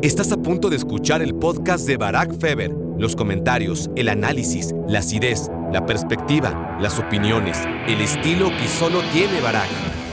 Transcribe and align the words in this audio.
Estás 0.00 0.30
a 0.30 0.36
punto 0.36 0.70
de 0.70 0.76
escuchar 0.76 1.22
el 1.22 1.34
podcast 1.34 1.84
de 1.84 1.96
Barack 1.96 2.38
Feber. 2.38 2.70
Los 2.98 3.16
comentarios, 3.16 3.90
el 3.96 4.08
análisis, 4.08 4.72
la 4.86 5.00
acidez, 5.00 5.50
la 5.72 5.86
perspectiva, 5.86 6.78
las 6.80 7.00
opiniones, 7.00 7.58
el 7.88 8.00
estilo 8.00 8.48
que 8.50 8.68
solo 8.68 9.00
tiene 9.12 9.40
Barack. 9.40 9.68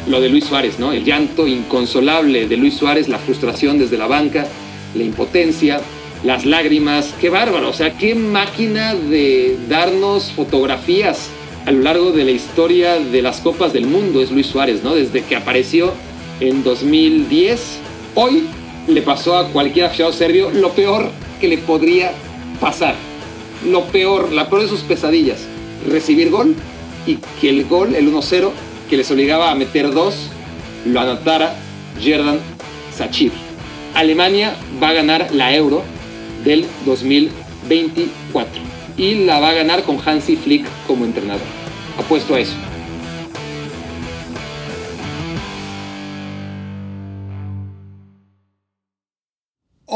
Lo 0.08 0.22
de 0.22 0.30
Luis 0.30 0.46
Suárez, 0.46 0.80
¿no? 0.80 0.92
El 0.92 1.06
llanto 1.06 1.46
inconsolable 1.46 2.48
de 2.48 2.58
Luis 2.58 2.74
Suárez, 2.74 3.08
la 3.08 3.20
frustración 3.20 3.78
desde 3.78 4.00
la 4.00 4.08
banca, 4.08 4.48
la 4.96 5.04
impotencia, 5.04 5.80
las 6.24 6.48
lágrimas. 6.48 7.14
Qué 7.22 7.30
bárbaro, 7.30 7.70
o 7.70 7.74
sea, 7.74 7.96
qué 7.96 8.16
máquina 8.16 8.96
de 8.96 9.56
darnos 9.70 10.32
fotografías 10.32 11.30
a 11.68 11.72
lo 11.72 11.84
largo 11.84 12.12
de 12.12 12.26
la 12.26 12.32
historia 12.32 12.96
de 13.00 13.22
las 13.22 13.40
Copas 13.40 13.72
del 13.72 13.86
Mundo 13.86 14.20
es 14.20 14.32
Luis 14.32 14.48
Suárez, 14.48 14.84
¿no? 14.84 14.96
Desde 14.96 15.22
que 15.22 15.36
apareció 15.36 15.94
en 16.40 16.64
2010, 16.64 17.78
hoy 18.16 18.48
le 18.88 19.02
pasó 19.02 19.38
a 19.38 19.50
cualquier 19.50 19.86
aficionado 19.86 20.14
serbio 20.14 20.52
lo 20.52 20.72
peor 20.72 21.10
que 21.40 21.48
le 21.48 21.58
podría 21.58 22.12
pasar. 22.60 22.96
Lo 23.66 23.86
peor, 23.86 24.32
la 24.32 24.50
peor 24.50 24.64
de 24.64 24.68
sus 24.68 24.82
pesadillas. 24.82 25.40
Recibir 25.88 26.30
gol 26.30 26.56
y 27.08 27.18
que 27.40 27.50
el 27.50 27.66
gol, 27.66 27.96
el 27.96 28.12
1-0, 28.12 28.52
que 28.90 28.98
les 28.98 29.10
obligaba 29.12 29.52
a 29.52 29.56
meter 29.56 29.92
dos, 29.92 30.30
lo 30.86 31.00
anotara 31.00 31.56
Jerdan 32.00 32.40
Sachir. 32.96 33.32
Alemania 33.94 34.56
va 34.82 34.90
a 34.90 34.94
ganar 34.94 35.30
la 35.32 35.56
Euro 35.56 35.84
del 36.44 36.66
2024 36.86 38.62
y 38.98 39.26
la 39.26 39.40
va 39.40 39.50
a 39.50 39.54
ganar 39.54 39.84
con 39.84 39.98
Hansi 40.06 40.36
Flick 40.36 40.66
como 40.88 41.06
entrenador. 41.06 41.48
Apuesto 41.98 42.36
a 42.36 42.40
eso. 42.40 42.56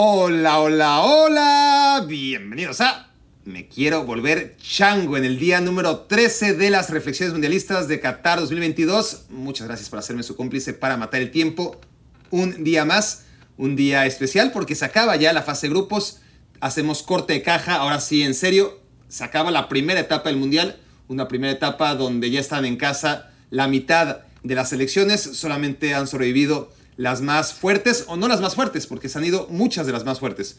Hola, 0.01 0.61
hola, 0.61 1.01
hola. 1.01 2.05
Bienvenidos 2.07 2.79
a 2.79 3.09
Me 3.43 3.67
quiero 3.67 4.05
volver 4.05 4.55
chango 4.55 5.17
en 5.17 5.25
el 5.25 5.37
día 5.37 5.59
número 5.59 6.03
13 6.03 6.53
de 6.53 6.69
las 6.69 6.89
reflexiones 6.89 7.33
mundialistas 7.33 7.89
de 7.89 7.99
Qatar 7.99 8.39
2022. 8.39 9.25
Muchas 9.29 9.67
gracias 9.67 9.89
por 9.89 9.99
hacerme 9.99 10.23
su 10.23 10.37
cómplice 10.37 10.73
para 10.73 10.95
matar 10.95 11.19
el 11.19 11.31
tiempo. 11.31 11.81
Un 12.29 12.63
día 12.63 12.85
más, 12.85 13.25
un 13.57 13.75
día 13.75 14.05
especial 14.05 14.53
porque 14.53 14.73
se 14.73 14.85
acaba 14.85 15.17
ya 15.17 15.33
la 15.33 15.43
fase 15.43 15.67
de 15.67 15.73
grupos. 15.73 16.21
Hacemos 16.61 17.03
corte 17.03 17.33
de 17.33 17.41
caja, 17.41 17.75
ahora 17.75 17.99
sí, 17.99 18.23
en 18.23 18.35
serio. 18.35 18.79
Se 19.09 19.25
acaba 19.25 19.51
la 19.51 19.67
primera 19.67 19.99
etapa 19.99 20.29
del 20.29 20.39
mundial. 20.39 20.79
Una 21.09 21.27
primera 21.27 21.51
etapa 21.51 21.93
donde 21.95 22.31
ya 22.31 22.39
están 22.39 22.63
en 22.63 22.77
casa 22.77 23.31
la 23.49 23.67
mitad 23.67 24.19
de 24.43 24.55
las 24.55 24.69
selecciones. 24.69 25.19
Solamente 25.19 25.93
han 25.93 26.07
sobrevivido 26.07 26.71
las 26.99 27.21
más 27.21 27.53
fuertes, 27.53 28.03
o 28.07 28.17
no 28.17 28.27
las 28.27 28.41
más 28.41 28.55
fuertes, 28.55 28.85
porque 28.85 29.07
se 29.07 29.17
han 29.17 29.23
ido 29.23 29.47
muchas 29.49 29.87
de 29.87 29.93
las 29.93 30.03
más 30.03 30.19
fuertes, 30.19 30.57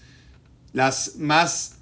las 0.72 1.16
más 1.16 1.74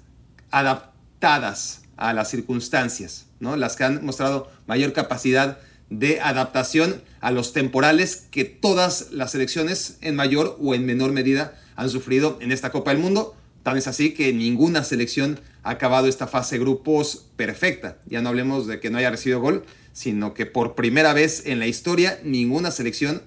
adaptadas 0.51 1.83
a 1.95 2.11
las 2.11 2.29
circunstancias, 2.29 3.27
¿no? 3.39 3.55
las 3.55 3.77
que 3.77 3.85
han 3.85 4.03
mostrado 4.03 4.51
mayor 4.67 4.91
capacidad 4.91 5.59
de 5.89 6.19
adaptación 6.19 7.01
a 7.21 7.31
los 7.31 7.53
temporales 7.53 8.27
que 8.31 8.43
todas 8.43 9.11
las 9.11 9.31
selecciones 9.31 9.97
en 10.01 10.17
mayor 10.17 10.57
o 10.59 10.75
en 10.75 10.85
menor 10.85 11.13
medida 11.13 11.57
han 11.77 11.89
sufrido 11.89 12.37
en 12.41 12.51
esta 12.51 12.69
Copa 12.69 12.91
del 12.91 12.99
Mundo. 12.99 13.37
Tan 13.63 13.77
es 13.77 13.87
así 13.87 14.13
que 14.13 14.33
ninguna 14.33 14.83
selección 14.83 15.39
ha 15.63 15.69
acabado 15.69 16.07
esta 16.07 16.27
fase 16.27 16.59
grupos 16.59 17.27
perfecta. 17.37 17.97
Ya 18.07 18.21
no 18.21 18.27
hablemos 18.27 18.67
de 18.67 18.81
que 18.81 18.89
no 18.89 18.97
haya 18.97 19.09
recibido 19.09 19.39
gol, 19.39 19.63
sino 19.93 20.33
que 20.33 20.45
por 20.45 20.75
primera 20.75 21.13
vez 21.13 21.43
en 21.45 21.59
la 21.59 21.67
historia 21.67 22.19
ninguna 22.25 22.71
selección 22.71 23.21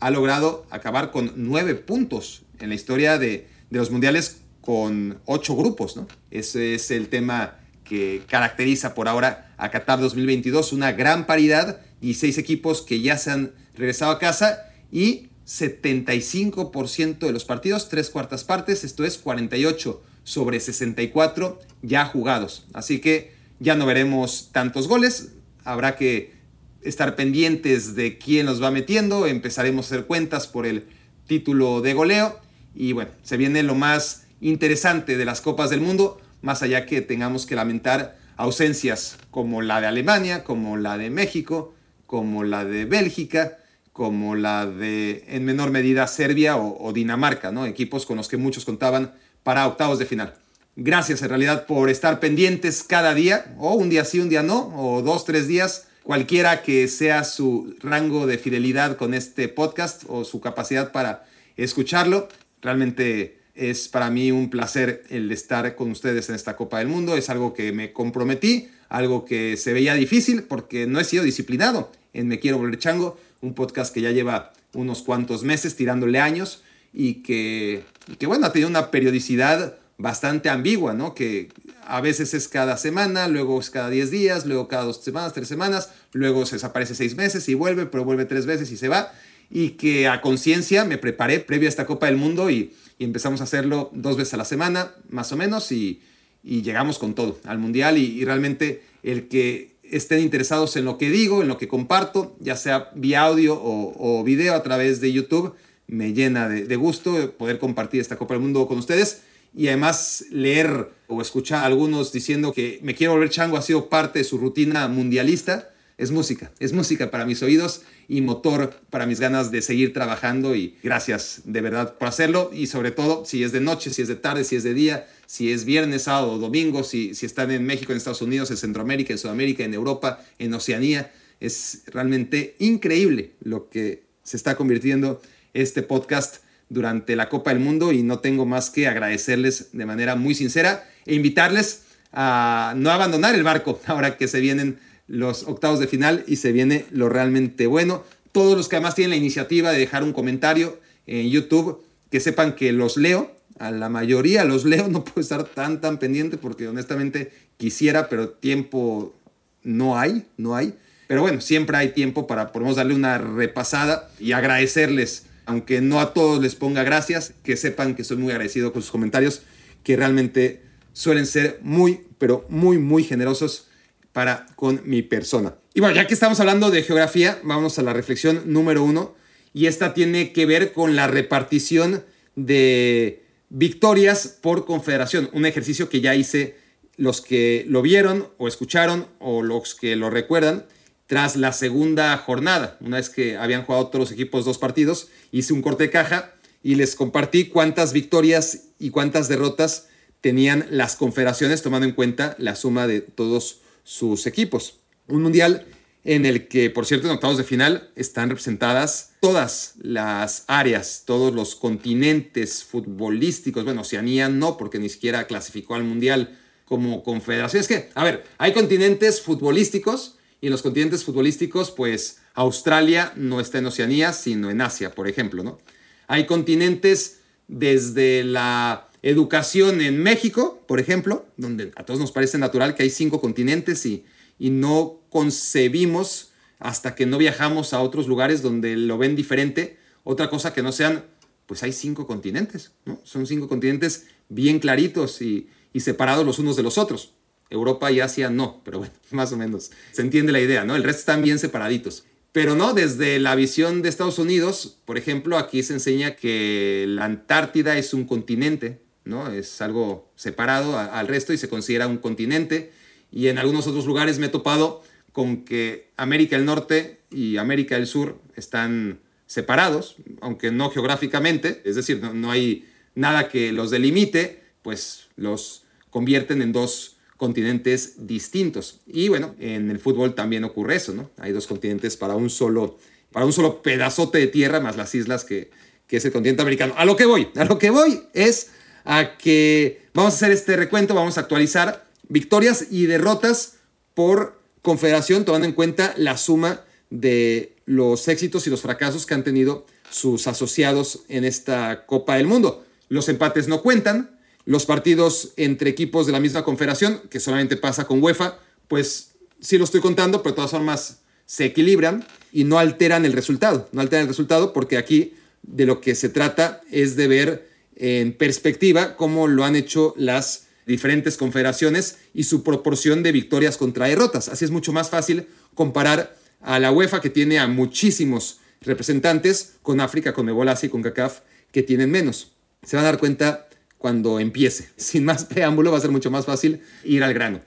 ha 0.00 0.10
logrado 0.10 0.66
acabar 0.70 1.10
con 1.10 1.32
nueve 1.36 1.74
puntos 1.74 2.42
en 2.60 2.68
la 2.68 2.74
historia 2.74 3.18
de, 3.18 3.48
los 3.70 3.90
mundiales 3.90 4.40
con 4.60 5.20
ocho 5.24 5.56
grupos. 5.56 5.96
¿no? 5.96 6.06
Ese 6.30 6.74
es 6.74 6.90
el 6.90 7.08
tema 7.08 7.56
que 7.84 8.22
caracteriza 8.28 8.94
por 8.94 9.08
ahora 9.08 9.54
a 9.56 9.70
Qatar 9.70 10.00
2022, 10.00 10.72
una 10.72 10.92
gran 10.92 11.26
paridad, 11.26 11.80
y 12.00 12.14
seis 12.14 12.38
equipos 12.38 12.82
que 12.82 13.00
ya 13.00 13.18
se 13.18 13.30
han 13.30 13.52
regresado 13.74 14.12
a 14.12 14.18
casa 14.18 14.70
y 14.92 15.28
75% 15.46 17.18
de 17.18 17.32
los 17.32 17.44
partidos, 17.44 17.88
tres 17.88 18.10
cuartas 18.10 18.44
partes, 18.44 18.84
esto 18.84 19.04
es 19.04 19.18
48 19.18 20.02
sobre 20.22 20.60
64 20.60 21.58
ya 21.82 22.04
jugados. 22.04 22.66
Así 22.74 23.00
que 23.00 23.32
ya 23.58 23.74
no 23.74 23.86
veremos 23.86 24.50
tantos 24.52 24.86
goles, 24.86 25.30
habrá 25.64 25.96
que 25.96 26.37
estar 26.82 27.16
pendientes 27.16 27.94
de 27.94 28.18
quién 28.18 28.46
los 28.46 28.62
va 28.62 28.70
metiendo, 28.70 29.26
empezaremos 29.26 29.86
a 29.86 29.94
hacer 29.94 30.06
cuentas 30.06 30.46
por 30.46 30.66
el 30.66 30.86
título 31.26 31.80
de 31.80 31.94
goleo 31.94 32.38
y 32.74 32.92
bueno, 32.92 33.10
se 33.22 33.36
viene 33.36 33.62
lo 33.62 33.74
más 33.74 34.24
interesante 34.40 35.16
de 35.16 35.24
las 35.24 35.40
Copas 35.40 35.70
del 35.70 35.80
Mundo, 35.80 36.20
más 36.42 36.62
allá 36.62 36.86
que 36.86 37.00
tengamos 37.00 37.46
que 37.46 37.56
lamentar 37.56 38.16
ausencias 38.36 39.18
como 39.30 39.62
la 39.62 39.80
de 39.80 39.88
Alemania, 39.88 40.44
como 40.44 40.76
la 40.76 40.96
de 40.96 41.10
México, 41.10 41.74
como 42.06 42.44
la 42.44 42.64
de 42.64 42.84
Bélgica, 42.84 43.58
como 43.92 44.36
la 44.36 44.66
de 44.66 45.24
en 45.26 45.44
menor 45.44 45.72
medida 45.72 46.06
Serbia 46.06 46.56
o, 46.56 46.92
Dinamarca, 46.92 47.50
¿no? 47.50 47.66
equipos 47.66 48.06
con 48.06 48.16
los 48.16 48.28
que 48.28 48.36
muchos 48.36 48.64
contaban 48.64 49.12
para 49.42 49.66
octavos 49.66 49.98
de 49.98 50.06
final. 50.06 50.34
Gracias 50.76 51.20
en 51.22 51.30
realidad 51.30 51.66
por 51.66 51.90
estar 51.90 52.20
pendientes 52.20 52.84
cada 52.84 53.12
día, 53.12 53.56
o 53.58 53.74
un 53.74 53.90
día 53.90 54.04
sí, 54.04 54.20
un 54.20 54.28
día 54.28 54.44
no, 54.44 54.72
o 54.76 55.02
dos, 55.02 55.24
tres 55.24 55.48
días 55.48 55.87
cualquiera 56.08 56.62
que 56.62 56.88
sea 56.88 57.22
su 57.22 57.76
rango 57.80 58.26
de 58.26 58.38
fidelidad 58.38 58.96
con 58.96 59.12
este 59.12 59.46
podcast 59.46 60.04
o 60.08 60.24
su 60.24 60.40
capacidad 60.40 60.90
para 60.90 61.26
escucharlo. 61.58 62.28
Realmente 62.62 63.36
es 63.54 63.88
para 63.88 64.08
mí 64.08 64.32
un 64.32 64.48
placer 64.48 65.04
el 65.10 65.30
estar 65.30 65.74
con 65.74 65.90
ustedes 65.90 66.30
en 66.30 66.34
esta 66.34 66.56
Copa 66.56 66.78
del 66.78 66.88
Mundo. 66.88 67.14
Es 67.14 67.28
algo 67.28 67.52
que 67.52 67.72
me 67.72 67.92
comprometí, 67.92 68.70
algo 68.88 69.26
que 69.26 69.58
se 69.58 69.74
veía 69.74 69.92
difícil 69.92 70.44
porque 70.44 70.86
no 70.86 70.98
he 70.98 71.04
sido 71.04 71.24
disciplinado 71.24 71.92
en 72.14 72.28
Me 72.28 72.40
Quiero 72.40 72.56
Volver 72.56 72.78
Chango, 72.78 73.20
un 73.42 73.52
podcast 73.52 73.92
que 73.92 74.00
ya 74.00 74.10
lleva 74.10 74.54
unos 74.72 75.02
cuantos 75.02 75.44
meses 75.44 75.76
tirándole 75.76 76.20
años 76.20 76.62
y 76.94 77.16
que, 77.16 77.84
que 78.18 78.26
bueno, 78.26 78.46
ha 78.46 78.52
tenido 78.52 78.70
una 78.70 78.90
periodicidad 78.90 79.76
bastante 79.98 80.48
ambigua, 80.48 80.94
¿no? 80.94 81.14
Que 81.14 81.50
a 81.88 82.00
veces 82.02 82.34
es 82.34 82.48
cada 82.48 82.76
semana, 82.76 83.28
luego 83.28 83.58
es 83.58 83.70
cada 83.70 83.88
10 83.88 84.10
días, 84.10 84.46
luego 84.46 84.68
cada 84.68 84.84
dos 84.84 85.02
semanas, 85.02 85.32
tres 85.32 85.48
semanas, 85.48 85.90
luego 86.12 86.44
se 86.44 86.56
desaparece 86.56 86.94
seis 86.94 87.16
meses 87.16 87.48
y 87.48 87.54
vuelve, 87.54 87.86
pero 87.86 88.04
vuelve 88.04 88.26
tres 88.26 88.44
veces 88.44 88.70
y 88.70 88.76
se 88.76 88.88
va. 88.88 89.12
Y 89.50 89.70
que 89.70 90.06
a 90.06 90.20
conciencia 90.20 90.84
me 90.84 90.98
preparé 90.98 91.40
previo 91.40 91.66
a 91.66 91.70
esta 91.70 91.86
Copa 91.86 92.06
del 92.06 92.16
Mundo 92.16 92.50
y, 92.50 92.74
empezamos 92.98 93.40
a 93.40 93.44
hacerlo 93.44 93.90
dos 93.94 94.16
veces 94.16 94.34
a 94.34 94.36
la 94.36 94.44
semana, 94.44 94.92
más 95.08 95.32
o 95.32 95.36
menos, 95.36 95.72
y, 95.72 96.02
llegamos 96.42 96.98
con 96.98 97.14
todo 97.14 97.38
al 97.44 97.58
Mundial. 97.58 97.96
Y, 97.96 98.22
realmente 98.24 98.82
el 99.02 99.28
que 99.28 99.76
estén 99.82 100.20
interesados 100.20 100.76
en 100.76 100.84
lo 100.84 100.98
que 100.98 101.08
digo, 101.08 101.40
en 101.40 101.48
lo 101.48 101.56
que 101.56 101.68
comparto, 101.68 102.36
ya 102.40 102.56
sea 102.56 102.90
vía 102.94 103.22
audio 103.22 103.58
o, 103.58 104.22
video 104.24 104.54
a 104.54 104.62
través 104.62 105.00
de 105.00 105.10
YouTube, 105.10 105.54
me 105.86 106.12
llena 106.12 106.50
de 106.50 106.76
gusto 106.76 107.32
poder 107.38 107.58
compartir 107.58 108.02
esta 108.02 108.16
Copa 108.16 108.34
del 108.34 108.42
Mundo 108.42 108.66
con 108.66 108.76
ustedes 108.76 109.22
y 109.54 109.68
además 109.68 110.24
leer 110.30 110.90
o 111.06 111.22
escuchar 111.22 111.62
a 111.62 111.66
algunos 111.66 112.12
diciendo 112.12 112.52
que 112.52 112.78
Me 112.82 112.94
Quiero 112.94 113.14
Volver 113.14 113.30
Chango 113.30 113.56
ha 113.56 113.62
sido 113.62 113.88
parte 113.88 114.20
de 114.20 114.24
su 114.24 114.38
rutina 114.38 114.86
mundialista, 114.88 115.70
es 115.96 116.12
música, 116.12 116.52
es 116.60 116.72
música 116.72 117.10
para 117.10 117.26
mis 117.26 117.42
oídos 117.42 117.82
y 118.06 118.20
motor 118.20 118.72
para 118.88 119.04
mis 119.04 119.18
ganas 119.18 119.50
de 119.50 119.62
seguir 119.62 119.92
trabajando 119.92 120.54
y 120.54 120.76
gracias 120.82 121.42
de 121.44 121.60
verdad 121.60 121.98
por 121.98 122.06
hacerlo 122.06 122.50
y 122.54 122.68
sobre 122.68 122.92
todo 122.92 123.24
si 123.24 123.42
es 123.42 123.50
de 123.50 123.60
noche, 123.60 123.90
si 123.90 124.02
es 124.02 124.08
de 124.08 124.14
tarde, 124.14 124.44
si 124.44 124.54
es 124.54 124.62
de 124.62 124.74
día, 124.74 125.08
si 125.26 125.50
es 125.50 125.64
viernes, 125.64 126.02
sábado 126.02 126.38
domingo, 126.38 126.84
si, 126.84 127.14
si 127.14 127.26
están 127.26 127.50
en 127.50 127.64
México, 127.64 127.90
en 127.90 127.98
Estados 127.98 128.22
Unidos, 128.22 128.50
en 128.52 128.58
Centroamérica, 128.58 129.12
en 129.12 129.18
Sudamérica, 129.18 129.64
en 129.64 129.74
Europa, 129.74 130.24
en 130.38 130.54
Oceanía. 130.54 131.12
Es 131.40 131.82
realmente 131.86 132.54
increíble 132.60 133.32
lo 133.42 133.68
que 133.68 134.04
se 134.22 134.36
está 134.36 134.56
convirtiendo 134.56 135.20
este 135.52 135.82
podcast 135.82 136.36
durante 136.68 137.16
la 137.16 137.28
Copa 137.28 137.50
del 137.50 137.60
Mundo 137.60 137.92
y 137.92 138.02
no 138.02 138.18
tengo 138.18 138.46
más 138.46 138.70
que 138.70 138.86
agradecerles 138.88 139.70
de 139.72 139.86
manera 139.86 140.16
muy 140.16 140.34
sincera 140.34 140.88
e 141.06 141.14
invitarles 141.14 141.82
a 142.12 142.74
no 142.76 142.90
abandonar 142.90 143.34
el 143.34 143.42
barco 143.42 143.80
ahora 143.86 144.16
que 144.16 144.28
se 144.28 144.40
vienen 144.40 144.78
los 145.06 145.44
octavos 145.44 145.80
de 145.80 145.86
final 145.86 146.24
y 146.26 146.36
se 146.36 146.52
viene 146.52 146.84
lo 146.90 147.08
realmente 147.08 147.66
bueno. 147.66 148.04
Todos 148.32 148.56
los 148.56 148.68
que 148.68 148.76
además 148.76 148.94
tienen 148.94 149.10
la 149.10 149.16
iniciativa 149.16 149.72
de 149.72 149.78
dejar 149.78 150.04
un 150.04 150.12
comentario 150.12 150.78
en 151.06 151.30
YouTube, 151.30 151.82
que 152.10 152.20
sepan 152.20 152.54
que 152.54 152.72
los 152.72 152.96
leo, 152.96 153.34
a 153.58 153.70
la 153.70 153.88
mayoría 153.88 154.44
los 154.44 154.64
leo, 154.64 154.88
no 154.90 155.04
puedo 155.04 155.20
estar 155.20 155.44
tan 155.44 155.80
tan 155.80 155.98
pendiente 155.98 156.36
porque 156.36 156.68
honestamente 156.68 157.32
quisiera, 157.56 158.08
pero 158.08 158.28
tiempo 158.28 159.14
no 159.62 159.98
hay, 159.98 160.26
no 160.36 160.54
hay. 160.54 160.74
Pero 161.06 161.22
bueno, 161.22 161.40
siempre 161.40 161.78
hay 161.78 161.92
tiempo 161.92 162.26
para 162.26 162.52
podemos 162.52 162.76
darle 162.76 162.94
una 162.94 163.16
repasada 163.16 164.10
y 164.20 164.32
agradecerles 164.32 165.24
aunque 165.48 165.80
no 165.80 165.98
a 165.98 166.12
todos 166.12 166.42
les 166.42 166.54
ponga 166.54 166.84
gracias, 166.84 167.32
que 167.42 167.56
sepan 167.56 167.94
que 167.94 168.04
soy 168.04 168.18
muy 168.18 168.30
agradecido 168.32 168.70
con 168.70 168.82
sus 168.82 168.90
comentarios, 168.90 169.40
que 169.82 169.96
realmente 169.96 170.60
suelen 170.92 171.26
ser 171.26 171.58
muy, 171.62 172.02
pero 172.18 172.44
muy, 172.50 172.76
muy 172.76 173.02
generosos 173.02 173.68
para 174.12 174.46
con 174.56 174.82
mi 174.84 175.00
persona. 175.00 175.54
Y 175.72 175.80
bueno, 175.80 175.96
ya 175.96 176.06
que 176.06 176.12
estamos 176.12 176.38
hablando 176.40 176.70
de 176.70 176.82
geografía, 176.82 177.40
vamos 177.44 177.78
a 177.78 177.82
la 177.82 177.94
reflexión 177.94 178.42
número 178.44 178.84
uno, 178.84 179.16
y 179.54 179.66
esta 179.66 179.94
tiene 179.94 180.34
que 180.34 180.44
ver 180.44 180.72
con 180.72 180.96
la 180.96 181.06
repartición 181.06 182.04
de 182.36 183.24
victorias 183.48 184.28
por 184.42 184.66
confederación, 184.66 185.30
un 185.32 185.46
ejercicio 185.46 185.88
que 185.88 186.02
ya 186.02 186.14
hice 186.14 186.56
los 186.98 187.22
que 187.22 187.64
lo 187.68 187.80
vieron 187.80 188.28
o 188.36 188.48
escucharon 188.48 189.06
o 189.18 189.42
los 189.42 189.74
que 189.74 189.96
lo 189.96 190.10
recuerdan 190.10 190.66
tras 191.08 191.36
la 191.36 191.54
segunda 191.54 192.14
jornada, 192.18 192.76
una 192.80 192.98
vez 192.98 193.08
que 193.08 193.38
habían 193.38 193.64
jugado 193.64 193.86
todos 193.86 194.10
los 194.10 194.12
equipos 194.12 194.44
dos 194.44 194.58
partidos, 194.58 195.08
hice 195.32 195.54
un 195.54 195.62
corte 195.62 195.84
de 195.84 195.90
caja 195.90 196.34
y 196.62 196.74
les 196.74 196.94
compartí 196.94 197.46
cuántas 197.46 197.94
victorias 197.94 198.64
y 198.78 198.90
cuántas 198.90 199.26
derrotas 199.26 199.88
tenían 200.20 200.66
las 200.70 200.96
confederaciones 200.96 201.62
tomando 201.62 201.86
en 201.86 201.94
cuenta 201.94 202.36
la 202.38 202.54
suma 202.54 202.86
de 202.86 203.00
todos 203.00 203.62
sus 203.84 204.26
equipos. 204.26 204.80
Un 205.06 205.22
mundial 205.22 205.66
en 206.04 206.26
el 206.26 206.46
que, 206.46 206.68
por 206.68 206.84
cierto, 206.84 207.06
en 207.06 207.14
octavos 207.14 207.38
de 207.38 207.44
final 207.44 207.90
están 207.96 208.28
representadas 208.28 209.12
todas 209.20 209.76
las 209.80 210.44
áreas, 210.46 211.04
todos 211.06 211.34
los 211.34 211.54
continentes 211.54 212.64
futbolísticos. 212.64 213.64
Bueno, 213.64 213.80
Oceanía 213.80 214.28
no, 214.28 214.58
porque 214.58 214.78
ni 214.78 214.90
siquiera 214.90 215.26
clasificó 215.26 215.74
al 215.74 215.84
mundial 215.84 216.38
como 216.66 217.02
confederación. 217.02 217.62
Es 217.62 217.68
que, 217.68 217.88
a 217.94 218.04
ver, 218.04 218.24
hay 218.36 218.52
continentes 218.52 219.22
futbolísticos 219.22 220.17
y 220.40 220.46
en 220.46 220.52
los 220.52 220.62
continentes 220.62 221.04
futbolísticos, 221.04 221.70
pues 221.70 222.18
Australia 222.34 223.12
no 223.16 223.40
está 223.40 223.58
en 223.58 223.66
Oceanía, 223.66 224.12
sino 224.12 224.50
en 224.50 224.60
Asia, 224.60 224.94
por 224.94 225.08
ejemplo, 225.08 225.42
¿no? 225.42 225.58
Hay 226.06 226.26
continentes 226.26 227.20
desde 227.48 228.24
la 228.24 228.88
educación 229.02 229.80
en 229.80 230.02
México, 230.02 230.62
por 230.66 230.80
ejemplo, 230.80 231.26
donde 231.36 231.72
a 231.76 231.84
todos 231.84 232.00
nos 232.00 232.12
parece 232.12 232.38
natural 232.38 232.74
que 232.74 232.84
hay 232.84 232.90
cinco 232.90 233.20
continentes 233.20 233.84
y, 233.86 234.04
y 234.38 234.50
no 234.50 235.00
concebimos 235.10 236.30
hasta 236.58 236.94
que 236.94 237.06
no 237.06 237.18
viajamos 237.18 237.72
a 237.72 237.80
otros 237.80 238.06
lugares 238.06 238.42
donde 238.42 238.76
lo 238.76 238.98
ven 238.98 239.16
diferente, 239.16 239.78
otra 240.04 240.30
cosa 240.30 240.52
que 240.52 240.62
no 240.62 240.72
sean, 240.72 241.04
pues 241.46 241.62
hay 241.62 241.72
cinco 241.72 242.06
continentes, 242.06 242.72
¿no? 242.84 243.00
Son 243.04 243.26
cinco 243.26 243.48
continentes 243.48 244.06
bien 244.28 244.58
claritos 244.58 245.22
y, 245.22 245.48
y 245.72 245.80
separados 245.80 246.24
los 246.24 246.38
unos 246.38 246.56
de 246.56 246.62
los 246.62 246.78
otros. 246.78 247.14
Europa 247.50 247.90
y 247.90 248.00
Asia 248.00 248.30
no, 248.30 248.60
pero 248.64 248.78
bueno, 248.78 248.94
más 249.10 249.32
o 249.32 249.36
menos. 249.36 249.70
Se 249.92 250.02
entiende 250.02 250.32
la 250.32 250.40
idea, 250.40 250.64
¿no? 250.64 250.76
El 250.76 250.84
resto 250.84 251.00
están 251.00 251.22
bien 251.22 251.38
separaditos. 251.38 252.04
Pero 252.32 252.54
no, 252.54 252.74
desde 252.74 253.18
la 253.18 253.34
visión 253.34 253.82
de 253.82 253.88
Estados 253.88 254.18
Unidos, 254.18 254.78
por 254.84 254.98
ejemplo, 254.98 255.38
aquí 255.38 255.62
se 255.62 255.72
enseña 255.72 256.14
que 256.14 256.84
la 256.86 257.06
Antártida 257.06 257.78
es 257.78 257.94
un 257.94 258.04
continente, 258.04 258.80
¿no? 259.04 259.30
Es 259.30 259.62
algo 259.62 260.10
separado 260.14 260.78
al 260.78 261.08
resto 261.08 261.32
y 261.32 261.38
se 261.38 261.48
considera 261.48 261.86
un 261.86 261.96
continente. 261.96 262.70
Y 263.10 263.28
en 263.28 263.38
algunos 263.38 263.66
otros 263.66 263.86
lugares 263.86 264.18
me 264.18 264.26
he 264.26 264.28
topado 264.28 264.82
con 265.12 265.44
que 265.44 265.90
América 265.96 266.36
del 266.36 266.44
Norte 266.44 267.00
y 267.10 267.38
América 267.38 267.76
del 267.76 267.86
Sur 267.86 268.20
están 268.36 269.00
separados, 269.26 269.96
aunque 270.20 270.52
no 270.52 270.70
geográficamente, 270.70 271.62
es 271.64 271.76
decir, 271.76 272.00
no, 272.00 272.12
no 272.12 272.30
hay 272.30 272.68
nada 272.94 273.28
que 273.28 273.52
los 273.52 273.70
delimite, 273.70 274.42
pues 274.62 275.08
los 275.16 275.64
convierten 275.90 276.42
en 276.42 276.52
dos 276.52 276.97
continentes 277.18 278.06
distintos. 278.06 278.80
Y 278.86 279.08
bueno, 279.08 279.34
en 279.38 279.70
el 279.70 279.78
fútbol 279.78 280.14
también 280.14 280.44
ocurre 280.44 280.76
eso, 280.76 280.94
¿no? 280.94 281.10
Hay 281.18 281.32
dos 281.32 281.46
continentes 281.46 281.98
para 281.98 282.14
un 282.14 282.30
solo, 282.30 282.78
para 283.12 283.26
un 283.26 283.32
solo 283.34 283.60
pedazote 283.60 284.18
de 284.18 284.28
tierra, 284.28 284.60
más 284.60 284.76
las 284.76 284.94
islas 284.94 285.24
que, 285.24 285.50
que 285.86 285.98
es 285.98 286.04
el 286.04 286.12
continente 286.12 286.42
americano. 286.42 286.74
A 286.76 286.86
lo 286.86 286.96
que 286.96 287.04
voy, 287.04 287.28
a 287.34 287.44
lo 287.44 287.58
que 287.58 287.70
voy 287.70 288.04
es 288.14 288.50
a 288.84 289.18
que 289.18 289.82
vamos 289.92 290.14
a 290.14 290.16
hacer 290.16 290.30
este 290.30 290.56
recuento, 290.56 290.94
vamos 290.94 291.18
a 291.18 291.22
actualizar 291.22 291.84
victorias 292.08 292.68
y 292.70 292.86
derrotas 292.86 293.56
por 293.94 294.40
confederación, 294.62 295.24
tomando 295.24 295.46
en 295.46 295.52
cuenta 295.52 295.94
la 295.96 296.16
suma 296.16 296.62
de 296.88 297.56
los 297.66 298.06
éxitos 298.08 298.46
y 298.46 298.50
los 298.50 298.62
fracasos 298.62 299.06
que 299.06 299.14
han 299.14 299.24
tenido 299.24 299.66
sus 299.90 300.26
asociados 300.26 301.00
en 301.08 301.24
esta 301.24 301.84
Copa 301.84 302.16
del 302.16 302.26
Mundo. 302.26 302.64
Los 302.88 303.08
empates 303.08 303.48
no 303.48 303.60
cuentan, 303.60 304.17
los 304.48 304.64
partidos 304.64 305.34
entre 305.36 305.68
equipos 305.68 306.06
de 306.06 306.12
la 306.12 306.20
misma 306.20 306.42
confederación, 306.42 307.02
que 307.10 307.20
solamente 307.20 307.58
pasa 307.58 307.86
con 307.86 308.02
UEFA, 308.02 308.38
pues 308.66 309.10
sí 309.40 309.58
lo 309.58 309.64
estoy 309.64 309.82
contando, 309.82 310.22
pero 310.22 310.32
de 310.32 310.36
todas 310.36 310.52
formas 310.52 311.00
se 311.26 311.44
equilibran 311.44 312.06
y 312.32 312.44
no 312.44 312.58
alteran 312.58 313.04
el 313.04 313.12
resultado. 313.12 313.68
No 313.72 313.82
alteran 313.82 314.04
el 314.04 314.08
resultado 314.08 314.54
porque 314.54 314.78
aquí 314.78 315.12
de 315.42 315.66
lo 315.66 315.82
que 315.82 315.94
se 315.94 316.08
trata 316.08 316.62
es 316.70 316.96
de 316.96 317.08
ver 317.08 317.50
en 317.76 318.14
perspectiva 318.14 318.96
cómo 318.96 319.28
lo 319.28 319.44
han 319.44 319.54
hecho 319.54 319.92
las 319.98 320.46
diferentes 320.64 321.18
confederaciones 321.18 321.98
y 322.14 322.24
su 322.24 322.42
proporción 322.42 323.02
de 323.02 323.12
victorias 323.12 323.58
contra 323.58 323.88
derrotas. 323.88 324.28
Así 324.28 324.46
es 324.46 324.50
mucho 324.50 324.72
más 324.72 324.88
fácil 324.88 325.26
comparar 325.52 326.16
a 326.40 326.58
la 326.58 326.72
UEFA 326.72 327.02
que 327.02 327.10
tiene 327.10 327.38
a 327.38 327.48
muchísimos 327.48 328.40
representantes 328.62 329.56
con 329.60 329.82
África, 329.82 330.14
con 330.14 330.26
Ebola, 330.30 330.58
y 330.62 330.70
con 330.70 330.80
CACAF 330.80 331.20
que 331.52 331.62
tienen 331.62 331.90
menos. 331.90 332.32
Se 332.62 332.76
van 332.76 332.86
a 332.86 332.88
dar 332.88 332.98
cuenta 332.98 333.47
cuando 333.78 334.20
empiece. 334.20 334.68
Sin 334.76 335.04
más 335.04 335.24
preámbulo 335.24 335.72
va 335.72 335.78
a 335.78 335.80
ser 335.80 335.90
mucho 335.90 336.10
más 336.10 336.26
fácil 336.26 336.60
ir 336.84 337.02
al 337.02 337.14
grano. 337.14 337.40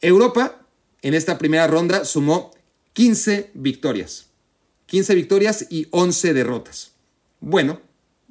Europa 0.00 0.66
en 1.02 1.14
esta 1.14 1.38
primera 1.38 1.66
ronda 1.66 2.04
sumó 2.04 2.50
15 2.94 3.50
victorias. 3.54 4.26
15 4.86 5.14
victorias 5.14 5.66
y 5.70 5.88
11 5.90 6.34
derrotas. 6.34 6.92
Bueno, 7.40 7.80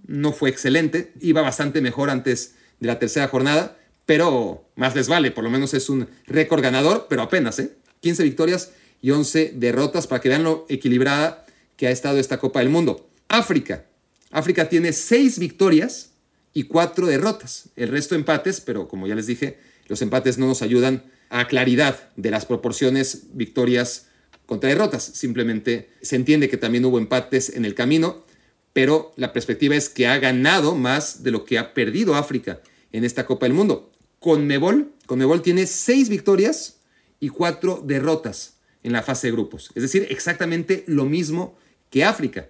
no 0.08 0.34
fue 0.34 0.50
excelente, 0.50 1.14
iba 1.20 1.42
bastante 1.42 1.82
mejor 1.82 2.10
antes 2.10 2.56
de 2.80 2.88
la 2.88 3.00
tercera 3.00 3.28
jornada, 3.28 3.78
pero 4.06 4.70
más 4.76 4.96
les 4.96 5.08
vale, 5.08 5.32
por 5.32 5.44
lo 5.44 5.50
menos 5.50 5.74
es 5.74 5.90
un 5.90 6.08
récord 6.28 6.62
ganador, 6.62 7.08
pero 7.10 7.22
apenas, 7.22 7.60
¿eh? 7.60 7.76
15 8.02 8.24
victorias 8.24 8.72
y 9.02 9.12
11 9.12 9.54
derrotas 9.56 10.08
para 10.08 10.22
que 10.22 10.30
vean 10.30 10.44
lo 10.44 10.66
equilibrada 10.70 11.46
que 11.76 11.88
ha 11.88 11.92
estado 11.92 12.20
esta 12.20 12.40
Copa 12.40 12.60
del 12.60 12.70
Mundo. 12.70 13.10
África. 13.28 13.86
África 14.32 14.70
tiene 14.70 14.94
6 14.94 15.40
victorias 15.40 16.12
y 16.56 16.64
cuatro 16.64 17.06
derrotas. 17.06 17.70
El 17.76 17.90
resto 17.90 18.16
empates, 18.16 18.62
pero 18.62 18.88
como 18.88 19.06
ya 19.08 19.14
les 19.14 19.28
dije, 19.28 19.60
los 19.88 20.02
empates 20.02 20.40
no 20.40 20.48
nos 20.48 20.62
ayudan 20.64 21.04
a 21.30 21.48
claridad 21.48 22.10
de 22.16 22.32
las 22.32 22.46
proporciones 22.46 23.28
victorias 23.34 24.08
contra 24.46 24.70
derrotas. 24.70 25.04
Simplemente 25.04 25.90
se 26.02 26.16
entiende 26.16 26.50
que 26.50 26.56
también 26.56 26.86
hubo 26.86 26.98
empates 26.98 27.50
en 27.50 27.66
el 27.66 27.76
camino, 27.76 28.24
pero 28.72 29.12
la 29.18 29.34
perspectiva 29.34 29.76
es 29.76 29.90
que 29.90 30.08
ha 30.08 30.18
ganado 30.18 30.76
más 30.76 31.24
de 31.24 31.32
lo 31.32 31.44
que 31.44 31.60
ha 31.60 31.74
perdido 31.74 32.16
África 32.16 32.62
en 32.94 33.04
esta 33.04 33.26
Copa 33.26 33.48
del 33.48 33.54
Mundo. 33.54 33.92
Con 34.20 34.48
Mebol, 34.48 34.94
Conmebol 35.08 35.42
tiene 35.42 35.68
seis 35.68 36.08
victorias 36.08 36.78
y 37.20 37.30
cuatro 37.30 37.84
derrotas 37.86 38.56
en 38.82 38.94
la 38.94 39.04
fase 39.04 39.28
de 39.28 39.34
grupos. 39.34 39.72
Es 39.76 39.82
decir, 39.82 40.08
exactamente 40.10 40.86
lo 40.88 41.04
mismo 41.04 41.58
que 41.90 42.06
África. 42.06 42.48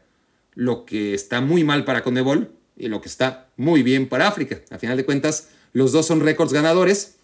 Lo 0.54 0.86
que 0.86 1.16
está 1.16 1.42
muy 1.42 1.64
mal 1.64 1.86
para 1.86 2.04
Conmebol 2.04 2.52
y 2.78 2.88
lo 2.88 3.02
que 3.02 3.08
está 3.08 3.50
muy 3.58 3.84
bien 3.84 4.08
para 4.08 4.28
África. 4.28 4.62
A 4.70 4.78
final 4.78 4.98
de 4.98 5.06
cuentas, 5.06 5.50
los 5.74 5.92
dos 5.92 6.06
son 6.06 6.22
récords 6.22 6.54
ganadores, 6.54 7.16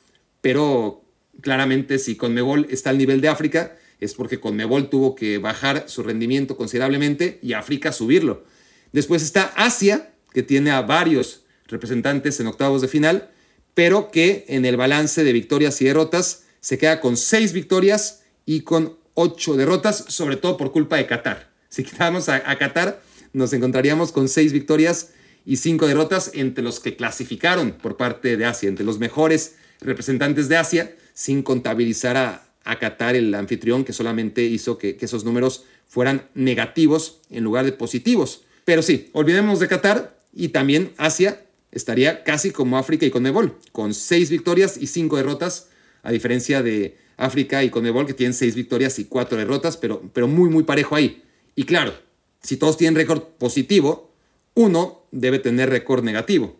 pero 0.41 1.03
claramente 1.41 1.99
si 1.99 2.15
Conmebol 2.15 2.67
está 2.69 2.89
al 2.89 2.97
nivel 2.97 3.21
de 3.21 3.29
África, 3.29 3.77
es 3.99 4.13
porque 4.13 4.39
Conmebol 4.39 4.89
tuvo 4.89 5.15
que 5.15 5.37
bajar 5.37 5.85
su 5.87 6.03
rendimiento 6.03 6.57
considerablemente 6.57 7.39
y 7.41 7.53
África 7.53 7.91
subirlo. 7.91 8.43
Después 8.91 9.21
está 9.21 9.53
Asia, 9.55 10.11
que 10.33 10.43
tiene 10.43 10.71
a 10.71 10.81
varios 10.81 11.43
representantes 11.67 12.39
en 12.39 12.47
octavos 12.47 12.81
de 12.81 12.87
final, 12.87 13.29
pero 13.73 14.11
que 14.11 14.45
en 14.47 14.65
el 14.65 14.75
balance 14.75 15.23
de 15.23 15.33
victorias 15.33 15.81
y 15.81 15.85
derrotas 15.85 16.43
se 16.59 16.77
queda 16.77 16.99
con 16.99 17.15
seis 17.15 17.53
victorias 17.53 18.23
y 18.45 18.61
con 18.61 18.97
ocho 19.13 19.55
derrotas, 19.55 20.05
sobre 20.07 20.35
todo 20.35 20.57
por 20.57 20.71
culpa 20.71 20.97
de 20.97 21.07
Qatar. 21.07 21.51
Si 21.69 21.83
quitamos 21.83 22.27
a, 22.27 22.49
a 22.49 22.57
Qatar, 22.57 23.01
nos 23.33 23.53
encontraríamos 23.53 24.11
con 24.11 24.27
seis 24.27 24.51
victorias 24.51 25.11
y 25.45 25.57
cinco 25.57 25.87
derrotas 25.87 26.31
entre 26.33 26.63
los 26.63 26.79
que 26.79 26.95
clasificaron 26.95 27.71
por 27.71 27.97
parte 27.97 28.37
de 28.37 28.45
Asia, 28.45 28.69
entre 28.69 28.85
los 28.85 28.99
mejores 28.99 29.55
representantes 29.79 30.47
de 30.49 30.57
Asia, 30.57 30.95
sin 31.13 31.43
contabilizar 31.43 32.17
a, 32.17 32.47
Qatar, 32.79 33.15
el 33.15 33.33
anfitrión, 33.33 33.83
que 33.83 33.91
solamente 33.91 34.43
hizo 34.43 34.77
que, 34.77 34.95
esos 35.01 35.25
números 35.25 35.65
fueran 35.87 36.29
negativos 36.35 37.21
en 37.29 37.43
lugar 37.43 37.65
de 37.65 37.71
positivos. 37.71 38.43
Pero 38.65 38.83
sí, 38.83 39.09
olvidemos 39.13 39.59
de 39.59 39.67
Qatar 39.67 40.15
y 40.31 40.49
también 40.49 40.93
Asia 40.97 41.43
estaría 41.71 42.23
casi 42.23 42.51
como 42.51 42.77
África 42.77 43.05
y 43.05 43.11
Conmebol, 43.11 43.57
con 43.71 43.93
seis 43.93 44.29
victorias 44.29 44.77
y 44.77 44.87
cinco 44.87 45.17
derrotas, 45.17 45.69
a 46.03 46.11
diferencia 46.11 46.61
de 46.61 46.97
África 47.17 47.63
y 47.63 47.71
Conmebol, 47.71 48.05
que 48.05 48.13
tienen 48.13 48.33
seis 48.33 48.55
victorias 48.55 48.99
y 48.99 49.05
cuatro 49.05 49.37
derrotas, 49.37 49.75
pero, 49.75 50.01
pero 50.13 50.27
muy, 50.27 50.49
muy 50.49 50.63
parejo 50.63 50.95
ahí. 50.95 51.23
Y 51.55 51.63
claro, 51.63 51.93
si 52.41 52.57
todos 52.57 52.77
tienen 52.77 52.95
récord 52.95 53.23
positivo, 53.37 54.10
uno 54.53 55.03
debe 55.11 55.39
tener 55.39 55.69
récord 55.69 56.03
negativo. 56.03 56.57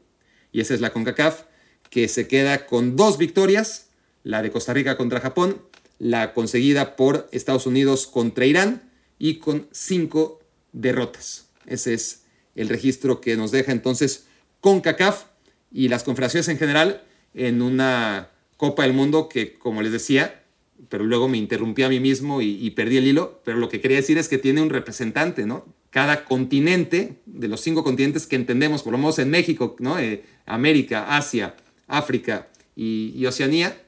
Y 0.51 0.61
esa 0.61 0.73
es 0.73 0.81
la 0.81 0.91
CONCACAF, 0.91 1.43
que 1.89 2.07
se 2.07 2.27
queda 2.27 2.65
con 2.65 2.95
dos 2.95 3.17
victorias, 3.17 3.89
la 4.23 4.41
de 4.41 4.51
Costa 4.51 4.73
Rica 4.73 4.97
contra 4.97 5.19
Japón, 5.19 5.61
la 5.99 6.33
conseguida 6.33 6.95
por 6.95 7.29
Estados 7.31 7.67
Unidos 7.67 8.07
contra 8.07 8.45
Irán 8.45 8.89
y 9.19 9.35
con 9.35 9.67
cinco 9.71 10.39
derrotas. 10.71 11.49
Ese 11.65 11.93
es 11.93 12.23
el 12.55 12.69
registro 12.69 13.21
que 13.21 13.37
nos 13.37 13.51
deja 13.51 13.71
entonces 13.71 14.25
CONCACAF 14.61 15.25
y 15.71 15.89
las 15.89 16.03
confederaciones 16.03 16.47
en 16.47 16.57
general 16.57 17.03
en 17.33 17.61
una 17.61 18.29
Copa 18.57 18.83
del 18.83 18.93
Mundo 18.93 19.29
que, 19.29 19.57
como 19.57 19.81
les 19.81 19.91
decía, 19.91 20.43
pero 20.89 21.03
luego 21.03 21.27
me 21.27 21.37
interrumpí 21.37 21.83
a 21.83 21.89
mí 21.89 21.99
mismo 21.99 22.41
y, 22.41 22.49
y, 22.65 22.71
perdí 22.71 22.97
el 22.97 23.07
hilo, 23.07 23.41
pero 23.45 23.57
lo 23.57 23.69
que 23.69 23.79
quería 23.81 23.97
decir 23.97 24.17
es 24.17 24.27
que 24.27 24.37
tiene 24.37 24.61
un 24.61 24.69
representante, 24.69 25.45
¿no? 25.45 25.65
Cada 25.91 26.25
continente, 26.25 27.21
de 27.25 27.47
los 27.47 27.61
cinco 27.61 27.83
continentes 27.83 28.25
que 28.25 28.35
entendemos, 28.35 28.81
por 28.81 28.93
lo 28.93 28.97
menos 28.97 29.19
en 29.19 29.29
México, 29.29 29.75
¿no? 29.79 29.99
Eh, 29.99 30.23
América, 30.47 31.15
Asia, 31.15 31.55
África 31.87 32.47
y, 32.75 33.13
y 33.15 33.25
Oceanía, 33.27 33.79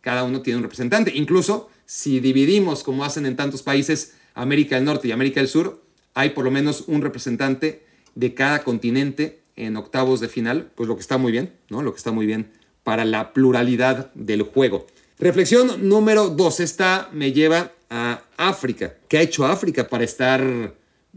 cada 0.00 0.24
uno 0.24 0.40
tiene 0.40 0.56
un 0.56 0.62
representante. 0.62 1.12
Incluso 1.14 1.68
si 1.84 2.20
dividimos, 2.20 2.82
como 2.82 3.04
hacen 3.04 3.26
en 3.26 3.36
tantos 3.36 3.62
países, 3.62 4.14
América 4.34 4.76
del 4.76 4.84
Norte 4.84 5.08
y 5.08 5.12
América 5.12 5.40
del 5.40 5.48
Sur, 5.48 5.82
hay 6.14 6.30
por 6.30 6.44
lo 6.44 6.50
menos 6.50 6.84
un 6.86 7.02
representante 7.02 7.84
de 8.14 8.34
cada 8.34 8.62
continente 8.62 9.40
en 9.56 9.76
octavos 9.76 10.20
de 10.20 10.28
final, 10.28 10.70
pues 10.74 10.88
lo 10.88 10.94
que 10.94 11.00
está 11.00 11.18
muy 11.18 11.32
bien, 11.32 11.52
¿no? 11.68 11.82
Lo 11.82 11.92
que 11.92 11.98
está 11.98 12.12
muy 12.12 12.26
bien 12.26 12.52
para 12.84 13.04
la 13.04 13.32
pluralidad 13.32 14.12
del 14.14 14.42
juego. 14.42 14.86
Reflexión 15.18 15.88
número 15.88 16.28
dos, 16.28 16.60
esta 16.60 17.10
me 17.12 17.32
lleva 17.32 17.72
a 17.90 18.22
África. 18.36 18.94
¿Qué 19.08 19.18
ha 19.18 19.22
hecho 19.22 19.46
África 19.46 19.88
para 19.88 20.04
estar 20.04 20.74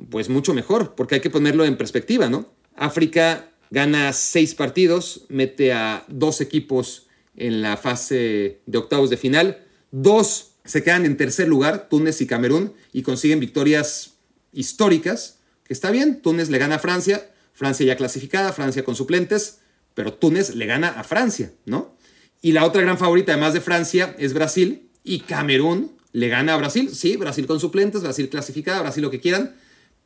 pues 0.10 0.30
mucho 0.30 0.54
mejor? 0.54 0.96
Porque 0.96 1.16
hay 1.16 1.22
que 1.22 1.30
ponerlo 1.30 1.66
en 1.66 1.78
perspectiva, 1.78 2.30
¿no? 2.30 2.54
África 2.76 3.52
gana 3.70 4.14
seis 4.14 4.54
partidos, 4.56 5.26
mete 5.30 5.74
a 5.74 6.06
dos 6.08 6.42
equipos 6.42 7.08
en 7.36 7.62
la 7.62 7.78
fase 7.78 8.62
de 8.66 8.78
octavos 8.78 9.10
de 9.10 9.18
final, 9.18 9.66
dos 9.92 10.52
se 10.66 10.84
quedan 10.84 11.06
en 11.06 11.18
tercer 11.18 11.48
lugar, 11.48 11.90
Túnez 11.90 12.22
y 12.22 12.28
Camerún, 12.28 12.74
y 12.94 13.02
consiguen 13.02 13.40
victorias 13.40 14.16
históricas, 14.52 15.40
que 15.64 15.74
está 15.74 15.90
bien, 15.92 16.22
Túnez 16.22 16.50
le 16.50 16.58
gana 16.58 16.76
a 16.76 16.80
Francia, 16.80 17.32
Francia 17.54 17.86
ya 17.86 17.96
clasificada, 17.96 18.54
Francia 18.54 18.84
con 18.84 18.96
suplentes, 18.96 19.60
pero 19.94 20.14
Túnez 20.14 20.56
le 20.56 20.66
gana 20.66 20.90
a 20.90 21.04
Francia, 21.04 21.52
¿no? 21.66 21.96
Y 22.42 22.52
la 22.52 22.66
otra 22.66 22.82
gran 22.82 22.98
favorita, 22.98 23.34
además 23.34 23.54
de 23.54 23.62
Francia, 23.62 24.16
es 24.20 24.34
Brasil, 24.34 24.90
y 25.04 25.22
Camerún 25.22 25.92
le 26.12 26.28
gana 26.28 26.54
a 26.54 26.58
Brasil, 26.58 26.94
sí, 26.94 27.16
Brasil 27.18 27.48
con 27.48 27.60
suplentes, 27.60 28.02
Brasil 28.02 28.30
clasificada, 28.30 28.82
Brasil 28.82 29.02
lo 29.02 29.12
que 29.12 29.20
quieran, 29.20 29.56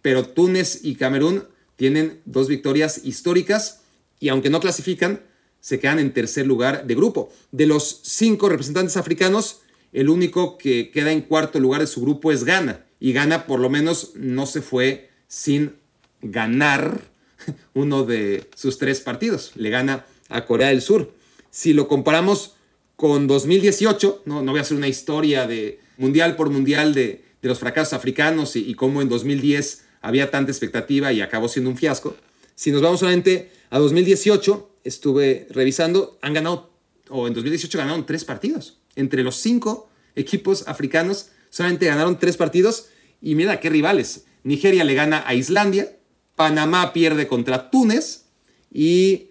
pero 0.06 0.24
Túnez 0.24 0.82
y 0.84 0.98
Camerún 0.98 1.46
tienen 1.78 2.22
dos 2.26 2.48
victorias 2.48 3.02
históricas 3.04 3.82
y 4.20 4.30
aunque 4.30 4.52
no 4.52 4.60
clasifican, 4.60 5.24
se 5.62 5.80
quedan 5.80 5.98
en 5.98 6.14
tercer 6.14 6.46
lugar 6.46 6.86
de 6.86 6.94
grupo. 6.94 7.34
De 7.52 7.66
los 7.66 8.02
cinco 8.04 8.48
representantes 8.48 8.98
africanos, 8.98 9.62
el 9.94 10.10
único 10.10 10.60
que 10.60 10.92
queda 10.92 11.12
en 11.12 11.22
cuarto 11.22 11.60
lugar 11.60 11.82
de 11.82 11.88
su 11.88 12.02
grupo 12.02 12.32
es 12.32 12.44
Ghana. 12.44 12.86
Y 13.00 13.14
Ghana 13.14 13.48
por 13.48 13.60
lo 13.60 13.72
menos 13.72 14.12
no 14.14 14.46
se 14.46 14.62
fue 14.62 15.10
sin 15.28 15.74
ganar 16.22 17.02
uno 17.74 18.04
de 18.04 18.48
sus 18.56 18.78
tres 18.78 19.02
partidos. 19.02 19.54
Le 19.56 19.72
gana 19.72 20.06
a 20.30 20.46
Corea 20.46 20.68
del 20.68 20.84
Sur. 20.84 21.16
Si 21.50 21.74
lo 21.74 21.88
comparamos 21.88 22.58
con 22.96 23.26
2018, 23.26 24.22
no, 24.26 24.44
no 24.44 24.52
voy 24.52 24.60
a 24.60 24.62
hacer 24.62 24.78
una 24.78 24.88
historia 24.88 25.48
de 25.48 25.80
mundial 25.98 26.36
por 26.36 26.52
mundial 26.52 26.94
de, 26.94 27.26
los 27.42 27.60
fracasos 27.60 27.94
africanos 27.94 28.56
y, 28.56 28.68
y 28.68 28.74
cómo 28.74 29.04
en 29.04 29.10
2010 29.10 29.85
había 30.06 30.30
tanta 30.30 30.52
expectativa 30.52 31.12
y 31.12 31.22
acabó 31.22 31.48
siendo 31.48 31.72
un 31.72 31.78
fiasco. 31.78 32.16
Si 32.54 32.72
nos 32.72 32.84
vamos 32.84 33.00
solamente 33.00 33.52
a 33.72 33.80
2018, 33.80 34.70
estuve 34.84 35.48
revisando, 35.50 36.20
han 36.22 36.34
ganado, 36.34 36.70
o 37.10 37.28
en 37.28 37.34
2018 37.34 37.76
ganaron 37.76 38.06
tres 38.06 38.24
partidos. 38.24 38.78
Entre 38.96 39.24
los 39.24 39.36
cinco 39.36 39.90
equipos 40.16 40.68
africanos, 40.68 41.32
solamente 41.50 41.88
ganaron 41.88 42.20
tres 42.20 42.38
partidos. 42.38 42.86
Y 43.20 43.34
mira 43.34 43.60
qué 43.60 43.72
rivales. 43.72 44.26
Nigeria 44.44 44.84
le 44.84 44.94
gana 44.94 45.24
a 45.26 45.34
Islandia, 45.34 45.98
Panamá 46.36 46.94
pierde 46.94 47.28
contra 47.28 47.72
Túnez 47.72 48.26
y 48.72 49.30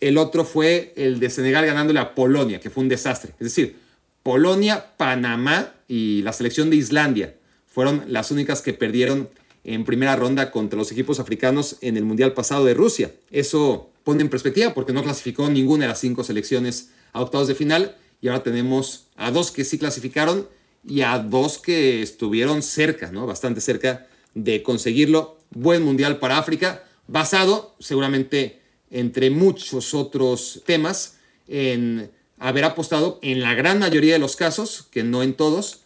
el 0.00 0.16
otro 0.16 0.46
fue 0.46 0.94
el 0.96 1.20
de 1.20 1.28
Senegal 1.28 1.66
ganándole 1.66 2.00
a 2.00 2.14
Polonia, 2.14 2.60
que 2.60 2.70
fue 2.70 2.82
un 2.82 2.88
desastre. 2.88 3.32
Es 3.32 3.44
decir, 3.44 3.76
Polonia, 4.22 4.96
Panamá 4.96 5.74
y 5.86 6.22
la 6.22 6.32
selección 6.32 6.70
de 6.70 6.76
Islandia 6.76 7.34
fueron 7.66 8.04
las 8.08 8.30
únicas 8.30 8.62
que 8.62 8.72
perdieron 8.72 9.28
en 9.64 9.84
primera 9.84 10.14
ronda 10.16 10.50
contra 10.50 10.78
los 10.78 10.92
equipos 10.92 11.18
africanos 11.18 11.76
en 11.80 11.96
el 11.96 12.04
Mundial 12.04 12.34
pasado 12.34 12.64
de 12.64 12.74
Rusia. 12.74 13.12
Eso 13.30 13.90
pone 14.04 14.22
en 14.22 14.28
perspectiva 14.28 14.74
porque 14.74 14.92
no 14.92 15.02
clasificó 15.02 15.48
ninguna 15.48 15.84
de 15.84 15.88
las 15.88 16.00
cinco 16.00 16.22
selecciones 16.22 16.90
a 17.12 17.22
octavos 17.22 17.48
de 17.48 17.54
final 17.54 17.96
y 18.20 18.28
ahora 18.28 18.42
tenemos 18.42 19.06
a 19.16 19.30
dos 19.30 19.50
que 19.50 19.64
sí 19.64 19.78
clasificaron 19.78 20.48
y 20.86 21.00
a 21.00 21.18
dos 21.18 21.58
que 21.58 22.02
estuvieron 22.02 22.62
cerca, 22.62 23.10
¿no? 23.10 23.26
Bastante 23.26 23.60
cerca 23.60 24.06
de 24.34 24.62
conseguirlo. 24.62 25.38
Buen 25.50 25.82
mundial 25.82 26.18
para 26.18 26.38
África, 26.38 26.84
basado 27.06 27.74
seguramente 27.78 28.60
entre 28.90 29.30
muchos 29.30 29.94
otros 29.94 30.62
temas 30.66 31.16
en 31.48 32.10
haber 32.38 32.64
apostado 32.64 33.18
en 33.22 33.40
la 33.40 33.54
gran 33.54 33.78
mayoría 33.78 34.14
de 34.14 34.18
los 34.18 34.36
casos, 34.36 34.86
que 34.90 35.04
no 35.04 35.22
en 35.22 35.34
todos, 35.34 35.80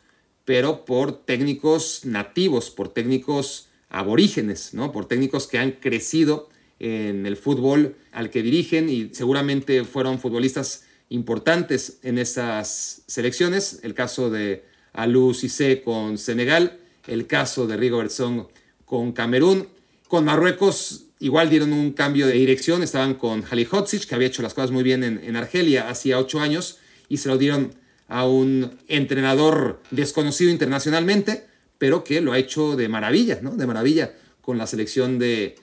pero 0.45 0.85
por 0.85 1.13
técnicos 1.25 2.05
nativos, 2.05 2.71
por 2.71 2.89
técnicos 2.89 3.68
aborígenes, 3.91 4.75
¿no? 4.75 4.93
por 4.93 5.07
técnicos 5.07 5.47
que 5.47 5.59
han 5.59 5.73
crecido 5.73 6.49
en 6.79 7.27
el 7.27 7.37
fútbol 7.37 7.97
al 8.13 8.31
que 8.31 8.43
dirigen 8.43 8.89
y 8.89 9.11
seguramente 9.13 9.85
fueron 9.85 10.19
futbolistas 10.19 10.85
importantes 11.09 11.99
en 12.03 12.19
esas 12.19 13.03
selecciones. 13.07 13.81
El 13.83 13.95
caso 13.95 14.31
de 14.31 14.65
Alou 14.93 15.35
Cissé 15.35 15.83
con 15.83 16.19
Senegal, 16.19 16.79
el 17.07 17.27
caso 17.27 17.67
de 17.67 17.77
Rigobertson 17.77 18.49
con 18.85 19.13
Camerún. 19.13 19.69
Con 20.07 20.25
Marruecos 20.25 21.07
igual 21.21 21.51
dieron 21.51 21.73
un 21.73 21.93
cambio 21.93 22.27
de 22.27 22.35
dirección, 22.35 22.83
estaban 22.83 23.15
con 23.15 23.45
Halilhodzic, 23.45 24.05
que 24.05 24.15
había 24.15 24.29
hecho 24.29 24.43
las 24.43 24.55
cosas 24.55 24.71
muy 24.71 24.83
bien 24.83 25.03
en, 25.03 25.19
en 25.23 25.37
Argelia 25.37 25.89
hacía 25.89 26.19
ocho 26.19 26.41
años, 26.41 26.79
y 27.09 27.17
se 27.17 27.29
lo 27.29 27.39
dieron 27.39 27.75
a 28.07 28.27
un 28.27 28.79
entrenador 28.89 29.83
desconocido 29.91 30.51
internacionalmente, 30.51 31.48
pero 31.79 32.05
que 32.05 32.21
lo 32.21 32.33
ha 32.33 32.39
hecho 32.39 32.77
de 32.77 32.89
maravilla, 32.89 33.39
¿no? 33.41 33.57
De 33.57 33.67
maravilla 33.67 34.13
con 34.41 34.59
la 34.59 34.67
selección 34.67 35.19
de, 35.19 35.57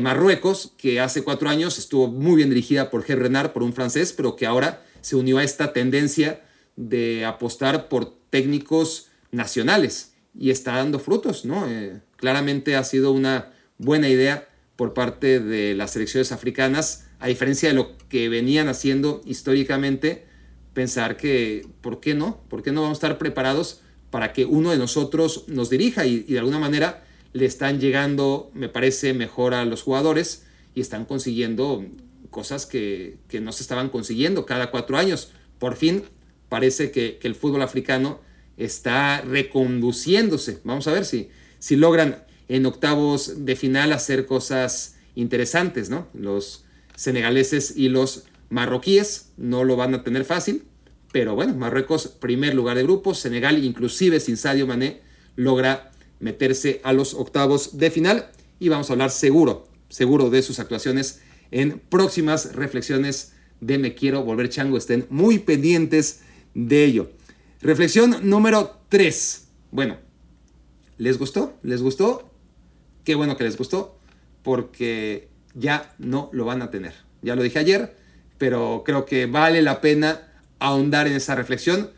Marruecos, 0.00 0.72
que 0.76 1.00
hace 1.00 1.22
cuatro 1.22 1.48
años 1.48 1.78
estuvo 1.78 2.08
muy 2.08 2.36
bien 2.36 2.48
dirigida 2.48 2.90
por 2.90 3.02
Gerard 3.02 3.22
Renard, 3.22 3.52
por 3.52 3.62
un 3.62 3.72
francés, 3.72 4.12
pero 4.12 4.36
que 4.36 4.46
ahora 4.46 4.82
se 5.00 5.16
unió 5.16 5.38
a 5.38 5.44
esta 5.44 5.72
tendencia 5.72 6.42
de 6.76 7.24
apostar 7.24 7.88
por 7.88 8.14
técnicos 8.30 9.08
nacionales 9.32 10.14
y 10.38 10.50
está 10.50 10.76
dando 10.76 10.98
frutos, 10.98 11.44
¿no? 11.44 11.68
Eh, 11.68 12.00
claramente 12.16 12.76
ha 12.76 12.84
sido 12.84 13.12
una 13.12 13.52
buena 13.78 14.08
idea 14.08 14.48
por 14.76 14.92
parte 14.92 15.40
de 15.40 15.74
las 15.74 15.92
selecciones 15.92 16.32
africanas, 16.32 17.06
a 17.18 17.28
diferencia 17.28 17.68
de 17.68 17.74
lo 17.74 17.96
que 18.08 18.28
venían 18.28 18.68
haciendo 18.68 19.22
históricamente, 19.24 20.26
pensar 20.74 21.16
que, 21.16 21.66
¿por 21.80 22.00
qué 22.00 22.14
no? 22.14 22.42
¿Por 22.48 22.62
qué 22.62 22.72
no 22.72 22.82
vamos 22.82 22.96
a 22.96 23.00
estar 23.00 23.18
preparados 23.18 23.80
para 24.10 24.32
que 24.32 24.44
uno 24.44 24.70
de 24.70 24.78
nosotros 24.78 25.44
nos 25.48 25.70
dirija 25.70 26.06
y, 26.06 26.20
de 26.20 26.38
alguna 26.38 26.58
manera 26.58 27.04
le 27.32 27.44
están 27.44 27.80
llegando, 27.80 28.50
me 28.54 28.68
parece, 28.68 29.12
mejor 29.12 29.52
a 29.52 29.64
los 29.64 29.82
jugadores 29.82 30.44
y 30.74 30.80
están 30.80 31.04
consiguiendo 31.04 31.84
cosas 32.30 32.66
que, 32.66 33.18
no 33.40 33.52
se 33.52 33.62
estaban 33.62 33.90
consiguiendo 33.90 34.46
cada 34.46 34.70
cuatro 34.70 34.96
años. 34.96 35.30
Por 35.58 35.76
fin 35.76 36.04
parece 36.48 36.90
que, 36.90 37.18
el 37.22 37.34
fútbol 37.34 37.62
africano 37.62 38.20
está 38.56 39.20
reconduciéndose. 39.20 40.60
Vamos 40.64 40.86
a 40.88 40.92
ver 40.92 41.04
si, 41.04 41.28
si 41.58 41.76
logran 41.76 42.24
en 42.48 42.64
octavos 42.64 43.44
de 43.44 43.56
final 43.56 43.92
hacer 43.92 44.26
cosas 44.26 44.96
interesantes, 45.14 45.90
¿no? 45.90 46.06
Los 46.14 46.64
senegaleses 46.94 47.76
y 47.76 47.88
los 47.88 48.24
marroquíes 48.48 49.32
no 49.36 49.64
lo 49.64 49.76
van 49.76 49.94
a 49.94 50.04
tener 50.04 50.24
fácil, 50.24 50.64
pero 51.12 51.34
bueno, 51.34 51.54
Marruecos, 51.54 52.08
primer 52.08 52.54
lugar 52.54 52.76
de 52.76 52.82
grupo. 52.82 53.14
Senegal, 53.14 53.64
inclusive 53.64 54.20
sin 54.20 54.36
Sadio 54.36 54.66
Mané, 54.66 55.00
logra 55.34 55.92
meterse 56.20 56.80
a 56.84 56.92
los 56.92 57.14
octavos 57.14 57.78
de 57.78 57.90
final. 57.90 58.30
Y 58.58 58.68
vamos 58.68 58.90
a 58.90 58.94
hablar 58.94 59.10
seguro, 59.10 59.68
seguro 59.88 60.30
de 60.30 60.42
sus 60.42 60.58
actuaciones 60.58 61.20
en 61.50 61.78
próximas 61.78 62.54
reflexiones 62.54 63.32
de 63.60 63.78
Me 63.78 63.94
Quiero 63.94 64.22
Volver 64.24 64.48
Chango. 64.48 64.76
Estén 64.76 65.06
muy 65.10 65.38
pendientes 65.38 66.22
de 66.54 66.84
ello. 66.84 67.10
Reflexión 67.60 68.28
número 68.28 68.80
3. 68.88 69.48
Bueno, 69.70 69.98
¿les 70.98 71.18
gustó? 71.18 71.56
¿Les 71.62 71.82
gustó? 71.82 72.30
Qué 73.04 73.14
bueno 73.14 73.36
que 73.36 73.44
les 73.44 73.56
gustó, 73.56 73.98
porque 74.42 75.28
ya 75.54 75.94
no 75.98 76.28
lo 76.32 76.44
van 76.44 76.62
a 76.62 76.70
tener. 76.70 76.94
Ya 77.22 77.36
lo 77.36 77.42
dije 77.42 77.58
ayer, 77.58 77.96
pero 78.38 78.82
creo 78.84 79.04
que 79.04 79.26
vale 79.26 79.62
la 79.62 79.80
pena 79.80 80.35
ahondar 80.58 81.06
en 81.06 81.14
esa 81.14 81.34
reflexión. 81.34 81.90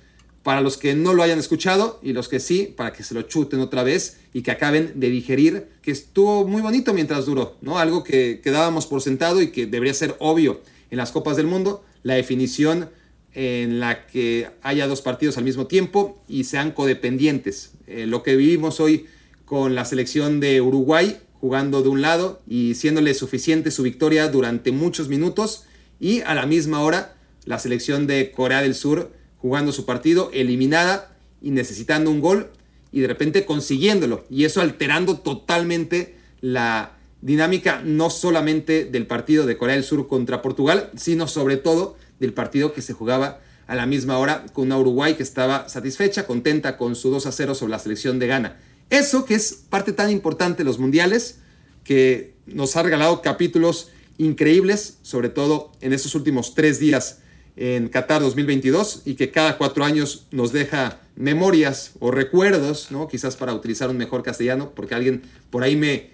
Para 0.42 0.60
los 0.60 0.78
que 0.78 0.94
no 0.94 1.12
lo 1.12 1.22
hayan 1.22 1.38
escuchado 1.38 2.00
y 2.02 2.12
los 2.12 2.28
que 2.28 2.40
sí, 2.40 2.72
para 2.74 2.92
que 2.92 3.02
se 3.02 3.12
lo 3.12 3.22
chuten 3.22 3.60
otra 3.60 3.82
vez 3.82 4.18
y 4.32 4.42
que 4.42 4.50
acaben 4.50 4.92
de 4.98 5.10
digerir 5.10 5.68
que 5.82 5.90
estuvo 5.90 6.46
muy 6.46 6.62
bonito 6.62 6.94
mientras 6.94 7.26
duró, 7.26 7.56
¿no? 7.60 7.78
Algo 7.78 8.02
que, 8.02 8.40
quedábamos 8.42 8.86
por 8.86 9.02
sentado 9.02 9.42
y 9.42 9.48
que 9.48 9.66
debería 9.66 9.92
ser 9.92 10.16
obvio 10.20 10.62
en 10.90 10.96
las 10.96 11.12
Copas 11.12 11.36
del 11.36 11.46
Mundo, 11.46 11.84
la 12.02 12.14
definición 12.14 12.88
en 13.34 13.78
la 13.78 14.06
que 14.06 14.48
haya 14.62 14.86
dos 14.86 15.02
partidos 15.02 15.36
al 15.36 15.44
mismo 15.44 15.66
tiempo 15.66 16.22
y 16.28 16.44
sean 16.44 16.70
codependientes. 16.70 17.72
Eh, 17.86 18.06
lo 18.06 18.22
que 18.22 18.36
vivimos 18.36 18.80
hoy 18.80 19.06
con 19.44 19.74
la 19.74 19.84
selección 19.84 20.40
de 20.40 20.60
Uruguay 20.60 21.18
jugando 21.40 21.82
de 21.82 21.88
un 21.88 22.02
lado 22.02 22.42
y 22.48 22.74
siéndole 22.74 23.14
suficiente 23.14 23.70
su 23.70 23.82
victoria 23.82 24.28
durante 24.28 24.72
muchos 24.72 25.08
minutos 25.08 25.64
y 26.00 26.20
a 26.22 26.34
la 26.34 26.46
misma 26.46 26.80
hora 26.80 27.14
la 27.48 27.58
selección 27.58 28.06
de 28.06 28.30
Corea 28.30 28.60
del 28.60 28.74
Sur 28.74 29.10
jugando 29.38 29.72
su 29.72 29.86
partido, 29.86 30.30
eliminada 30.34 31.16
y 31.40 31.50
necesitando 31.50 32.10
un 32.10 32.20
gol 32.20 32.50
y 32.92 33.00
de 33.00 33.06
repente 33.06 33.46
consiguiéndolo. 33.46 34.26
Y 34.28 34.44
eso 34.44 34.60
alterando 34.60 35.20
totalmente 35.20 36.16
la 36.42 36.98
dinámica 37.22 37.80
no 37.82 38.10
solamente 38.10 38.84
del 38.84 39.06
partido 39.06 39.46
de 39.46 39.56
Corea 39.56 39.76
del 39.76 39.84
Sur 39.84 40.08
contra 40.08 40.42
Portugal, 40.42 40.90
sino 40.96 41.26
sobre 41.26 41.56
todo 41.56 41.96
del 42.20 42.34
partido 42.34 42.74
que 42.74 42.82
se 42.82 42.92
jugaba 42.92 43.40
a 43.66 43.74
la 43.74 43.86
misma 43.86 44.18
hora 44.18 44.44
con 44.52 44.66
una 44.66 44.76
Uruguay 44.76 45.14
que 45.14 45.22
estaba 45.22 45.70
satisfecha, 45.70 46.26
contenta 46.26 46.76
con 46.76 46.96
su 46.96 47.08
2 47.10 47.24
a 47.24 47.32
0 47.32 47.54
sobre 47.54 47.70
la 47.70 47.78
selección 47.78 48.18
de 48.18 48.26
Ghana. 48.26 48.58
Eso 48.90 49.24
que 49.24 49.34
es 49.34 49.54
parte 49.54 49.94
tan 49.94 50.10
importante 50.10 50.58
de 50.58 50.64
los 50.64 50.78
mundiales, 50.78 51.38
que 51.82 52.34
nos 52.44 52.76
ha 52.76 52.82
regalado 52.82 53.22
capítulos 53.22 53.88
increíbles, 54.18 54.98
sobre 55.00 55.30
todo 55.30 55.72
en 55.80 55.94
estos 55.94 56.14
últimos 56.14 56.54
tres 56.54 56.78
días 56.78 57.20
en 57.58 57.88
Qatar 57.88 58.22
2022 58.22 59.02
y 59.04 59.14
que 59.14 59.30
cada 59.30 59.58
cuatro 59.58 59.84
años 59.84 60.26
nos 60.30 60.52
deja 60.52 61.00
memorias 61.16 61.92
o 61.98 62.12
recuerdos, 62.12 62.90
¿no? 62.90 63.08
quizás 63.08 63.36
para 63.36 63.52
utilizar 63.52 63.90
un 63.90 63.96
mejor 63.96 64.22
castellano, 64.22 64.70
porque 64.74 64.94
alguien 64.94 65.22
por 65.50 65.64
ahí 65.64 65.74
me 65.74 66.10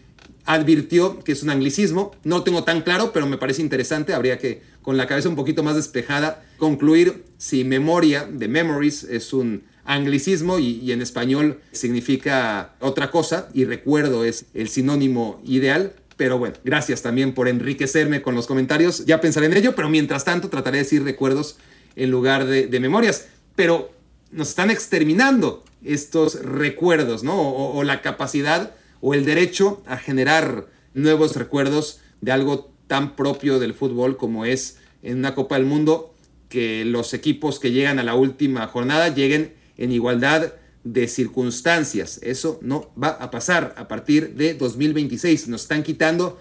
advirtió 0.47 1.21
que 1.23 1.33
es 1.33 1.43
un 1.43 1.51
anglicismo. 1.51 2.13
No 2.25 2.39
lo 2.39 2.45
tengo 2.45 2.65
tan 2.65 2.81
claro, 2.81 3.13
pero 3.13 3.27
me 3.27 3.37
parece 3.37 3.63
interesante. 3.63 4.15
Habría 4.15 4.39
que, 4.39 4.63
con 4.83 4.97
la 4.97 5.07
cabeza 5.07 5.29
un 5.29 5.37
poquito 5.37 5.63
más 5.63 5.77
despejada, 5.77 6.45
concluir 6.59 7.25
si 7.37 7.65
memoria 7.65 8.27
de 8.31 8.49
memories 8.49 9.05
es 9.05 9.33
un 9.33 9.65
anglicismo 9.85 10.59
y, 10.59 10.93
en 10.93 11.03
español 11.03 11.61
significa 11.73 12.75
otra 12.81 13.11
cosa 13.11 13.49
y 13.53 13.65
recuerdo 13.65 14.25
es 14.25 14.47
el 14.55 14.69
sinónimo 14.69 15.43
ideal. 15.45 15.95
Pero 16.17 16.39
bueno, 16.39 16.57
gracias 16.65 17.03
también 17.03 17.35
por 17.35 17.49
enriquecerme 17.49 18.23
con 18.23 18.35
los 18.35 18.47
comentarios. 18.47 19.05
Ya 19.07 19.21
pensaré 19.21 19.47
en 19.47 19.57
ello, 19.57 19.75
pero 19.75 19.89
mientras 19.89 20.25
tanto 20.25 20.49
trataré 20.49 20.79
de 20.79 20.85
decir 20.85 21.03
recuerdos 21.03 21.57
en 21.97 22.11
lugar 22.11 22.47
de, 22.47 22.81
memorias. 22.81 23.27
Pero 23.57 23.93
nos 24.31 24.51
están 24.51 24.71
exterminando 24.71 25.65
estos 25.83 26.43
recuerdos, 26.43 27.23
¿no? 27.25 27.53
o 27.53 27.83
la 27.85 28.01
capacidad 28.01 28.75
o 29.01 29.13
el 29.13 29.25
derecho 29.25 29.83
a 29.87 29.99
generar 29.99 30.67
nuevos 30.95 31.37
recuerdos 31.37 32.01
de 32.21 32.33
algo 32.33 32.73
tan 32.87 33.17
propio 33.17 33.59
del 33.59 33.75
fútbol 33.75 34.17
como 34.17 34.47
es 34.47 34.79
en 35.03 35.19
una 35.19 35.35
Copa 35.35 35.57
del 35.57 35.67
Mundo 35.67 36.15
que 36.49 36.85
los 36.85 37.13
equipos 37.13 37.59
que 37.59 37.73
llegan 37.73 37.99
a 37.99 38.03
la 38.03 38.15
última 38.15 38.67
jornada 38.67 39.09
lleguen 39.09 39.55
en 39.77 39.93
igualdad 39.93 40.55
de 40.85 41.09
circunstancias. 41.09 42.21
Eso 42.23 42.59
no 42.63 42.91
va 43.03 43.09
a 43.09 43.31
pasar 43.31 43.75
a 43.77 43.89
partir 43.89 44.35
de 44.35 44.55
2026. 44.55 45.49
Nos 45.49 45.63
están 45.63 45.83
quitando, 45.83 46.39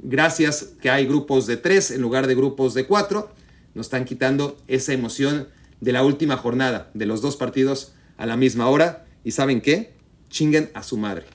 gracias 0.00 0.70
que 0.80 0.90
hay 0.90 1.06
grupos 1.06 1.46
de 1.46 1.58
tres 1.58 1.90
en 1.90 2.00
lugar 2.00 2.26
de 2.26 2.34
grupos 2.34 2.74
de 2.74 2.86
cuatro, 2.86 3.30
nos 3.74 3.86
están 3.86 4.04
quitando 4.04 4.58
esa 4.66 4.92
emoción 4.92 5.48
de 5.80 5.92
la 5.92 6.04
última 6.04 6.36
jornada, 6.36 6.90
de 6.94 7.06
los 7.06 7.20
dos 7.22 7.36
partidos 7.36 7.92
a 8.16 8.26
la 8.26 8.36
misma 8.36 8.68
hora. 8.68 9.06
¿Y 9.24 9.32
saben 9.32 9.60
qué? 9.60 9.94
Chinguen 10.28 10.70
a 10.74 10.82
su 10.82 10.96
madre. 10.96 11.26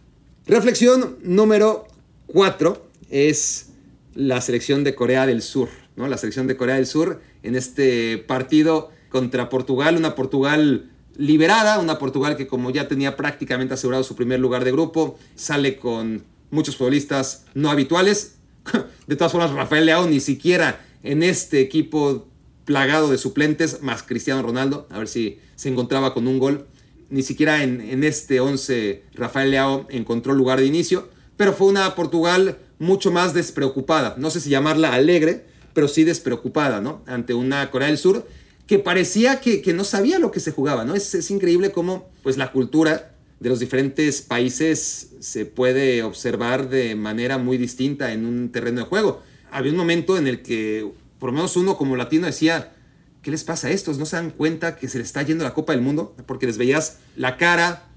Reflexión 0.46 1.18
número 1.22 1.88
4 2.28 2.90
es 3.10 3.70
la 4.14 4.42
selección 4.42 4.84
de 4.84 4.96
Corea 4.96 5.26
del 5.26 5.42
Sur, 5.42 5.70
¿no? 5.96 6.08
La 6.08 6.18
selección 6.18 6.48
de 6.48 6.58
Corea 6.58 6.76
del 6.76 6.86
Sur 6.86 7.22
en 7.44 7.56
este 7.56 8.18
partido 8.18 8.90
contra 9.10 9.50
Portugal, 9.50 9.98
una 9.98 10.16
Portugal 10.16 10.92
liberada, 11.18 11.80
una 11.80 12.00
Portugal 12.00 12.38
que 12.38 12.48
como 12.48 12.70
ya 12.70 12.88
tenía 12.88 13.18
prácticamente 13.18 13.74
asegurado 13.74 14.04
su 14.04 14.16
primer 14.16 14.40
lugar 14.40 14.64
de 14.64 14.72
grupo, 14.72 15.18
sale 15.36 15.78
con 15.78 16.24
muchos 16.52 16.78
futbolistas 16.78 17.46
no 17.54 17.70
habituales. 17.70 18.36
De 19.08 19.16
todas 19.16 19.32
formas, 19.32 19.52
Rafael 19.52 19.86
Leao 19.86 20.08
ni 20.08 20.20
siquiera 20.20 20.86
en 21.04 21.24
este 21.24 21.60
equipo 21.60 22.28
plagado 22.66 23.10
de 23.10 23.18
suplentes, 23.18 23.82
más 23.82 24.04
Cristiano 24.04 24.42
Ronaldo, 24.42 24.88
a 24.90 24.98
ver 24.98 25.08
si 25.08 25.40
se 25.56 25.70
encontraba 25.70 26.14
con 26.14 26.28
un 26.28 26.38
gol 26.38 26.68
ni 27.10 27.24
siquiera 27.24 27.64
en, 27.64 28.04
este 28.04 28.42
11 28.42 29.04
Rafael 29.14 29.52
Leao 29.52 29.88
encontró 29.90 30.34
lugar 30.34 30.60
de 30.60 30.66
inicio, 30.66 31.08
pero 31.38 31.54
fue 31.54 31.68
una 31.68 31.96
Portugal 31.96 32.58
mucho 32.80 33.12
más 33.12 33.34
despreocupada, 33.34 34.16
no 34.18 34.30
sé 34.30 34.42
si 34.42 34.50
llamarla 34.50 34.94
alegre, 34.94 35.46
pero 35.74 35.88
sí 35.88 36.04
despreocupada, 36.04 36.82
¿no? 36.82 37.04
Ante 37.06 37.34
una 37.34 37.70
Corea 37.72 37.88
del 37.88 37.98
Sur 37.98 38.28
que 38.68 38.80
parecía 38.80 39.40
que, 39.40 39.74
no 39.74 39.86
sabía 39.86 40.20
lo 40.20 40.30
que 40.30 40.42
se 40.42 40.52
jugaba, 40.52 40.84
¿no? 40.84 40.94
Es, 40.94 41.16
es, 41.16 41.32
increíble 41.32 41.72
cómo 41.72 42.10
pues, 42.22 42.36
la 42.38 42.52
cultura 42.52 43.14
de 43.40 43.50
los 43.50 43.60
diferentes 43.60 44.22
países 44.22 45.12
se 45.20 45.46
puede 45.46 46.04
observar 46.04 46.70
de 46.70 46.96
manera 46.96 47.38
muy 47.38 47.58
distinta 47.58 48.12
en 48.12 48.26
un 48.26 48.52
terreno 48.52 48.82
de 48.82 48.88
juego. 48.88 49.24
Había 49.52 49.72
un 49.72 49.78
momento 49.78 50.18
en 50.18 50.28
el 50.28 50.42
que, 50.42 50.92
por 51.18 51.30
lo 51.30 51.36
menos 51.36 51.56
uno 51.56 51.78
como 51.78 51.96
latino 51.96 52.26
decía, 52.26 52.74
¿qué 53.22 53.32
les 53.32 53.46
pasa 53.46 53.70
a 53.70 53.72
estos? 53.72 53.98
¿No 54.00 54.06
se 54.06 54.18
dan 54.18 54.32
cuenta 54.32 54.76
que 54.76 54.90
se 54.90 54.98
les 54.98 55.08
está 55.08 55.22
yendo 55.22 55.46
la 55.46 55.54
Copa 55.54 55.72
del 55.72 55.82
Mundo? 55.82 56.14
Porque 56.26 56.46
les 56.46 56.58
veías 56.58 56.98
la 57.16 57.38
cara, 57.38 57.88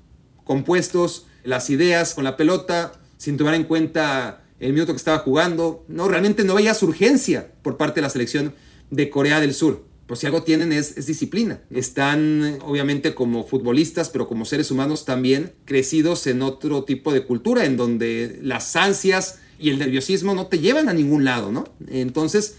compuestos, 0.45 1.27
las 1.43 1.69
ideas 1.71 2.15
con 2.15 2.23
la 2.23 2.37
pelota, 2.37 2.93
sin 3.17 3.37
tomar 3.37 3.55
en 3.55 3.65
cuenta 3.65 4.45
el 4.61 4.73
minuto 4.73 4.93
que 4.93 4.99
estaba 4.99 5.19
jugando. 5.19 5.85
No, 5.89 6.07
realmente 6.07 6.45
no 6.45 6.55
veías 6.55 6.81
urgencia 6.85 7.51
por 7.63 7.77
parte 7.77 7.97
de 7.97 8.03
la 8.03 8.11
selección 8.11 8.55
de 8.91 9.11
Corea 9.11 9.41
del 9.41 9.55
Sur. 9.55 9.90
Pues 10.11 10.19
si 10.19 10.27
algo 10.27 10.43
tienen 10.43 10.73
es, 10.73 11.07
disciplina. 11.07 11.61
Están 11.71 12.59
obviamente 12.63 13.15
como 13.15 13.47
futbolistas, 13.47 14.11
pero 14.11 14.27
como 14.27 14.45
seres 14.45 14.73
humanos 14.73 15.05
también 15.05 15.53
crecidos 15.67 16.27
en 16.27 16.43
otro 16.43 16.83
tipo 16.83 17.13
de 17.13 17.23
cultura, 17.23 17.65
en 17.65 17.77
donde 17.77 18.41
las 18.43 18.75
ansias 18.75 19.39
y 19.57 19.71
el 19.71 19.79
nerviosismo 19.79 20.35
no 20.35 20.49
te 20.49 20.59
llevan 20.59 20.89
a 20.89 20.95
ningún 20.95 21.25
lado, 21.25 21.53
¿no? 21.53 21.69
Entonces, 21.89 22.57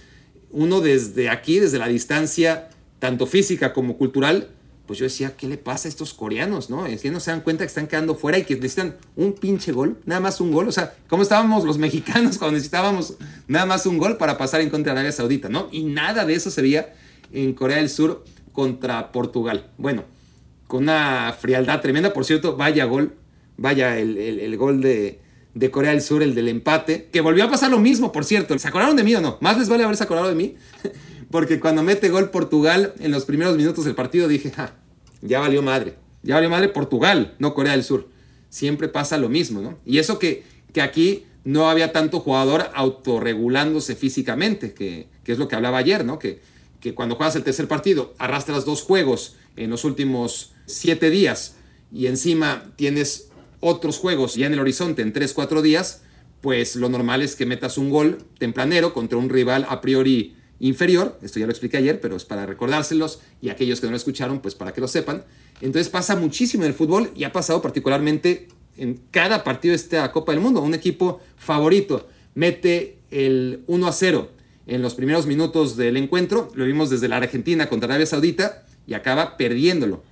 uno 0.51 0.79
desde 0.79 1.27
aquí, 1.27 1.59
desde 1.59 1.77
la 1.77 1.89
distancia, 1.89 2.69
tanto 2.99 3.27
física 3.27 3.73
como 3.73 3.97
cultural, 3.97 4.47
pues 4.87 4.97
yo 4.99 5.03
decía, 5.03 5.35
¿qué 5.35 5.49
le 5.49 5.57
pasa 5.57 5.89
a 5.89 5.89
estos 5.89 6.13
coreanos? 6.13 6.69
¿no? 6.69 6.85
Es 6.85 7.01
que 7.01 7.11
no 7.11 7.19
se 7.19 7.31
dan 7.31 7.41
cuenta 7.41 7.65
que 7.65 7.67
están 7.67 7.87
quedando 7.87 8.15
fuera 8.15 8.37
y 8.37 8.45
que 8.45 8.55
necesitan 8.55 8.95
un 9.17 9.33
pinche 9.33 9.73
gol, 9.73 9.99
nada 10.05 10.21
más 10.21 10.39
un 10.39 10.53
gol. 10.53 10.69
O 10.69 10.71
sea, 10.71 10.95
¿cómo 11.09 11.21
estábamos 11.21 11.65
los 11.65 11.77
mexicanos 11.77 12.37
cuando 12.39 12.53
necesitábamos 12.53 13.15
nada 13.49 13.65
más 13.65 13.85
un 13.85 13.97
gol 13.97 14.15
para 14.15 14.37
pasar 14.37 14.61
en 14.61 14.69
contra 14.69 14.93
de 14.93 14.99
Arabia 15.01 15.11
Saudita? 15.11 15.49
¿no? 15.49 15.67
Y 15.69 15.83
nada 15.83 16.23
de 16.23 16.33
eso 16.33 16.49
se 16.49 16.61
veía 16.61 16.93
en 17.33 17.53
Corea 17.53 17.77
del 17.77 17.89
Sur 17.89 18.23
contra 18.51 19.11
Portugal. 19.11 19.69
Bueno, 19.77 20.03
con 20.67 20.83
una 20.83 21.35
frialdad 21.39 21.81
tremenda. 21.81 22.13
Por 22.13 22.25
cierto, 22.25 22.55
vaya 22.55 22.85
gol, 22.85 23.13
vaya 23.57 23.97
el 23.99 24.57
gol 24.57 24.81
de, 24.81 25.19
de 25.53 25.71
Corea 25.71 25.91
del 25.91 26.01
Sur, 26.01 26.23
el 26.23 26.35
del 26.35 26.47
empate, 26.47 27.09
que 27.11 27.21
volvió 27.21 27.43
a 27.43 27.49
pasar 27.49 27.71
lo 27.71 27.79
mismo, 27.79 28.11
por 28.11 28.25
cierto. 28.25 28.57
¿Se 28.57 28.67
acordaron 28.67 28.95
de 28.95 29.03
mí 29.03 29.13
o 29.15 29.21
no? 29.21 29.37
Más 29.41 29.57
les 29.57 29.69
vale 29.69 29.83
haberse 29.83 30.03
acordado 30.03 30.29
de 30.29 30.35
mí, 30.35 30.55
porque 31.31 31.59
cuando 31.59 31.83
mete 31.83 32.09
gol 32.09 32.29
Portugal 32.29 32.93
en 32.99 33.11
los 33.11 33.25
primeros 33.25 33.57
minutos 33.57 33.85
del 33.85 33.95
partido 33.95 34.27
dije, 34.27 34.51
ja, 34.51 34.75
ya 35.21 35.39
valió 35.39 35.61
madre. 35.61 35.95
Ya 36.23 36.35
valió 36.35 36.49
madre 36.49 36.69
Portugal, 36.69 37.35
no 37.39 37.53
Corea 37.53 37.73
del 37.73 37.83
Sur. 37.83 38.07
Siempre 38.49 38.87
pasa 38.87 39.17
lo 39.17 39.29
mismo, 39.29 39.61
¿no? 39.61 39.77
Y 39.85 39.97
eso 39.97 40.19
que, 40.19 40.43
que 40.73 40.81
aquí 40.81 41.25
no 41.43 41.69
había 41.69 41.91
tanto 41.91 42.19
jugador 42.19 42.69
autorregulándose 42.75 43.95
físicamente, 43.95 44.73
que, 44.73 45.07
que 45.23 45.31
es 45.31 45.39
lo 45.39 45.47
que 45.47 45.55
hablaba 45.55 45.79
ayer, 45.79 46.05
¿no? 46.05 46.19
Que, 46.19 46.39
que 46.81 46.93
cuando 46.93 47.15
juegas 47.15 47.35
el 47.35 47.43
tercer 47.43 47.67
partido, 47.67 48.13
arrastras 48.17 48.65
dos 48.65 48.81
juegos 48.81 49.35
en 49.55 49.69
los 49.69 49.85
últimos 49.85 50.53
siete 50.65 51.09
días 51.09 51.55
y 51.91 52.07
encima 52.07 52.73
tienes 52.75 53.29
otros 53.59 53.99
juegos 53.99 54.35
ya 54.35 54.47
en 54.47 54.53
el 54.53 54.59
horizonte 54.59 55.01
en 55.01 55.13
3-4 55.13 55.61
días, 55.61 56.01
pues 56.41 56.75
lo 56.75 56.89
normal 56.89 57.21
es 57.21 57.35
que 57.35 57.45
metas 57.45 57.77
un 57.77 57.89
gol 57.89 58.25
tempranero 58.39 58.93
contra 58.93 59.17
un 59.17 59.29
rival 59.29 59.65
a 59.69 59.79
priori 59.79 60.35
inferior, 60.59 61.17
esto 61.21 61.39
ya 61.39 61.45
lo 61.45 61.51
expliqué 61.51 61.77
ayer, 61.77 62.01
pero 62.01 62.15
es 62.15 62.25
para 62.25 62.45
recordárselos 62.45 63.19
y 63.41 63.49
aquellos 63.49 63.79
que 63.79 63.87
no 63.87 63.91
lo 63.91 63.97
escucharon, 63.97 64.39
pues 64.39 64.55
para 64.55 64.73
que 64.73 64.81
lo 64.81 64.87
sepan. 64.87 65.23
Entonces 65.59 65.89
pasa 65.89 66.15
muchísimo 66.15 66.63
en 66.63 66.69
el 66.69 66.75
fútbol 66.75 67.11
y 67.15 67.23
ha 67.23 67.31
pasado 67.31 67.61
particularmente 67.61 68.47
en 68.77 69.01
cada 69.11 69.43
partido 69.43 69.71
de 69.71 69.77
esta 69.77 70.11
Copa 70.11 70.31
del 70.31 70.41
Mundo. 70.41 70.61
Un 70.61 70.73
equipo 70.73 71.19
favorito 71.35 72.07
mete 72.33 72.97
el 73.11 73.63
1 73.67 73.87
a 73.87 73.91
0 73.91 74.31
en 74.67 74.81
los 74.81 74.95
primeros 74.95 75.25
minutos 75.25 75.75
del 75.77 75.97
encuentro, 75.97 76.51
lo 76.55 76.65
vimos 76.65 76.89
desde 76.89 77.07
la 77.07 77.17
Argentina 77.17 77.67
contra 77.67 77.87
Arabia 77.87 78.05
Saudita 78.05 78.63
y 78.87 78.93
acaba 78.93 79.37
perdiéndolo. 79.37 80.03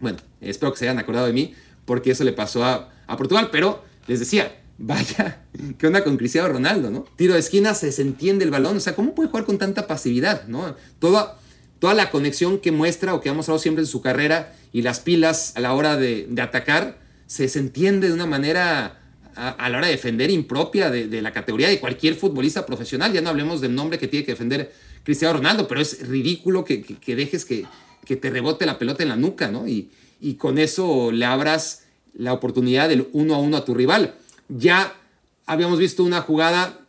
Bueno, 0.00 0.18
espero 0.40 0.72
que 0.72 0.78
se 0.78 0.84
hayan 0.86 0.98
acordado 0.98 1.26
de 1.26 1.32
mí, 1.32 1.54
porque 1.84 2.10
eso 2.10 2.24
le 2.24 2.32
pasó 2.32 2.64
a, 2.64 2.90
Portugal, 3.16 3.48
pero 3.50 3.82
les 4.06 4.20
decía, 4.20 4.60
vaya, 4.78 5.42
¿qué 5.78 5.86
onda 5.86 6.04
con 6.04 6.16
Cristiano 6.16 6.48
Ronaldo, 6.48 6.90
no? 6.90 7.06
Tiro 7.16 7.34
de 7.34 7.40
esquina, 7.40 7.74
se 7.74 7.86
desentiende 7.86 8.44
el 8.44 8.50
balón, 8.50 8.76
o 8.76 8.80
sea, 8.80 8.94
¿cómo 8.94 9.14
puede 9.14 9.30
jugar 9.30 9.44
con 9.46 9.58
tanta 9.58 9.86
pasividad, 9.86 10.46
no? 10.46 10.76
Toda, 10.98 11.38
toda 11.78 11.94
la 11.94 12.10
conexión 12.10 12.58
que 12.58 12.70
muestra 12.70 13.14
o 13.14 13.20
que 13.20 13.28
ha 13.28 13.34
mostrado 13.34 13.58
siempre 13.58 13.82
en 13.82 13.86
su 13.86 14.02
carrera 14.02 14.54
y 14.72 14.82
las 14.82 15.00
pilas 15.00 15.52
a 15.56 15.60
la 15.60 15.72
hora 15.72 15.96
de, 15.96 16.28
atacar, 16.40 16.98
se 17.26 17.44
desentiende 17.44 18.08
de 18.08 18.14
una 18.14 18.26
manera 18.26 19.00
a, 19.38 19.68
la 19.68 19.78
hora 19.78 19.86
de 19.86 19.92
defender 19.92 20.30
impropia 20.30 20.90
de, 20.90 21.22
la 21.22 21.32
categoría 21.32 21.68
de 21.68 21.78
cualquier 21.78 22.14
futbolista 22.14 22.66
profesional. 22.66 23.12
Ya 23.12 23.20
no 23.20 23.30
hablemos 23.30 23.60
del 23.60 23.74
nombre 23.74 23.98
que 23.98 24.08
tiene 24.08 24.26
que 24.26 24.32
defender 24.32 24.72
Cristiano 25.04 25.34
Ronaldo, 25.34 25.68
pero 25.68 25.80
es 25.80 26.06
ridículo 26.08 26.64
que, 26.64 26.84
dejes 27.06 27.44
que, 27.44 27.64
que, 28.04 28.16
te 28.16 28.30
rebote 28.30 28.66
la 28.66 28.78
pelota 28.78 29.02
en 29.02 29.10
la 29.10 29.16
nuca, 29.16 29.50
¿no? 29.50 29.68
Y, 29.68 29.90
y 30.20 30.34
con 30.34 30.58
eso 30.58 31.12
le 31.12 31.24
abras 31.24 31.84
la 32.14 32.32
oportunidad 32.32 32.88
del 32.88 33.08
uno 33.12 33.34
a 33.34 33.38
uno 33.38 33.56
a 33.56 33.64
tu 33.64 33.74
rival. 33.74 34.16
Ya 34.48 34.92
habíamos 35.46 35.78
visto 35.78 36.02
una 36.02 36.20
jugada 36.20 36.80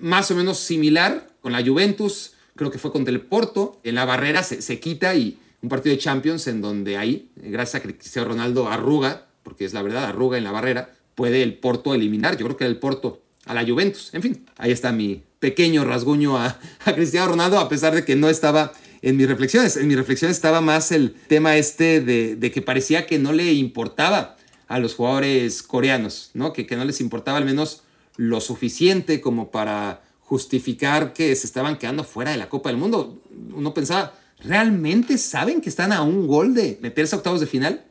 más 0.00 0.30
o 0.30 0.34
menos 0.34 0.58
similar 0.58 1.28
con 1.40 1.52
la 1.52 1.64
Juventus, 1.64 2.32
creo 2.56 2.70
que 2.70 2.78
fue 2.78 2.90
contra 2.90 3.12
el 3.12 3.20
Porto, 3.20 3.78
en 3.84 3.94
la 3.94 4.04
barrera 4.04 4.42
se, 4.42 4.80
quita 4.80 5.14
y 5.14 5.38
un 5.62 5.68
partido 5.68 5.94
de 5.94 6.00
Champions 6.00 6.46
en 6.48 6.60
donde 6.60 6.96
ahí, 6.96 7.30
gracias 7.36 7.76
a 7.76 7.86
que 7.86 7.96
Cristiano 7.96 8.28
Ronaldo 8.28 8.68
arruga, 8.68 9.26
porque 9.42 9.64
es 9.64 9.72
la 9.72 9.82
verdad, 9.82 10.06
arruga 10.06 10.38
en 10.38 10.44
la 10.44 10.50
barrera, 10.50 10.95
puede 11.16 11.42
el 11.42 11.54
Porto 11.54 11.94
eliminar. 11.94 12.36
Yo 12.36 12.44
creo 12.46 12.56
que 12.56 12.66
el 12.66 12.78
Porto 12.78 13.22
a 13.46 13.54
la 13.54 13.66
Juventus. 13.66 14.10
En 14.12 14.22
fin, 14.22 14.46
ahí 14.56 14.70
está 14.70 14.92
mi 14.92 15.22
pequeño 15.40 15.84
rasguño 15.84 16.38
a, 16.38 16.60
Cristiano 16.94 17.28
Ronaldo, 17.28 17.58
a 17.58 17.68
pesar 17.68 17.94
de 17.94 18.04
que 18.04 18.14
no 18.14 18.28
estaba 18.28 18.72
en 19.02 19.16
mis 19.16 19.26
reflexiones. 19.26 19.76
En 19.76 19.88
mis 19.88 19.96
reflexiones 19.96 20.36
estaba 20.36 20.60
más 20.60 20.92
el 20.92 21.14
tema 21.26 21.56
este 21.56 22.00
de, 22.00 22.50
que 22.52 22.62
parecía 22.62 23.06
que 23.06 23.18
no 23.18 23.32
le 23.32 23.52
importaba 23.52 24.36
a 24.68 24.78
los 24.78 24.94
jugadores 24.94 25.62
coreanos, 25.62 26.30
¿no? 26.34 26.52
Que, 26.52 26.66
que 26.66 26.76
no 26.76 26.84
les 26.84 27.00
importaba 27.00 27.38
al 27.38 27.44
menos 27.44 27.82
lo 28.16 28.40
suficiente 28.40 29.20
como 29.20 29.50
para 29.50 30.02
justificar 30.20 31.12
que 31.12 31.34
se 31.36 31.46
estaban 31.46 31.78
quedando 31.78 32.02
fuera 32.02 32.32
de 32.32 32.36
la 32.36 32.48
Copa 32.48 32.68
del 32.68 32.78
Mundo. 32.78 33.22
Uno 33.54 33.72
pensaba, 33.74 34.14
¿realmente 34.40 35.18
saben 35.18 35.60
que 35.60 35.68
están 35.68 35.92
a 35.92 36.02
un 36.02 36.26
gol 36.26 36.52
de 36.52 36.78
meterse 36.82 37.14
a 37.14 37.18
octavos 37.18 37.40
de 37.40 37.46
final? 37.46 37.84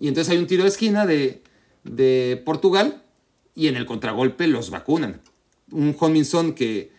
Y 0.00 0.08
entonces 0.08 0.32
hay 0.32 0.38
un 0.38 0.46
tiro 0.46 0.62
de 0.62 0.70
esquina 0.70 1.04
de, 1.04 1.42
de 1.84 2.40
Portugal 2.44 3.02
y 3.54 3.68
en 3.68 3.76
el 3.76 3.86
contragolpe 3.86 4.46
los 4.46 4.70
vacunan. 4.70 5.20
Un 5.70 5.96
Minson 6.12 6.54
que, 6.54 6.92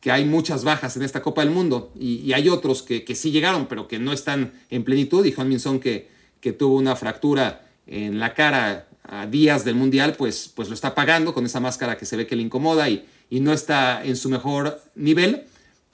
que 0.00 0.10
hay 0.10 0.24
muchas 0.24 0.64
bajas 0.64 0.96
en 0.96 1.02
esta 1.02 1.22
Copa 1.22 1.42
del 1.42 1.50
Mundo 1.50 1.92
y, 1.98 2.32
hay 2.32 2.48
otros 2.48 2.82
que, 2.82 3.04
que, 3.04 3.14
sí 3.14 3.30
llegaron 3.30 3.66
pero 3.66 3.88
que 3.88 3.98
no 3.98 4.12
están 4.12 4.52
en 4.70 4.84
plenitud 4.84 5.24
y 5.26 5.34
Minson 5.42 5.80
que, 5.80 6.08
que 6.40 6.52
tuvo 6.52 6.76
una 6.76 6.96
fractura 6.96 7.66
en 7.86 8.18
la 8.18 8.32
cara 8.34 8.88
a 9.02 9.26
días 9.26 9.64
del 9.64 9.74
Mundial 9.74 10.14
pues, 10.16 10.50
pues 10.54 10.68
lo 10.68 10.74
está 10.74 10.94
pagando 10.94 11.34
con 11.34 11.44
esa 11.44 11.60
máscara 11.60 11.98
que 11.98 12.06
se 12.06 12.16
ve 12.16 12.26
que 12.26 12.36
le 12.36 12.42
incomoda 12.42 12.88
y, 12.88 13.04
y 13.28 13.40
no 13.40 13.52
está 13.52 14.04
en 14.04 14.16
su 14.16 14.30
mejor 14.30 14.80
nivel 14.94 15.44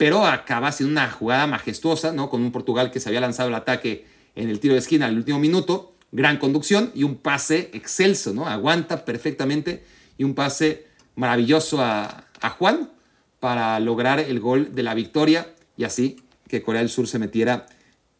pero 0.01 0.25
acaba 0.25 0.71
siendo 0.71 0.93
una 0.93 1.11
jugada 1.11 1.45
majestuosa, 1.45 2.11
¿no? 2.11 2.27
Con 2.27 2.41
un 2.41 2.51
Portugal 2.51 2.89
que 2.89 2.99
se 2.99 3.07
había 3.07 3.21
lanzado 3.21 3.49
el 3.49 3.53
ataque 3.53 4.07
en 4.33 4.49
el 4.49 4.59
tiro 4.59 4.73
de 4.73 4.79
esquina 4.79 5.05
al 5.05 5.15
último 5.15 5.37
minuto, 5.37 5.93
gran 6.11 6.37
conducción 6.37 6.91
y 6.93 7.03
un 7.03 7.15
pase 7.15 7.69
excelso, 7.73 8.33
¿no? 8.33 8.47
Aguanta 8.47 9.05
perfectamente 9.05 9.83
y 10.17 10.23
un 10.23 10.35
pase 10.35 10.85
maravilloso 11.15 11.81
a, 11.81 12.27
Juan 12.57 12.89
para 13.39 13.79
lograr 13.79 14.19
el 14.19 14.39
gol 14.39 14.73
de 14.73 14.81
la 14.81 14.95
victoria 14.95 15.53
y 15.77 15.83
así 15.83 16.17
que 16.47 16.63
Corea 16.63 16.81
del 16.81 16.89
Sur 16.89 17.07
se 17.07 17.19
metiera 17.19 17.67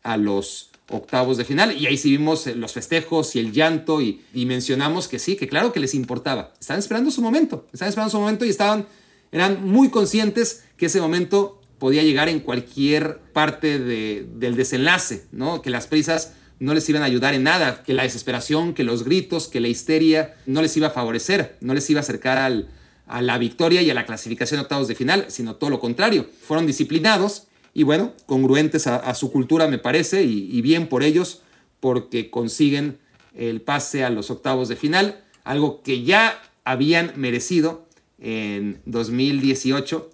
a 0.03 0.15
los 0.15 0.69
octavos 0.89 1.37
de 1.37 1.45
final. 1.45 1.75
Y 1.75 1.87
ahí 1.87 1.97
sí 1.97 2.11
vimos 2.11 2.45
eh, 2.45 2.55
los 2.55 2.73
festejos 2.73 3.35
y 3.35 3.39
el 3.39 3.51
llanto 3.51 3.99
y, 3.99 4.21
mencionamos 4.33 5.07
que 5.07 5.17
sí, 5.17 5.35
que 5.35 5.47
claro 5.47 5.73
que 5.73 5.79
les 5.79 5.95
importaba. 5.95 6.53
Estaban 6.59 6.79
esperando 6.79 7.09
su 7.09 7.21
momento, 7.21 7.67
estaban 7.73 7.89
esperando 7.89 8.11
su 8.11 8.19
momento 8.19 8.45
y 8.45 8.49
estaban, 8.49 8.85
eran 9.31 9.65
muy 9.67 9.89
conscientes 9.89 10.63
que 10.77 10.85
ese 10.85 11.01
momento 11.01 11.61
podía 11.79 12.03
llegar 12.03 12.29
en 12.29 12.41
cualquier 12.41 13.17
parte 13.33 13.79
del 13.79 14.55
desenlace, 14.55 15.25
¿no? 15.31 15.63
Que 15.63 15.71
las 15.71 15.87
prisas 15.87 16.33
no 16.61 16.75
les 16.75 16.87
iban 16.89 17.01
a 17.01 17.05
ayudar 17.05 17.33
en 17.33 17.41
nada, 17.41 17.81
que 17.81 17.95
la 17.95 18.03
desesperación, 18.03 18.75
que 18.75 18.83
los 18.83 19.03
gritos, 19.03 19.47
que 19.47 19.59
la 19.59 19.67
histeria 19.67 20.35
no 20.45 20.61
les 20.61 20.77
iba 20.77 20.87
a 20.87 20.91
favorecer, 20.91 21.57
no 21.59 21.73
les 21.73 21.89
iba 21.89 21.99
a 21.99 22.03
acercar 22.03 22.37
al, 22.37 22.69
a 23.07 23.23
la 23.23 23.39
victoria 23.39 23.81
y 23.81 23.89
a 23.89 23.95
la 23.95 24.05
clasificación 24.05 24.59
de 24.59 24.61
octavos 24.61 24.87
de 24.87 24.93
final, 24.93 25.25
sino 25.29 25.55
todo 25.55 25.71
lo 25.71 25.79
contrario. 25.79 26.27
Fueron 26.43 26.67
disciplinados 26.67 27.47
y 27.73 27.81
bueno, 27.81 28.13
congruentes 28.27 28.85
a, 28.85 29.11
su 29.15 29.31
cultura 29.31 29.67
me 29.67 29.79
parece 29.79 30.21
y, 30.23 30.61
bien 30.61 30.87
por 30.87 31.01
ellos 31.01 31.41
porque 31.79 32.29
consiguen 32.29 32.99
el 33.35 33.61
pase 33.61 34.03
a 34.03 34.11
los 34.11 34.29
octavos 34.29 34.69
de 34.69 34.75
final, 34.75 35.23
algo 35.43 35.81
que 35.81 36.03
ya 36.03 36.43
habían 36.63 37.13
merecido 37.15 37.87
en 38.19 38.81
2018, 38.85 40.11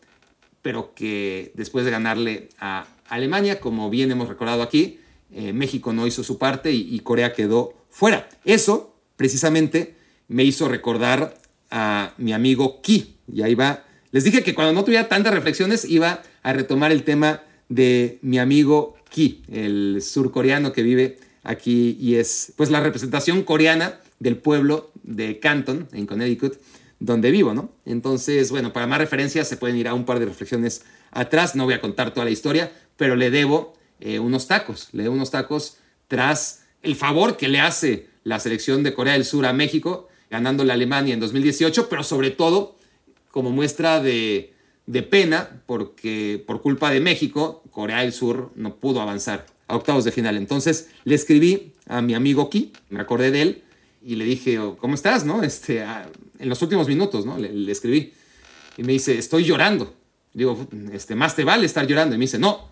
pero 0.62 0.93
que 0.95 1.51
después 1.55 1.83
de 1.83 1.91
ganarle 1.91 2.47
a 2.57 2.88
Alemania, 3.10 3.60
como 3.60 3.89
bien 3.89 4.12
hemos 4.12 4.29
recordado 4.29 4.62
aquí, 4.62 5.01
eh, 5.39 5.54
México 5.54 5.93
no 5.93 6.08
hizo 6.08 6.23
su 6.23 6.39
parte 6.39 6.71
y, 6.71 7.00
Corea 7.02 7.32
quedó 7.32 7.76
fuera. 7.91 8.28
Eso 8.43 8.95
precisamente 9.17 9.93
me 10.28 10.43
hizo 10.43 10.67
recordar 10.67 11.38
a 11.69 12.15
mi 12.17 12.34
amigo 12.34 12.82
Ki. 12.82 13.17
Y 13.32 13.43
ahí 13.43 13.54
va. 13.54 13.86
Les 14.12 14.23
dije 14.23 14.41
que 14.41 14.56
cuando 14.56 14.73
no 14.73 14.84
tuviera 14.84 15.08
tantas 15.08 15.36
reflexiones 15.36 15.86
iba 15.86 16.23
a 16.41 16.54
retomar 16.54 16.91
el 16.91 17.04
tema 17.04 17.43
de 17.69 18.17
mi 18.23 18.39
amigo 18.39 18.95
Ki, 19.12 19.43
el 19.52 20.02
surcoreano 20.02 20.73
que 20.73 20.82
vive 20.82 21.19
aquí 21.43 21.95
y 22.00 22.15
es 22.15 22.54
pues 22.56 22.71
la 22.71 22.80
representación 22.80 23.43
coreana 23.43 24.00
del 24.17 24.38
pueblo 24.38 24.89
de 25.04 25.39
Canton, 25.39 25.88
en 25.91 26.08
Connecticut, 26.08 26.58
donde 27.00 27.30
vivo, 27.30 27.54
¿no? 27.54 27.69
Entonces, 27.86 28.50
bueno, 28.50 28.73
para 28.73 28.88
más 28.88 28.97
referencias 28.97 29.47
se 29.47 29.58
pueden 29.58 29.78
ir 29.78 29.88
a 29.88 29.93
un 29.93 30.04
par 30.04 30.17
de 30.17 30.26
reflexiones 30.26 30.82
atrás, 31.12 31.56
no 31.56 31.65
voy 31.65 31.76
a 31.76 31.80
contar 31.80 32.12
toda 32.12 32.26
la 32.26 32.32
historia, 32.32 32.71
pero 32.95 33.15
le 33.15 33.30
debo 33.30 33.76
eh, 33.99 34.19
unos 34.19 34.47
tacos, 34.47 34.89
le 34.91 35.03
dio 35.03 35.12
unos 35.12 35.31
tacos 35.31 35.77
tras 36.07 36.63
el 36.81 36.95
favor 36.95 37.38
que 37.38 37.47
le 37.47 37.60
hace 37.60 38.07
la 38.23 38.39
selección 38.39 38.83
de 38.83 38.93
Corea 38.93 39.13
del 39.13 39.25
Sur 39.25 39.45
a 39.45 39.53
México, 39.53 40.07
ganando 40.29 40.63
la 40.63 40.73
Alemania 40.73 41.13
en 41.13 41.19
2018, 41.19 41.89
pero 41.89 42.03
sobre 42.03 42.31
todo 42.31 42.75
como 43.31 43.51
muestra 43.51 44.01
de, 44.01 44.53
pena, 45.10 45.62
porque 45.65 46.43
por 46.45 46.62
culpa 46.62 46.91
de 46.91 46.99
México, 46.99 47.62
Corea 47.71 47.99
del 47.99 48.13
Sur 48.13 48.51
no 48.55 48.75
pudo 48.75 49.01
avanzar 49.01 49.45
a 49.67 49.75
octavos 49.75 50.03
de 50.05 50.12
final. 50.12 50.38
Entonces 50.38 50.89
le 51.03 51.15
escribí 51.15 51.73
a 51.88 52.01
mi 52.01 52.15
amigo 52.15 52.49
Ki, 52.49 52.73
me 52.89 52.99
acordé 52.99 53.31
de 53.31 53.41
él, 53.41 53.63
y 54.03 54.15
le 54.15 54.25
dije, 54.25 54.60
¿cómo 54.77 54.95
estás? 54.95 55.25
¿No? 55.25 55.43
Este, 55.43 55.83
en 56.39 56.49
los 56.49 56.62
últimos 56.62 56.88
minutos, 56.88 57.25
¿no? 57.25 57.38
Le, 57.38 57.51
le, 57.51 57.71
escribí. 57.71 58.13
Y 58.77 58.83
me 58.83 58.93
dice, 58.93 59.17
estoy 59.17 59.43
llorando. 59.43 59.93
Digo, 60.33 60.67
este, 60.93 61.15
más 61.15 61.36
te 61.36 61.43
vale 61.43 61.65
estar 61.65 61.86
llorando. 61.86 62.15
Y 62.15 62.17
me 62.17 62.23
dice, 62.23 62.39
no, 62.39 62.69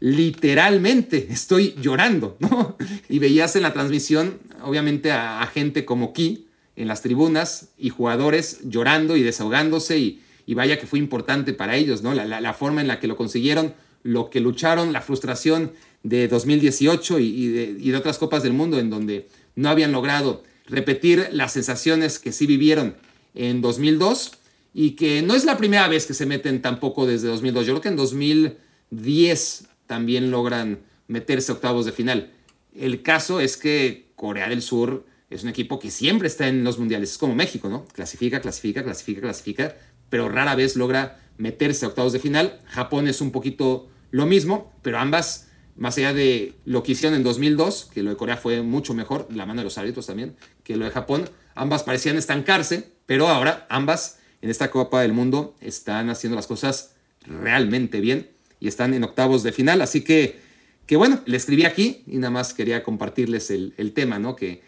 literalmente 0.00 1.28
estoy 1.30 1.74
llorando, 1.80 2.36
¿no? 2.40 2.76
Y 3.08 3.18
veías 3.18 3.56
en 3.56 3.62
la 3.62 3.72
transmisión, 3.72 4.38
obviamente, 4.62 5.10
a, 5.12 5.44
gente 5.52 5.84
como 5.84 6.12
Ki 6.12 6.46
en 6.76 6.88
las 6.88 7.02
tribunas 7.02 7.70
y 7.76 7.90
jugadores 7.90 8.60
llorando 8.64 9.16
y 9.16 9.22
desahogándose 9.22 9.98
y, 9.98 10.22
vaya 10.54 10.78
que 10.78 10.86
fue 10.86 10.98
importante 10.98 11.52
para 11.52 11.76
ellos, 11.76 12.02
¿no? 12.02 12.14
La, 12.14 12.54
forma 12.54 12.80
en 12.80 12.88
la 12.88 13.00
que 13.00 13.06
lo 13.06 13.16
consiguieron, 13.16 13.74
lo 14.02 14.30
que 14.30 14.40
lucharon, 14.40 14.92
la 14.92 15.02
frustración 15.02 15.72
de 16.02 16.26
2018 16.26 17.18
y, 17.18 17.48
de, 17.48 17.76
y 17.78 17.90
de 17.90 17.96
otras 17.96 18.16
copas 18.18 18.42
del 18.42 18.54
mundo 18.54 18.78
en 18.78 18.88
donde 18.88 19.28
no 19.56 19.68
habían 19.68 19.92
logrado 19.92 20.42
repetir 20.66 21.28
las 21.32 21.52
sensaciones 21.52 22.18
que 22.18 22.32
sí 22.32 22.46
vivieron 22.46 22.96
en 23.34 23.60
2002 23.60 24.32
y 24.72 24.92
que 24.92 25.20
no 25.20 25.34
es 25.34 25.44
la 25.44 25.58
primera 25.58 25.86
vez 25.88 26.06
que 26.06 26.14
se 26.14 26.24
meten 26.24 26.62
tampoco 26.62 27.06
desde 27.06 27.28
2002. 27.28 27.66
Yo 27.66 27.72
creo 27.74 27.82
que 27.82 27.88
en 27.88 27.96
2010 27.96 29.67
también 29.88 30.30
logran 30.30 30.82
meterse 31.08 31.50
a 31.50 31.56
octavos 31.56 31.84
de 31.84 31.92
final. 31.92 32.30
El 32.76 33.02
caso 33.02 33.40
es 33.40 33.56
que 33.56 34.12
Corea 34.14 34.48
del 34.48 34.62
Sur 34.62 35.04
es 35.30 35.42
un 35.42 35.48
equipo 35.48 35.80
que 35.80 35.90
siempre 35.90 36.28
está 36.28 36.46
en 36.46 36.62
los 36.62 36.78
mundiales. 36.78 37.12
Es 37.12 37.18
como 37.18 37.34
México, 37.34 37.68
¿no? 37.68 37.86
Clasifica, 37.86 38.40
clasifica, 38.40 38.84
clasifica, 38.84 39.20
clasifica, 39.20 39.76
pero 40.08 40.28
rara 40.28 40.54
vez 40.54 40.76
logra 40.76 41.18
meterse 41.38 41.84
a 41.84 41.88
octavos 41.88 42.12
de 42.12 42.20
final. 42.20 42.60
Japón 42.66 43.08
es 43.08 43.20
un 43.20 43.32
poquito 43.32 43.88
lo 44.10 44.26
mismo, 44.26 44.72
pero 44.82 44.98
ambas, 44.98 45.48
más 45.76 45.98
allá 45.98 46.12
de 46.12 46.54
lo 46.64 46.82
que 46.82 46.92
hicieron 46.92 47.16
en 47.16 47.24
2002, 47.24 47.90
que 47.92 48.02
lo 48.02 48.10
de 48.10 48.16
Corea 48.16 48.36
fue 48.36 48.62
mucho 48.62 48.94
mejor, 48.94 49.26
la 49.30 49.46
mano 49.46 49.60
de 49.60 49.64
los 49.64 49.78
árbitros 49.78 50.06
también, 50.06 50.36
que 50.64 50.76
lo 50.76 50.84
de 50.84 50.90
Japón, 50.90 51.28
ambas 51.54 51.82
parecían 51.82 52.16
estancarse, 52.16 52.92
pero 53.06 53.28
ahora 53.28 53.66
ambas 53.70 54.18
en 54.40 54.50
esta 54.50 54.70
Copa 54.70 55.02
del 55.02 55.12
Mundo 55.12 55.56
están 55.60 56.10
haciendo 56.10 56.36
las 56.36 56.46
cosas 56.46 56.94
realmente 57.26 58.00
bien 58.00 58.30
y 58.60 58.68
están 58.68 58.94
en 58.94 59.04
octavos 59.04 59.42
de 59.42 59.52
final. 59.52 59.82
Así 59.82 60.02
que, 60.02 60.38
que 60.86 60.96
bueno, 60.96 61.20
le 61.26 61.36
escribí 61.36 61.64
aquí 61.64 62.02
y 62.06 62.18
nada 62.18 62.30
más 62.30 62.54
quería 62.54 62.82
compartirles 62.82 63.50
el, 63.50 63.92
tema, 63.94 64.18
¿no? 64.18 64.36
Que, 64.36 64.62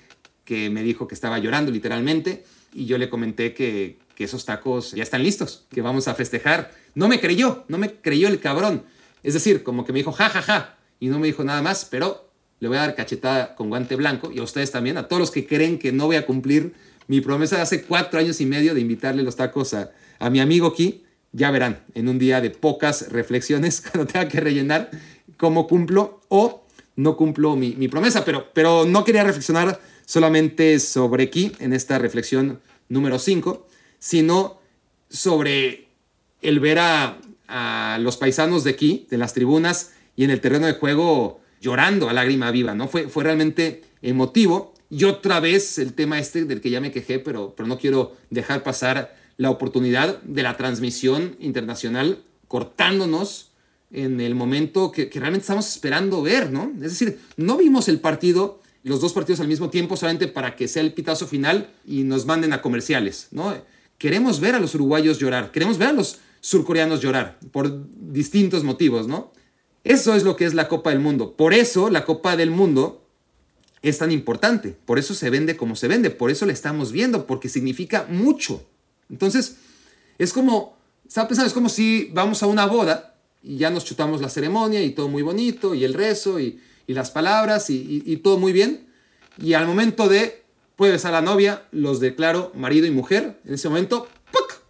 que 0.44 0.70
me 0.70 0.82
dijo 0.82 1.08
que 1.08 1.14
estaba 1.14 1.38
llorando 1.38 1.70
literalmente 1.70 2.44
y 2.72 2.86
yo 2.86 2.98
le 2.98 3.08
comenté 3.08 3.54
que, 3.54 3.98
que 4.14 4.24
esos 4.24 4.44
tacos 4.44 4.92
ya 4.92 5.02
están 5.02 5.22
listos, 5.22 5.66
que 5.70 5.82
vamos 5.82 6.08
a 6.08 6.14
festejar. 6.14 6.72
No 6.94 7.08
me 7.08 7.20
creyó, 7.20 7.64
no 7.68 7.78
me 7.78 7.94
creyó 7.94 8.28
el 8.28 8.40
cabrón. 8.40 8.84
Es 9.22 9.34
decir, 9.34 9.62
como 9.62 9.84
que 9.84 9.92
me 9.92 9.98
dijo, 9.98 10.12
ja, 10.12 10.28
ja, 10.28 10.42
ja, 10.42 10.78
y 10.98 11.08
no 11.08 11.18
me 11.18 11.26
dijo 11.26 11.44
nada 11.44 11.62
más, 11.62 11.84
pero 11.84 12.30
le 12.58 12.68
voy 12.68 12.76
a 12.76 12.82
dar 12.82 12.94
cachetada 12.94 13.54
con 13.54 13.68
guante 13.70 13.96
blanco 13.96 14.30
y 14.30 14.38
a 14.38 14.42
ustedes 14.42 14.70
también, 14.70 14.98
a 14.98 15.08
todos 15.08 15.20
los 15.20 15.30
que 15.30 15.46
creen 15.46 15.78
que 15.78 15.92
no 15.92 16.06
voy 16.06 16.16
a 16.16 16.26
cumplir 16.26 16.74
mi 17.06 17.20
promesa 17.20 17.56
de 17.56 17.62
hace 17.62 17.82
cuatro 17.82 18.20
años 18.20 18.40
y 18.40 18.46
medio 18.46 18.74
de 18.74 18.80
invitarle 18.80 19.22
los 19.22 19.36
tacos 19.36 19.74
a, 19.74 19.90
a 20.18 20.30
mi 20.30 20.40
amigo 20.40 20.66
aquí 20.66 21.02
ya 21.32 21.50
verán, 21.50 21.84
en 21.94 22.08
un 22.08 22.18
día 22.18 22.40
de 22.40 22.50
pocas 22.50 23.10
reflexiones, 23.10 23.80
cuando 23.92 24.12
tenga 24.12 24.28
que 24.28 24.40
rellenar 24.40 24.90
cómo 25.36 25.66
cumplo 25.66 26.20
o 26.28 26.64
no 26.96 27.16
cumplo 27.16 27.56
mi, 27.56 27.88
promesa. 27.88 28.24
Pero, 28.24 28.50
pero 28.52 28.84
no 28.84 29.04
quería 29.04 29.24
reflexionar 29.24 29.80
solamente 30.04 30.78
sobre 30.80 31.30
Ki 31.30 31.52
en 31.60 31.72
esta 31.72 31.98
reflexión 31.98 32.60
número 32.88 33.18
5, 33.18 33.66
sino 33.98 34.60
sobre 35.08 35.88
el 36.42 36.60
ver 36.60 36.78
a, 36.80 37.18
los 37.98 38.16
paisanos 38.16 38.62
de 38.62 38.76
Ki, 38.76 39.08
de 39.10 39.18
las 39.18 39.34
tribunas 39.34 39.92
y 40.14 40.22
en 40.22 40.30
el 40.30 40.40
terreno 40.40 40.66
de 40.66 40.74
juego 40.74 41.40
llorando 41.60 42.08
a 42.08 42.12
lágrima 42.12 42.52
viva, 42.52 42.76
¿no? 42.76 42.86
Fue, 42.86 43.08
fue 43.08 43.24
realmente 43.24 43.82
emotivo. 44.02 44.72
Y 44.88 45.04
otra 45.04 45.40
vez 45.40 45.78
el 45.78 45.94
tema 45.94 46.20
este 46.20 46.44
del 46.44 46.60
que 46.60 46.70
ya 46.70 46.80
me 46.80 46.92
quejé, 46.92 47.18
pero, 47.18 47.54
pero 47.56 47.68
no 47.68 47.78
quiero 47.78 48.16
dejar 48.30 48.62
pasar 48.62 49.16
la 49.40 49.48
oportunidad 49.48 50.20
de 50.20 50.42
la 50.42 50.58
transmisión 50.58 51.34
internacional 51.40 52.18
cortándonos 52.46 53.52
en 53.90 54.20
el 54.20 54.34
momento 54.34 54.92
que, 54.92 55.08
realmente 55.14 55.44
estamos 55.44 55.66
esperando 55.66 56.20
ver, 56.20 56.52
¿no? 56.52 56.70
Es 56.74 56.90
decir, 56.90 57.18
no 57.38 57.56
vimos 57.56 57.88
el 57.88 58.00
partido 58.00 58.60
los 58.82 59.00
dos 59.00 59.14
partidos 59.14 59.40
al 59.40 59.48
mismo 59.48 59.70
tiempo 59.70 59.96
solamente 59.96 60.28
para 60.28 60.56
que 60.56 60.68
sea 60.68 60.82
el 60.82 60.92
pitazo 60.92 61.26
final 61.26 61.72
y 61.86 62.02
nos 62.02 62.26
manden 62.26 62.52
a 62.52 62.60
comerciales, 62.60 63.28
¿no? 63.30 63.54
Queremos 63.96 64.40
ver 64.40 64.54
a 64.56 64.60
los 64.60 64.74
uruguayos 64.74 65.18
llorar, 65.18 65.52
queremos 65.52 65.78
ver 65.78 65.88
a 65.88 65.92
los 65.94 66.18
surcoreanos 66.42 67.00
llorar 67.00 67.38
por 67.50 67.86
distintos 68.12 68.62
motivos, 68.62 69.08
¿no? 69.08 69.32
Eso 69.84 70.14
es 70.14 70.22
lo 70.22 70.36
que 70.36 70.44
es 70.44 70.52
la 70.52 70.68
Copa 70.68 70.90
del 70.90 71.00
Mundo. 71.00 71.34
Por 71.34 71.54
eso 71.54 71.88
la 71.88 72.04
Copa 72.04 72.36
del 72.36 72.50
Mundo 72.50 73.06
es 73.80 73.96
tan 73.96 74.12
importante, 74.12 74.76
por 74.84 74.98
eso 74.98 75.14
se 75.14 75.30
vende 75.30 75.56
como 75.56 75.76
se 75.76 75.88
vende, 75.88 76.10
por 76.10 76.30
eso 76.30 76.44
la 76.44 76.52
estamos 76.52 76.92
viendo, 76.92 77.26
porque 77.26 77.48
significa 77.48 78.06
mucho. 78.06 78.66
Entonces, 79.10 79.56
es 80.18 80.32
como, 80.32 80.76
estaba 81.06 81.28
pensando, 81.28 81.48
es 81.48 81.54
como 81.54 81.68
si 81.68 82.10
vamos 82.12 82.42
a 82.42 82.46
una 82.46 82.66
boda 82.66 83.14
y 83.42 83.56
ya 83.56 83.70
nos 83.70 83.84
chutamos 83.84 84.20
la 84.20 84.28
ceremonia 84.28 84.82
y 84.82 84.90
todo 84.90 85.08
muy 85.08 85.22
bonito, 85.22 85.74
y 85.74 85.84
el 85.84 85.94
rezo 85.94 86.38
y, 86.40 86.60
las 86.86 87.12
palabras 87.12 87.70
y, 87.70 88.16
todo 88.16 88.36
muy 88.36 88.52
bien. 88.52 88.88
Y 89.38 89.54
al 89.54 89.64
momento 89.64 90.08
de, 90.08 90.42
puedes 90.74 91.04
a 91.04 91.12
la 91.12 91.20
novia, 91.20 91.62
los 91.70 92.00
declaro 92.00 92.50
marido 92.56 92.84
y 92.84 92.90
mujer. 92.90 93.40
En 93.44 93.54
ese 93.54 93.68
momento, 93.68 94.08
¡puc! 94.32 94.60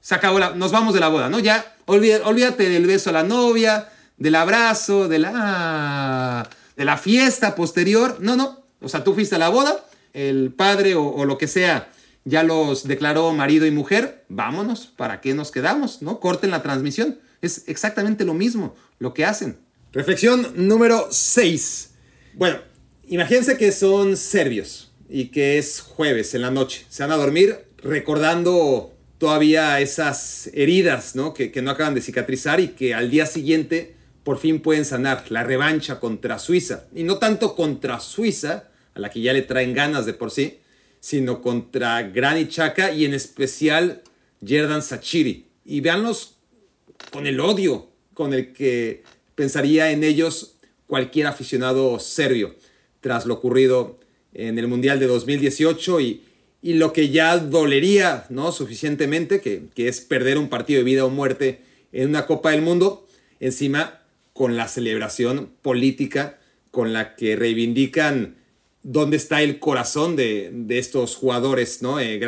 se 0.00 0.14
acabó 0.14 0.38
la, 0.38 0.50
nos 0.54 0.70
vamos 0.70 0.94
de 0.94 1.00
la 1.00 1.08
boda, 1.08 1.28
¿no? 1.28 1.40
Ya, 1.40 1.74
olvídate, 1.86 2.68
del 2.68 2.86
beso 2.86 3.10
a 3.10 3.14
la 3.14 3.24
novia, 3.24 3.88
del 4.16 4.36
abrazo, 4.36 5.08
de 5.08 5.18
la, 5.18 6.48
de 6.76 6.84
la 6.84 6.96
fiesta 6.96 7.56
posterior. 7.56 8.18
No, 8.20 8.36
no. 8.36 8.62
O 8.80 8.88
sea, 8.88 9.02
tú 9.02 9.12
fuiste 9.12 9.34
a 9.34 9.38
la 9.38 9.48
boda, 9.48 9.84
el 10.12 10.52
padre 10.52 10.94
o 10.94 11.24
lo 11.24 11.36
que 11.36 11.48
sea 11.48 11.90
ya 12.26 12.42
los 12.42 12.86
declaró 12.88 13.32
marido 13.32 13.66
y 13.66 13.70
mujer, 13.70 14.24
vámonos, 14.28 14.88
¿para 14.88 15.20
qué 15.20 15.32
nos 15.32 15.52
quedamos? 15.52 16.02
¿No? 16.02 16.18
Corten 16.18 16.50
la 16.50 16.62
transmisión. 16.62 17.20
Es 17.40 17.68
exactamente 17.68 18.24
lo 18.24 18.34
mismo 18.34 18.74
lo 18.98 19.14
que 19.14 19.24
hacen. 19.24 19.58
Reflexión 19.92 20.52
número 20.56 21.06
6. 21.08 21.90
Bueno, 22.34 22.58
imagínense 23.06 23.56
que 23.56 23.70
son 23.70 24.16
serbios 24.16 24.92
y 25.08 25.26
que 25.26 25.56
es 25.56 25.80
jueves 25.80 26.34
en 26.34 26.42
la 26.42 26.50
noche. 26.50 26.84
Se 26.88 27.04
van 27.04 27.12
a 27.12 27.16
dormir 27.16 27.60
recordando 27.78 28.92
todavía 29.18 29.80
esas 29.80 30.50
heridas 30.52 31.14
¿no? 31.14 31.32
Que, 31.32 31.52
que 31.52 31.62
no 31.62 31.70
acaban 31.70 31.94
de 31.94 32.00
cicatrizar 32.00 32.58
y 32.58 32.68
que 32.68 32.92
al 32.92 33.08
día 33.08 33.26
siguiente 33.26 33.94
por 34.24 34.38
fin 34.38 34.58
pueden 34.58 34.84
sanar 34.84 35.26
la 35.28 35.44
revancha 35.44 36.00
contra 36.00 36.40
Suiza. 36.40 36.86
Y 36.92 37.04
no 37.04 37.18
tanto 37.18 37.54
contra 37.54 38.00
Suiza, 38.00 38.64
a 38.94 38.98
la 38.98 39.10
que 39.10 39.20
ya 39.20 39.32
le 39.32 39.42
traen 39.42 39.74
ganas 39.74 40.06
de 40.06 40.14
por 40.14 40.32
sí, 40.32 40.58
sino 41.06 41.40
contra 41.40 42.02
Granit 42.02 42.48
Chaka 42.48 42.92
y 42.92 43.04
en 43.04 43.14
especial 43.14 44.02
Jerdan 44.44 44.82
Sachiri. 44.82 45.46
Y 45.64 45.80
véanlos 45.80 46.34
con 47.12 47.28
el 47.28 47.38
odio 47.38 47.86
con 48.12 48.34
el 48.34 48.52
que 48.52 49.04
pensaría 49.36 49.92
en 49.92 50.02
ellos 50.02 50.56
cualquier 50.88 51.28
aficionado 51.28 52.00
serbio 52.00 52.56
tras 53.00 53.24
lo 53.24 53.34
ocurrido 53.34 54.00
en 54.34 54.58
el 54.58 54.66
Mundial 54.66 54.98
de 54.98 55.06
2018 55.06 56.00
y, 56.00 56.24
y 56.60 56.74
lo 56.74 56.92
que 56.92 57.10
ya 57.10 57.38
dolería 57.38 58.26
¿no? 58.28 58.50
suficientemente, 58.50 59.40
que, 59.40 59.66
que 59.76 59.86
es 59.86 60.00
perder 60.00 60.38
un 60.38 60.48
partido 60.48 60.78
de 60.78 60.84
vida 60.84 61.04
o 61.04 61.08
muerte 61.08 61.60
en 61.92 62.08
una 62.08 62.26
Copa 62.26 62.50
del 62.50 62.62
Mundo, 62.62 63.06
encima 63.38 64.00
con 64.32 64.56
la 64.56 64.66
celebración 64.66 65.52
política 65.62 66.40
con 66.72 66.92
la 66.92 67.14
que 67.14 67.36
reivindican 67.36 68.38
dónde 68.88 69.16
está 69.16 69.42
el 69.42 69.58
corazón 69.58 70.14
de, 70.14 70.64
estos 70.68 71.16
jugadores, 71.16 71.82
¿no? 71.82 71.98
Eh, 71.98 72.20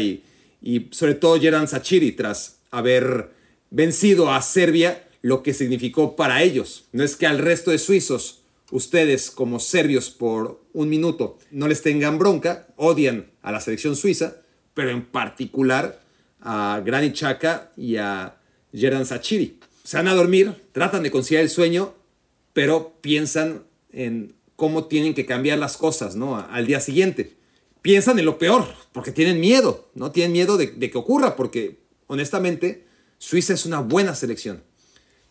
y, 0.00 0.22
y 0.60 0.88
sobre 0.90 1.14
todo 1.14 1.40
Jeran 1.40 1.68
Sachiri 1.68 2.10
tras 2.10 2.58
haber 2.72 3.30
vencido 3.70 4.32
a 4.32 4.42
Serbia, 4.42 5.08
lo 5.22 5.44
que 5.44 5.54
significó 5.54 6.16
para 6.16 6.42
ellos. 6.42 6.86
No 6.90 7.04
es 7.04 7.14
que 7.14 7.26
al 7.26 7.38
resto 7.38 7.70
de 7.70 7.78
suizos, 7.78 8.42
ustedes 8.72 9.30
como 9.30 9.60
serbios 9.60 10.10
por 10.10 10.60
un 10.72 10.88
minuto, 10.88 11.38
no 11.52 11.68
les 11.68 11.82
tengan 11.82 12.18
bronca, 12.18 12.66
odian 12.74 13.30
a 13.40 13.52
la 13.52 13.60
selección 13.60 13.94
suiza, 13.94 14.38
pero 14.74 14.90
en 14.90 15.04
particular 15.04 16.02
a 16.40 16.82
Granit 16.84 17.14
Xhaka 17.14 17.70
y 17.76 17.96
a 17.96 18.38
Jeran 18.74 19.06
Sachiri. 19.06 19.60
Se 19.84 19.98
van 19.98 20.08
a 20.08 20.14
dormir, 20.14 20.52
tratan 20.72 21.04
de 21.04 21.12
conciliar 21.12 21.44
el 21.44 21.50
sueño, 21.50 21.94
pero 22.52 22.94
piensan 23.00 23.62
en 23.92 24.34
cómo 24.62 24.84
tienen 24.84 25.12
que 25.12 25.26
cambiar 25.26 25.58
las 25.58 25.76
cosas, 25.76 26.14
¿no? 26.14 26.36
Al 26.38 26.68
día 26.68 26.78
siguiente. 26.78 27.34
Piensan 27.80 28.20
en 28.20 28.26
lo 28.26 28.38
peor, 28.38 28.64
porque 28.92 29.10
tienen 29.10 29.40
miedo, 29.40 29.90
¿no? 29.96 30.12
Tienen 30.12 30.30
miedo 30.30 30.56
de, 30.56 30.78
que 30.78 30.96
ocurra, 30.96 31.34
porque 31.34 31.80
honestamente 32.06 32.86
Suiza 33.18 33.54
es 33.54 33.66
una 33.66 33.80
buena 33.80 34.14
selección. 34.14 34.62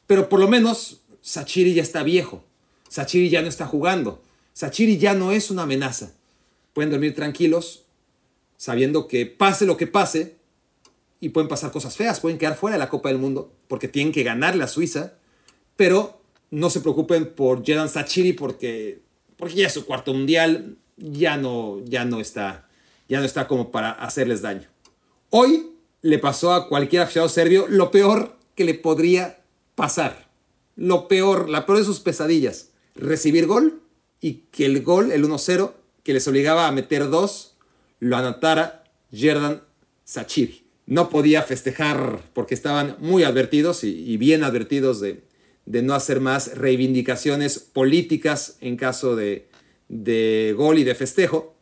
Pero 0.06 0.28
por 0.28 0.42
lo 0.42 0.50
menos 0.50 1.00
Sachiri 1.22 1.74
ya 1.74 1.82
está 1.82 2.04
viejo. 2.04 2.44
Sachiri 2.90 3.30
ya 3.30 3.42
no 3.42 3.48
está 3.48 3.68
jugando. 3.68 4.22
Sachiri 4.52 4.98
ya 4.98 5.14
no 5.14 5.32
es 5.32 5.50
una 5.50 5.62
amenaza. 5.62 6.12
Pueden 6.74 6.92
dormir 6.92 7.16
tranquilos, 7.16 7.86
sabiendo 8.58 9.08
que 9.08 9.26
pase 9.26 9.66
lo 9.66 9.78
que 9.78 9.88
pase, 9.88 10.36
y 11.22 11.30
pueden 11.30 11.48
pasar 11.48 11.72
cosas 11.72 11.96
feas, 11.96 12.20
pueden 12.20 12.38
quedar 12.38 12.58
fuera 12.58 12.76
de 12.76 12.80
la 12.80 12.90
Copa 12.90 13.08
del 13.08 13.18
Mundo, 13.18 13.54
porque 13.70 13.88
tienen 13.88 14.12
que 14.12 14.24
ganarle 14.24 14.66
a 14.66 14.68
Suiza, 14.68 15.14
pero 15.78 16.22
no 16.50 16.70
se 16.70 16.82
preocupen 16.82 17.34
por 17.34 17.64
Jedan 17.64 17.88
Sachiri 17.88 18.34
porque 18.34 19.10
porque 19.42 19.56
ya 19.56 19.72
su 19.72 19.88
cuarto 19.88 20.14
mundial, 20.14 20.78
ya 20.98 21.36
no, 21.36 21.84
ya 21.86 22.06
no 22.06 22.20
está, 22.20 22.70
ya 23.10 23.20
no 23.20 23.26
está 23.26 23.48
como 23.48 23.72
para 23.72 23.90
hacerles 23.90 24.44
daño. 24.44 24.70
Hoy 25.32 25.72
le 26.04 26.20
pasó 26.20 26.54
a 26.54 26.68
cualquier 26.68 27.02
aficionado 27.02 27.28
serbio 27.28 27.66
lo 27.68 27.90
peor 27.90 28.38
que 28.54 28.66
le 28.66 28.76
podría 28.76 29.42
pasar. 29.74 30.30
Lo 30.76 31.08
peor, 31.08 31.50
la 31.50 31.66
peor 31.66 31.80
de 31.80 31.86
sus 31.86 32.02
pesadillas. 32.02 32.70
Recibir 32.94 33.48
gol 33.48 33.82
y 34.20 34.44
que 34.52 34.68
el 34.68 34.84
gol, 34.84 35.12
el 35.12 35.26
1-0, 35.26 35.74
que 36.04 36.14
les 36.14 36.28
obligaba 36.28 36.68
a 36.68 36.72
meter 36.72 37.10
dos, 37.10 37.56
lo 38.00 38.18
anotara 38.18 38.84
Jerdan 39.12 39.64
Sachiri. 40.04 40.68
No 40.86 41.10
podía 41.10 41.42
festejar 41.42 42.22
porque 42.34 42.54
estaban 42.54 42.96
muy 43.00 43.24
advertidos 43.24 43.84
y 43.84 44.18
bien 44.18 44.44
advertidos 44.44 45.02
de, 45.02 45.24
de 45.66 45.82
no 45.82 45.94
hacer 45.94 46.20
más 46.20 46.58
reivindicaciones 46.58 47.60
políticas 47.60 48.58
en 48.62 48.78
caso 48.78 49.16
de, 49.16 49.48
gol 50.58 50.80
y 50.80 50.84
de 50.84 50.96
festejo. 50.96 51.56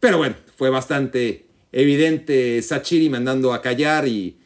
Pero 0.00 0.18
bueno, 0.18 0.36
fue 0.56 0.70
bastante 0.70 1.46
evidente 1.72 2.62
Sachiri 2.62 3.10
mandando 3.10 3.52
a 3.52 3.62
callar 3.62 4.08
y, 4.08 4.38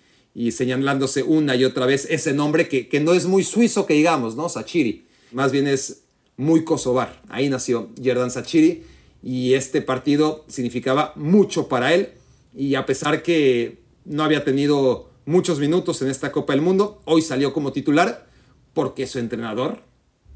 señalándose 0.52 1.22
una 1.22 1.54
y 1.56 1.64
otra 1.64 1.86
vez 1.86 2.06
ese 2.10 2.32
nombre 2.32 2.68
que, 2.68 2.88
que, 2.88 3.00
no 3.00 3.12
es 3.12 3.26
muy 3.26 3.44
suizo 3.44 3.86
que 3.86 3.94
digamos, 3.94 4.36
¿no? 4.36 4.48
Sachiri. 4.48 5.06
Más 5.32 5.52
bien 5.52 5.66
es 5.66 6.02
muy 6.36 6.64
kosovar. 6.64 7.20
Ahí 7.28 7.48
nació 7.48 7.90
Yerdan 7.96 8.30
Sachiri 8.30 8.84
y 9.22 9.54
este 9.54 9.82
partido 9.82 10.44
significaba 10.48 11.12
mucho 11.14 11.68
para 11.68 11.92
él 11.94 12.10
y 12.54 12.74
a 12.74 12.86
pesar 12.86 13.22
que 13.22 13.78
no 14.04 14.24
había 14.24 14.44
tenido 14.44 15.10
muchos 15.26 15.58
minutos 15.60 16.00
en 16.02 16.08
esta 16.08 16.32
Copa 16.32 16.52
del 16.52 16.62
Mundo, 16.62 17.02
hoy 17.04 17.22
salió 17.22 17.52
como 17.52 17.72
titular 17.72 18.29
porque 18.72 19.06
su 19.06 19.18
entrenador 19.18 19.80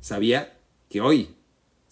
sabía 0.00 0.56
que 0.88 1.00
hoy 1.00 1.30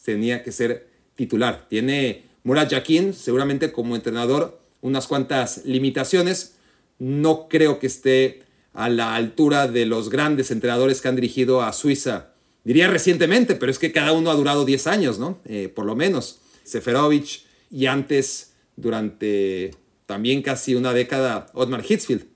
tenía 0.05 0.43
que 0.43 0.53
ser 0.53 0.89
titular. 1.15 1.67
Tiene 1.69 2.25
Murat 2.45 2.71
Yakin, 2.71 3.15
seguramente 3.15 3.73
como 3.73 3.97
entrenador, 3.97 4.61
unas 4.81 5.07
cuantas 5.07 5.65
limitaciones. 5.65 6.57
No 6.99 7.49
creo 7.49 7.79
que 7.79 7.87
esté 7.87 8.43
a 8.75 8.89
la 8.89 9.15
altura 9.15 9.69
de 9.69 9.87
los 9.87 10.11
grandes 10.11 10.51
entrenadores 10.51 11.01
que 11.01 11.09
han 11.09 11.17
dirigido 11.17 11.63
a 11.63 11.73
Suiza. 11.73 12.33
Diría 12.65 12.89
recientemente, 12.89 13.55
pero 13.55 13.71
es 13.71 13.79
que 13.79 13.93
cada 13.93 14.13
uno 14.13 14.31
ha 14.31 14.35
durado 14.35 14.65
10 14.65 14.87
años, 14.87 15.19
¿no? 15.19 15.39
Eh, 15.45 15.69
por 15.69 15.85
lo 15.85 15.97
menos. 15.97 16.41
Seferovic 16.65 17.43
y 17.71 17.87
antes, 17.87 18.53
durante 18.77 19.75
también 20.07 20.43
casi 20.43 20.75
una 20.75 20.93
década, 20.93 21.49
Otmar 21.55 21.85
Hitzfield. 21.89 22.27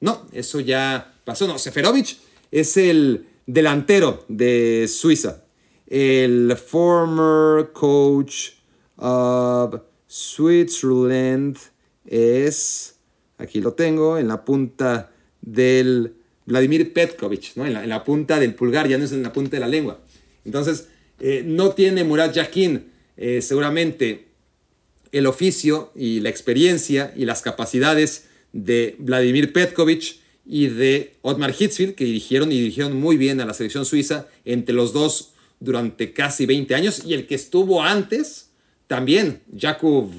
No, 0.00 0.26
eso 0.32 0.60
ya 0.60 1.14
pasó. 1.24 1.46
No, 1.46 1.58
Seferovic 1.58 2.16
es 2.50 2.76
el 2.76 3.26
delantero 3.46 4.24
de 4.28 4.86
Suiza. 4.88 5.44
El 5.86 6.56
former 6.56 7.72
coach 7.72 8.50
of 8.96 9.80
Switzerland 10.06 11.56
es, 12.06 12.96
aquí 13.38 13.60
lo 13.60 13.72
tengo, 13.72 14.18
en 14.18 14.28
la 14.28 14.44
punta 14.44 15.10
del 15.40 16.14
Vladimir 16.46 16.92
Petkovic, 16.92 17.56
¿no? 17.56 17.66
en, 17.66 17.88
la, 17.88 18.04
punta 18.04 18.38
del 18.38 18.54
pulgar, 18.54 18.88
ya 18.88 18.98
no 18.98 19.04
es 19.04 19.12
en 19.12 19.22
la 19.22 19.32
punta 19.32 19.56
de 19.56 19.60
la 19.60 19.68
lengua. 19.68 20.00
Entonces, 20.44 20.88
eh, 21.20 21.42
no 21.44 21.70
tiene 21.70 22.04
Murat 22.04 22.34
Yakin 22.34 22.86
eh, 23.16 23.42
seguramente 23.42 24.28
el 25.12 25.26
oficio 25.26 25.92
y 25.94 26.20
la 26.20 26.28
experiencia 26.28 27.12
y 27.16 27.24
las 27.24 27.40
capacidades 27.40 28.26
de 28.52 28.96
Vladimir 28.98 29.52
Petkovic, 29.52 30.18
y 30.46 30.66
de 30.66 31.16
Otmar 31.22 31.54
Hitzfeld, 31.58 31.94
que 31.94 32.04
dirigieron 32.04 32.52
y 32.52 32.58
dirigieron 32.58 32.98
muy 33.00 33.16
bien 33.16 33.40
a 33.40 33.46
la 33.46 33.54
selección 33.54 33.84
suiza 33.84 34.26
entre 34.44 34.74
los 34.74 34.92
dos 34.92 35.32
durante 35.60 36.12
casi 36.12 36.46
20 36.46 36.74
años, 36.74 37.02
y 37.04 37.14
el 37.14 37.26
que 37.26 37.34
estuvo 37.34 37.82
antes 37.82 38.50
también, 38.86 39.40
Jakub 39.58 40.10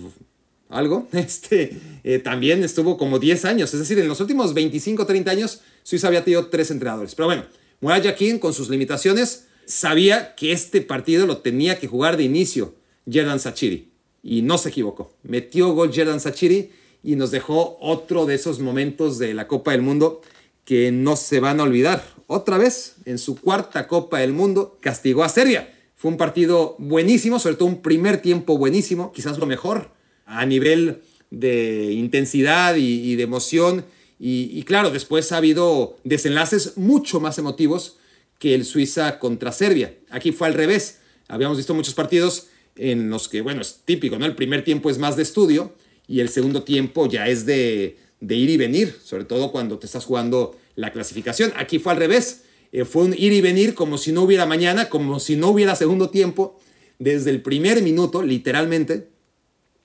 algo, 0.69 1.07
este, 1.13 1.77
eh, 2.03 2.19
también 2.19 2.63
estuvo 2.63 2.97
como 2.97 3.19
10 3.19 3.45
años, 3.45 3.73
es 3.73 3.79
decir, 3.79 3.99
en 3.99 4.07
los 4.07 4.19
últimos 4.19 4.53
25 4.53 5.05
30 5.05 5.31
años 5.31 5.61
Suiza 5.83 6.07
había 6.07 6.23
tenido 6.23 6.47
tres 6.47 6.71
entrenadores. 6.71 7.13
Pero 7.13 7.27
bueno, 7.27 7.45
Murat 7.79 8.03
Yakin 8.03 8.39
con 8.39 8.53
sus 8.53 8.69
limitaciones 8.69 9.45
sabía 9.65 10.33
que 10.33 10.51
este 10.51 10.81
partido 10.81 11.27
lo 11.27 11.37
tenía 11.37 11.79
que 11.79 11.87
jugar 11.87 12.17
de 12.17 12.23
inicio. 12.23 12.73
Jerdan 13.09 13.39
Sachiri. 13.39 13.91
Y 14.23 14.41
no 14.41 14.57
se 14.57 14.69
equivocó. 14.69 15.13
Metió 15.21 15.73
gol 15.73 15.93
Jerdan 15.93 16.19
Sachiri 16.19 16.71
y 17.05 17.15
nos 17.15 17.29
dejó 17.29 17.77
otro 17.79 18.25
de 18.25 18.33
esos 18.33 18.59
momentos 18.59 19.19
de 19.19 19.35
la 19.35 19.47
Copa 19.47 19.71
del 19.71 19.83
Mundo 19.83 20.21
que 20.65 20.91
no 20.91 21.15
se 21.15 21.39
van 21.39 21.59
a 21.59 21.63
olvidar. 21.63 22.03
Otra 22.25 22.57
vez, 22.57 22.95
en 23.05 23.19
su 23.19 23.39
cuarta 23.39 23.87
Copa 23.87 24.19
del 24.19 24.33
Mundo, 24.33 24.79
castigó 24.81 25.23
a 25.23 25.29
Serbia. 25.29 25.71
Fue 25.93 26.09
un 26.09 26.17
partido 26.17 26.75
buenísimo, 26.79 27.37
sobre 27.37 27.57
todo 27.57 27.69
un 27.69 27.83
primer 27.83 28.21
tiempo 28.21 28.57
buenísimo, 28.57 29.11
quizás 29.11 29.37
lo 29.37 29.45
mejor 29.45 29.91
a 30.25 30.47
nivel 30.47 31.03
de 31.29 31.93
intensidad 31.93 32.75
y, 32.75 33.15
de 33.15 33.23
emoción. 33.23 33.85
Y, 34.19 34.63
claro, 34.63 34.89
después 34.89 35.31
ha 35.31 35.37
habido 35.37 35.97
desenlaces 36.03 36.75
mucho 36.75 37.19
más 37.19 37.37
emotivos 37.37 37.97
que 38.39 38.55
el 38.55 38.65
Suiza 38.65 39.19
contra 39.19 39.51
Serbia. 39.51 39.93
Aquí 40.09 40.31
fue 40.31 40.47
al 40.47 40.55
revés. 40.55 41.01
Habíamos 41.27 41.57
visto 41.57 41.75
muchos 41.75 41.93
partidos 41.93 42.47
en 42.75 43.11
los 43.11 43.29
que, 43.29 43.41
bueno, 43.41 43.61
es 43.61 43.81
típico, 43.85 44.17
¿no? 44.17 44.25
El 44.25 44.35
primer 44.35 44.63
tiempo 44.63 44.89
es 44.89 44.97
más 44.97 45.15
de 45.15 45.23
estudio 45.23 45.71
y 46.07 46.19
el 46.19 46.29
segundo 46.29 46.63
tiempo 46.63 47.07
ya 47.07 47.27
es 47.27 47.45
de, 47.45 47.97
de 48.19 48.35
ir 48.35 48.49
y 48.49 48.57
venir, 48.57 48.95
sobre 49.03 49.25
todo 49.25 49.51
cuando 49.51 49.79
te 49.79 49.85
estás 49.85 50.05
jugando 50.05 50.55
la 50.75 50.91
clasificación. 50.91 51.53
Aquí 51.55 51.79
fue 51.79 51.93
al 51.93 51.99
revés. 51.99 52.43
Eh, 52.71 52.85
fue 52.85 53.03
un 53.03 53.13
ir 53.13 53.31
y 53.31 53.41
venir 53.41 53.73
como 53.73 53.97
si 53.97 54.11
no 54.11 54.23
hubiera 54.23 54.45
mañana, 54.45 54.89
como 54.89 55.19
si 55.19 55.35
no 55.35 55.49
hubiera 55.49 55.75
segundo 55.75 56.09
tiempo, 56.09 56.59
desde 56.99 57.29
el 57.29 57.41
primer 57.41 57.81
minuto, 57.81 58.21
literalmente. 58.21 59.07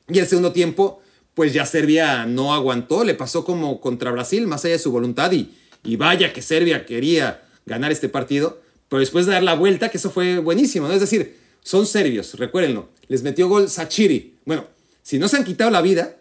Y 0.09 0.18
el 0.18 0.26
segundo 0.26 0.52
tiempo, 0.52 1.00
pues 1.35 1.52
ya 1.52 1.64
Serbia 1.66 2.26
no 2.26 2.52
aguantó, 2.52 3.04
le 3.04 3.14
pasó 3.14 3.44
como 3.44 3.80
contra 3.80 4.11
Brasil, 4.11 4.46
más 4.46 4.64
allá 4.64 4.74
de 4.74 4.80
su 4.80 4.90
voluntad. 4.90 5.30
Y, 5.33 5.50
y 5.85 5.96
vaya 5.96 6.33
que 6.33 6.42
Serbia 6.42 6.85
quería 6.85 7.44
ganar 7.64 7.92
este 7.92 8.09
partido, 8.09 8.61
pero 8.88 9.00
después 9.00 9.26
de 9.26 9.33
dar 9.33 9.42
la 9.44 9.54
vuelta, 9.54 9.88
que 9.88 9.98
eso 9.98 10.11
fue 10.11 10.40
buenísimo, 10.40 10.88
¿no? 10.88 10.94
Es 10.94 11.00
decir, 11.00 11.37
son 11.62 11.87
serbios, 11.87 12.35
recuérdenlo. 12.35 12.88
Les 13.06 13.22
metió 13.22 13.48
gol 13.48 13.68
Sachiri. 13.68 14.35
Bueno, 14.44 14.66
si 15.02 15.18
no 15.18 15.28
se 15.28 15.36
han 15.36 15.44
quitado 15.44 15.70
la 15.70 15.82
vida, 15.82 16.16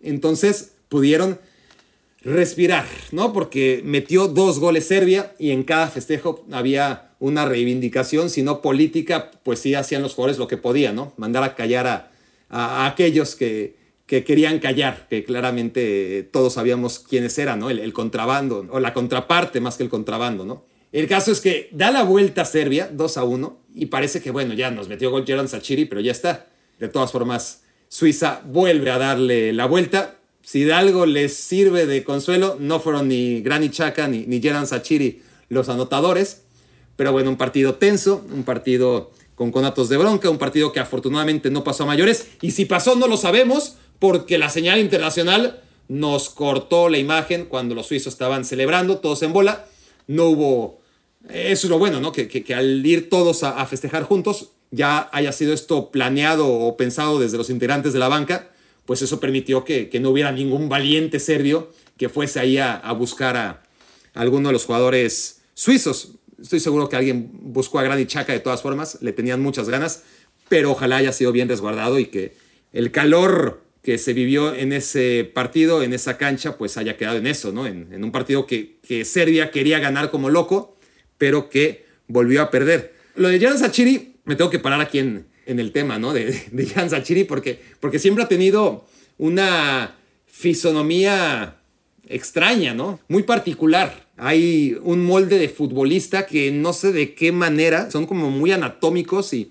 entonces 0.00 0.72
pudieron 0.88 1.38
respirar, 2.22 2.86
¿no? 3.12 3.32
Porque 3.32 3.82
metió 3.84 4.28
dos 4.28 4.58
goles 4.58 4.86
Serbia 4.86 5.32
y 5.38 5.50
en 5.50 5.64
cada 5.64 5.88
festejo 5.88 6.44
había 6.52 7.10
una 7.18 7.44
reivindicación, 7.44 8.30
si 8.30 8.42
no 8.42 8.62
política, 8.62 9.30
pues 9.42 9.60
sí 9.60 9.74
hacían 9.74 10.02
los 10.02 10.14
jugadores 10.14 10.38
lo 10.38 10.48
que 10.48 10.56
podían, 10.56 10.96
¿no? 10.96 11.12
Mandar 11.16 11.42
a 11.44 11.54
callar 11.54 12.10
a, 12.48 12.86
aquellos 12.86 13.36
que, 13.36 13.76
que, 14.06 14.24
querían 14.24 14.58
callar, 14.58 15.06
que 15.08 15.22
claramente 15.22 16.28
todos 16.32 16.54
sabíamos 16.54 16.98
quiénes 16.98 17.38
eran, 17.38 17.60
¿no? 17.60 17.70
El, 17.70 17.92
contrabando, 17.92 18.66
o 18.70 18.80
la 18.80 18.92
contraparte 18.92 19.60
más 19.60 19.76
que 19.76 19.84
el 19.84 19.88
contrabando, 19.88 20.44
¿no? 20.44 20.64
El 20.92 21.06
caso 21.06 21.30
es 21.30 21.40
que 21.40 21.68
da 21.72 21.90
la 21.92 22.02
vuelta 22.02 22.42
a 22.42 22.44
Serbia, 22.46 22.90
2 22.92 23.16
a 23.16 23.24
1, 23.24 23.58
y 23.74 23.86
parece 23.86 24.20
que, 24.20 24.30
bueno, 24.30 24.54
ya 24.54 24.70
nos 24.70 24.88
metió 24.88 25.10
gol 25.10 25.24
Jeran 25.24 25.48
Sachiri, 25.48 25.84
pero 25.84 26.00
ya 26.00 26.10
está. 26.10 26.48
De 26.80 26.88
todas 26.88 27.12
formas, 27.12 27.62
Suiza 27.90 28.40
vuelve 28.46 28.90
a 28.90 28.98
darle 28.98 29.52
la 29.52 29.66
vuelta 29.66 30.14
si 30.42 30.64
de 30.64 30.72
algo 30.72 31.06
les 31.06 31.34
sirve 31.34 31.86
de 31.86 32.02
consuelo, 32.02 32.56
no 32.58 32.80
fueron 32.80 33.08
ni 33.08 33.40
Granny 33.42 33.68
Chaka 33.70 34.08
ni, 34.08 34.26
ni 34.26 34.40
Jeran 34.40 34.66
Sachiri 34.66 35.22
los 35.48 35.68
anotadores. 35.68 36.42
Pero 36.96 37.12
bueno, 37.12 37.30
un 37.30 37.36
partido 37.36 37.74
tenso, 37.74 38.24
un 38.32 38.44
partido 38.44 39.10
con 39.34 39.50
conatos 39.50 39.88
de 39.88 39.96
bronca, 39.96 40.30
un 40.30 40.38
partido 40.38 40.72
que 40.72 40.80
afortunadamente 40.80 41.50
no 41.50 41.64
pasó 41.64 41.82
a 41.82 41.86
mayores. 41.86 42.28
Y 42.42 42.52
si 42.52 42.64
pasó, 42.64 42.94
no 42.94 43.06
lo 43.06 43.16
sabemos, 43.16 43.76
porque 43.98 44.38
la 44.38 44.50
señal 44.50 44.78
internacional 44.80 45.60
nos 45.88 46.30
cortó 46.30 46.88
la 46.88 46.98
imagen 46.98 47.46
cuando 47.46 47.74
los 47.74 47.86
suizos 47.86 48.12
estaban 48.12 48.44
celebrando, 48.44 48.98
todos 48.98 49.22
en 49.22 49.32
bola. 49.32 49.66
No 50.06 50.26
hubo. 50.26 50.80
Eso 51.28 51.66
es 51.66 51.70
lo 51.70 51.78
bueno, 51.78 52.00
¿no? 52.00 52.12
Que, 52.12 52.44
al 52.54 52.86
ir 52.86 53.08
todos 53.08 53.42
a 53.42 53.64
festejar 53.66 54.04
juntos, 54.04 54.50
ya 54.70 55.08
haya 55.12 55.32
sido 55.32 55.52
esto 55.52 55.90
planeado 55.90 56.48
o 56.48 56.76
pensado 56.76 57.18
desde 57.18 57.36
los 57.38 57.50
integrantes 57.50 57.92
de 57.92 57.98
la 57.98 58.08
banca 58.08 58.50
pues 58.90 59.02
eso 59.02 59.20
permitió 59.20 59.64
que, 59.64 59.88
no 60.00 60.10
hubiera 60.10 60.32
ningún 60.32 60.68
valiente 60.68 61.20
serbio 61.20 61.70
que 61.96 62.08
fuese 62.08 62.40
ahí 62.40 62.58
a, 62.58 62.90
buscar 62.90 63.36
a, 63.36 63.62
alguno 64.14 64.48
de 64.48 64.52
los 64.52 64.64
jugadores 64.64 65.42
suizos. 65.54 66.16
Estoy 66.42 66.58
seguro 66.58 66.88
que 66.88 66.96
alguien 66.96 67.30
buscó 67.32 67.78
a 67.78 67.84
Granit 67.84 68.12
de 68.12 68.40
todas 68.40 68.62
formas, 68.62 68.98
le 69.00 69.12
tenían 69.12 69.40
muchas 69.40 69.68
ganas, 69.68 70.02
pero 70.48 70.72
ojalá 70.72 70.96
haya 70.96 71.12
sido 71.12 71.30
bien 71.30 71.48
resguardado 71.48 72.00
y 72.00 72.06
que 72.06 72.34
el 72.72 72.90
calor 72.90 73.62
que 73.82 73.96
se 73.96 74.12
vivió 74.12 74.56
en 74.56 74.72
ese 74.72 75.22
partido, 75.22 75.84
en 75.84 75.92
esa 75.92 76.18
cancha, 76.18 76.58
pues 76.58 76.76
haya 76.76 76.96
quedado 76.96 77.18
en 77.18 77.28
eso, 77.28 77.52
¿no? 77.52 77.68
En, 77.68 78.02
un 78.02 78.10
partido 78.10 78.44
que, 78.44 78.78
que, 78.82 79.04
Serbia 79.04 79.52
quería 79.52 79.78
ganar 79.78 80.10
como 80.10 80.30
loco, 80.30 80.76
pero 81.16 81.48
que 81.48 81.86
volvió 82.08 82.42
a 82.42 82.50
perder. 82.50 82.96
Lo 83.14 83.28
de 83.28 83.38
Jan 83.38 83.56
Sachiri, 83.56 84.16
me 84.30 84.36
tengo 84.36 84.48
que 84.48 84.60
parar 84.60 84.80
aquí 84.80 85.00
en, 85.00 85.26
en 85.44 85.58
el 85.58 85.72
tema, 85.72 85.98
¿no? 85.98 86.12
De, 86.12 86.40
de 86.52 86.66
Jan 86.66 86.88
Sachiri, 86.88 87.24
porque, 87.24 87.60
porque 87.80 87.98
siempre 87.98 88.22
ha 88.22 88.28
tenido 88.28 88.86
una 89.18 89.96
fisonomía 90.26 91.56
extraña, 92.06 92.72
¿no? 92.72 93.00
Muy 93.08 93.24
particular. 93.24 94.08
Hay 94.16 94.78
un 94.84 95.04
molde 95.04 95.36
de 95.36 95.48
futbolista 95.48 96.26
que 96.26 96.52
no 96.52 96.72
sé 96.72 96.92
de 96.92 97.16
qué 97.16 97.32
manera, 97.32 97.90
son 97.90 98.06
como 98.06 98.30
muy 98.30 98.52
anatómicos 98.52 99.34
y, 99.34 99.50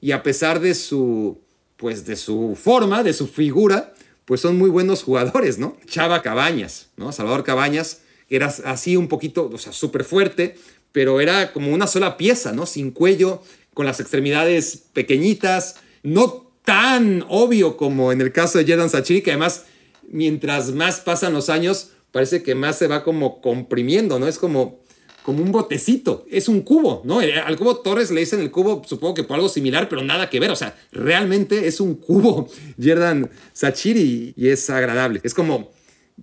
y 0.00 0.10
a 0.10 0.24
pesar 0.24 0.58
de 0.58 0.74
su, 0.74 1.40
pues 1.76 2.04
de 2.04 2.16
su 2.16 2.58
forma, 2.60 3.04
de 3.04 3.12
su 3.12 3.28
figura, 3.28 3.94
pues 4.24 4.40
son 4.40 4.58
muy 4.58 4.70
buenos 4.70 5.04
jugadores, 5.04 5.58
¿no? 5.58 5.76
Chava 5.86 6.20
Cabañas, 6.22 6.88
¿no? 6.96 7.12
Salvador 7.12 7.44
Cabañas, 7.44 8.00
era 8.28 8.46
así 8.64 8.96
un 8.96 9.06
poquito, 9.06 9.48
o 9.52 9.58
sea, 9.58 9.72
súper 9.72 10.02
fuerte, 10.02 10.56
pero 10.96 11.20
era 11.20 11.52
como 11.52 11.74
una 11.74 11.86
sola 11.86 12.16
pieza, 12.16 12.54
¿no? 12.54 12.64
Sin 12.64 12.90
cuello, 12.90 13.42
con 13.74 13.84
las 13.84 14.00
extremidades 14.00 14.84
pequeñitas, 14.94 15.74
no 16.02 16.50
tan 16.64 17.22
obvio 17.28 17.76
como 17.76 18.12
en 18.12 18.22
el 18.22 18.32
caso 18.32 18.56
de 18.56 18.64
Jedan 18.64 18.88
Sachiri, 18.88 19.20
que 19.20 19.32
además 19.32 19.66
mientras 20.08 20.72
más 20.72 21.00
pasan 21.00 21.34
los 21.34 21.50
años, 21.50 21.90
parece 22.12 22.42
que 22.42 22.54
más 22.54 22.78
se 22.78 22.86
va 22.86 23.04
como 23.04 23.42
comprimiendo, 23.42 24.18
¿no? 24.18 24.26
Es 24.26 24.38
como, 24.38 24.80
como 25.22 25.42
un 25.42 25.52
botecito, 25.52 26.24
es 26.30 26.48
un 26.48 26.62
cubo, 26.62 27.02
¿no? 27.04 27.20
Eh, 27.20 27.40
al 27.40 27.58
cubo 27.58 27.76
Torres 27.76 28.10
le 28.10 28.20
dicen 28.20 28.40
el 28.40 28.50
cubo, 28.50 28.80
supongo 28.86 29.12
que 29.12 29.24
por 29.24 29.34
algo 29.34 29.50
similar, 29.50 29.90
pero 29.90 30.02
nada 30.02 30.30
que 30.30 30.40
ver, 30.40 30.50
o 30.50 30.56
sea, 30.56 30.78
realmente 30.92 31.66
es 31.66 31.78
un 31.78 31.96
cubo, 31.96 32.48
Yerdan 32.78 33.30
Sachiri, 33.52 34.32
y 34.34 34.48
es 34.48 34.70
agradable. 34.70 35.20
Es 35.24 35.34
como, 35.34 35.72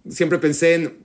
siempre 0.09 0.39
pensé 0.39 0.73
en, 0.73 1.02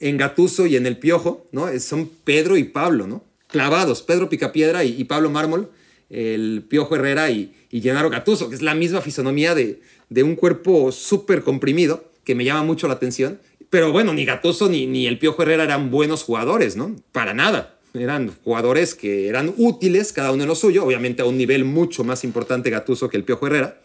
en 0.00 0.16
Gatuso 0.16 0.66
y 0.66 0.76
en 0.76 0.86
el 0.86 0.98
Piojo, 0.98 1.46
¿no? 1.52 1.66
Son 1.78 2.10
Pedro 2.24 2.56
y 2.56 2.64
Pablo, 2.64 3.06
¿no? 3.06 3.22
clavados, 3.50 4.02
Pedro 4.02 4.28
Picapiedra 4.28 4.84
y, 4.84 5.04
Pablo 5.04 5.30
Mármol, 5.30 5.70
el 6.08 6.64
Piojo 6.68 6.96
Herrera 6.96 7.30
y, 7.30 7.52
y 7.70 7.80
Gattuso, 7.80 8.48
que 8.48 8.54
es 8.54 8.62
la 8.62 8.74
misma 8.74 9.00
fisonomía 9.00 9.54
de, 9.54 9.80
de 10.08 10.22
un 10.22 10.36
cuerpo 10.36 10.92
súper 10.92 11.42
comprimido, 11.42 12.10
que 12.24 12.34
me 12.34 12.44
llama 12.44 12.62
mucho 12.62 12.88
la 12.88 12.94
atención. 12.94 13.40
Pero 13.68 13.92
bueno, 13.92 14.12
ni 14.12 14.24
Gattuso 14.24 14.68
ni, 14.68 14.86
ni 14.86 15.06
el 15.06 15.18
Piojo 15.18 15.42
Herrera 15.42 15.64
eran 15.64 15.90
buenos 15.90 16.24
jugadores, 16.24 16.76
¿no? 16.76 16.96
Para 17.12 17.34
nada. 17.34 17.76
Eran 17.94 18.32
jugadores 18.44 18.94
que 18.94 19.28
eran 19.28 19.52
útiles, 19.56 20.12
cada 20.12 20.32
uno 20.32 20.44
en 20.44 20.48
lo 20.48 20.54
suyo, 20.54 20.84
obviamente 20.84 21.22
a 21.22 21.24
un 21.24 21.36
nivel 21.36 21.64
mucho 21.64 22.04
más 22.04 22.24
importante 22.24 22.70
Gattuso 22.70 23.08
que 23.08 23.16
el 23.16 23.24
Piojo 23.24 23.46
Herrera, 23.46 23.80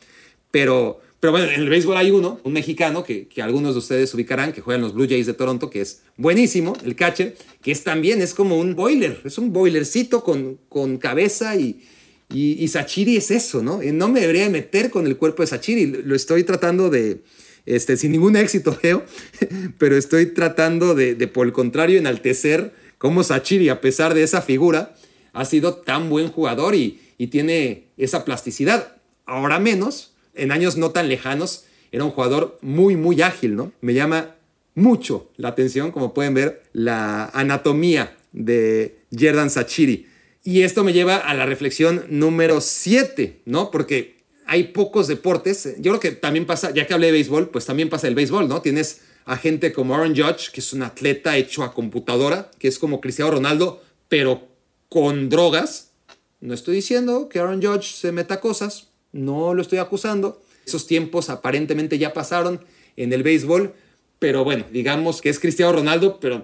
pero, 0.51 1.01
pero 1.25 1.31
bueno, 1.31 1.51
en 1.51 1.59
el 1.59 1.69
béisbol 1.69 1.97
hay 1.97 2.11
uno, 2.11 2.39
un 2.43 2.53
mexicano 2.53 3.03
que, 3.03 3.27
que, 3.27 3.41
algunos 3.41 3.73
de 3.73 3.79
ustedes 3.79 4.13
ubicarán, 4.13 4.53
que 4.53 4.61
juega 4.61 4.75
en 4.75 4.83
los 4.83 4.93
Blue 4.93 5.07
Jays 5.09 5.25
de 5.25 5.33
Toronto, 5.33 5.71
que 5.71 5.81
es 5.81 6.03
buenísimo, 6.17 6.77
el 6.85 6.95
catcher, 6.95 7.35
que 7.63 7.71
es 7.71 7.83
también, 7.83 8.21
es 8.21 8.35
como 8.35 8.59
un 8.59 8.75
boiler, 8.75 9.21
es 9.25 9.39
un 9.39 9.51
boilercito 9.51 10.23
con, 10.23 10.59
con 10.69 10.99
cabeza 10.99 11.55
y, 11.55 11.81
y, 12.29 12.67
Sachiri 12.67 13.17
es 13.17 13.31
eso, 13.31 13.63
¿no? 13.63 13.79
no 13.81 14.07
me 14.07 14.21
debería 14.21 14.47
meter 14.51 14.91
con 14.91 15.07
el 15.07 15.17
cuerpo 15.17 15.41
de 15.41 15.47
Sachiri, 15.47 16.03
lo 16.05 16.15
estoy 16.15 16.43
tratando 16.43 16.91
de, 16.91 17.21
este, 17.65 17.97
sin 17.97 18.11
ningún 18.11 18.35
éxito, 18.35 18.77
veo, 18.83 19.03
pero 19.79 19.97
estoy 19.97 20.27
tratando 20.27 20.93
de, 20.93 21.15
de, 21.15 21.27
por 21.27 21.47
el 21.47 21.53
contrario, 21.53 21.97
enaltecer 21.97 22.71
cómo 22.99 23.23
Sachiri, 23.23 23.69
a 23.69 23.81
pesar 23.81 24.13
de 24.13 24.21
esa 24.21 24.43
figura, 24.43 24.95
ha 25.33 25.43
sido 25.43 25.73
tan 25.73 26.07
buen 26.07 26.29
jugador 26.29 26.75
y, 26.75 26.99
y 27.17 27.27
tiene 27.29 27.85
esa 27.97 28.25
plasticidad. 28.25 28.97
Ahora 29.25 29.57
menos, 29.57 30.14
en 30.35 30.51
años 30.51 30.77
no 30.77 30.91
tan 30.91 31.09
lejanos, 31.09 31.65
era 31.91 32.03
un 32.03 32.11
jugador 32.11 32.57
muy, 32.61 32.95
muy 32.95 33.21
ágil, 33.21 33.55
¿no? 33.55 33.71
Me 33.81 33.93
llama 33.93 34.35
mucho 34.73 35.29
la 35.37 35.49
atención, 35.49 35.91
como 35.91 36.13
pueden 36.13 36.33
ver, 36.33 36.63
la 36.73 37.25
anatomía 37.33 38.17
de 38.33 38.99
Jerdan 39.15 39.49
Sachiri. 39.49 40.07
Y 40.43 40.61
esto 40.61 40.83
me 40.83 40.93
lleva 40.93 41.17
a 41.17 41.33
la 41.33 41.45
reflexión 41.45 42.05
número 42.09 42.61
7, 42.61 43.41
¿no? 43.45 43.71
Porque 43.71 44.17
hay 44.45 44.65
pocos 44.65 45.07
deportes. 45.07 45.75
Yo 45.79 45.91
creo 45.91 45.99
que 45.99 46.11
también 46.11 46.45
pasa, 46.45 46.71
ya 46.71 46.85
que 46.85 46.93
hablé 46.93 47.07
de 47.07 47.13
béisbol, 47.13 47.49
pues 47.49 47.65
también 47.65 47.89
pasa 47.89 48.07
el 48.07 48.15
béisbol, 48.15 48.47
¿no? 48.47 48.61
Tienes 48.61 49.01
a 49.25 49.37
gente 49.37 49.73
como 49.73 49.95
Aaron 49.95 50.15
Judge, 50.15 50.51
que 50.51 50.59
es 50.59 50.71
un 50.73 50.83
atleta 50.83 51.35
hecho 51.37 51.63
a 51.63 51.73
computadora, 51.73 52.51
que 52.59 52.67
es 52.67 52.77
como 52.77 53.01
Cristiano 53.01 53.31
Ronaldo, 53.31 53.81
pero 54.07 54.47
con 54.87 55.29
drogas. 55.29 55.91
No 56.41 56.53
estoy 56.53 56.75
diciendo 56.75 57.27
que 57.27 57.39
Aaron 57.39 57.61
Judge 57.61 57.95
se 57.95 58.11
meta 58.11 58.39
cosas, 58.39 58.89
no 59.15 59.53
lo 59.53 59.61
estoy 59.61 59.79
acusando. 59.79 60.41
Esos 60.67 60.87
tiempos 60.87 61.29
aparentemente 61.29 61.97
ya 61.97 62.13
pasaron 62.13 62.59
en 62.97 63.13
el 63.13 63.23
béisbol, 63.23 63.73
pero 64.19 64.43
bueno, 64.43 64.65
digamos 64.71 65.21
que 65.21 65.29
es 65.29 65.39
Cristiano 65.39 65.71
Ronaldo, 65.71 66.19
pero 66.19 66.43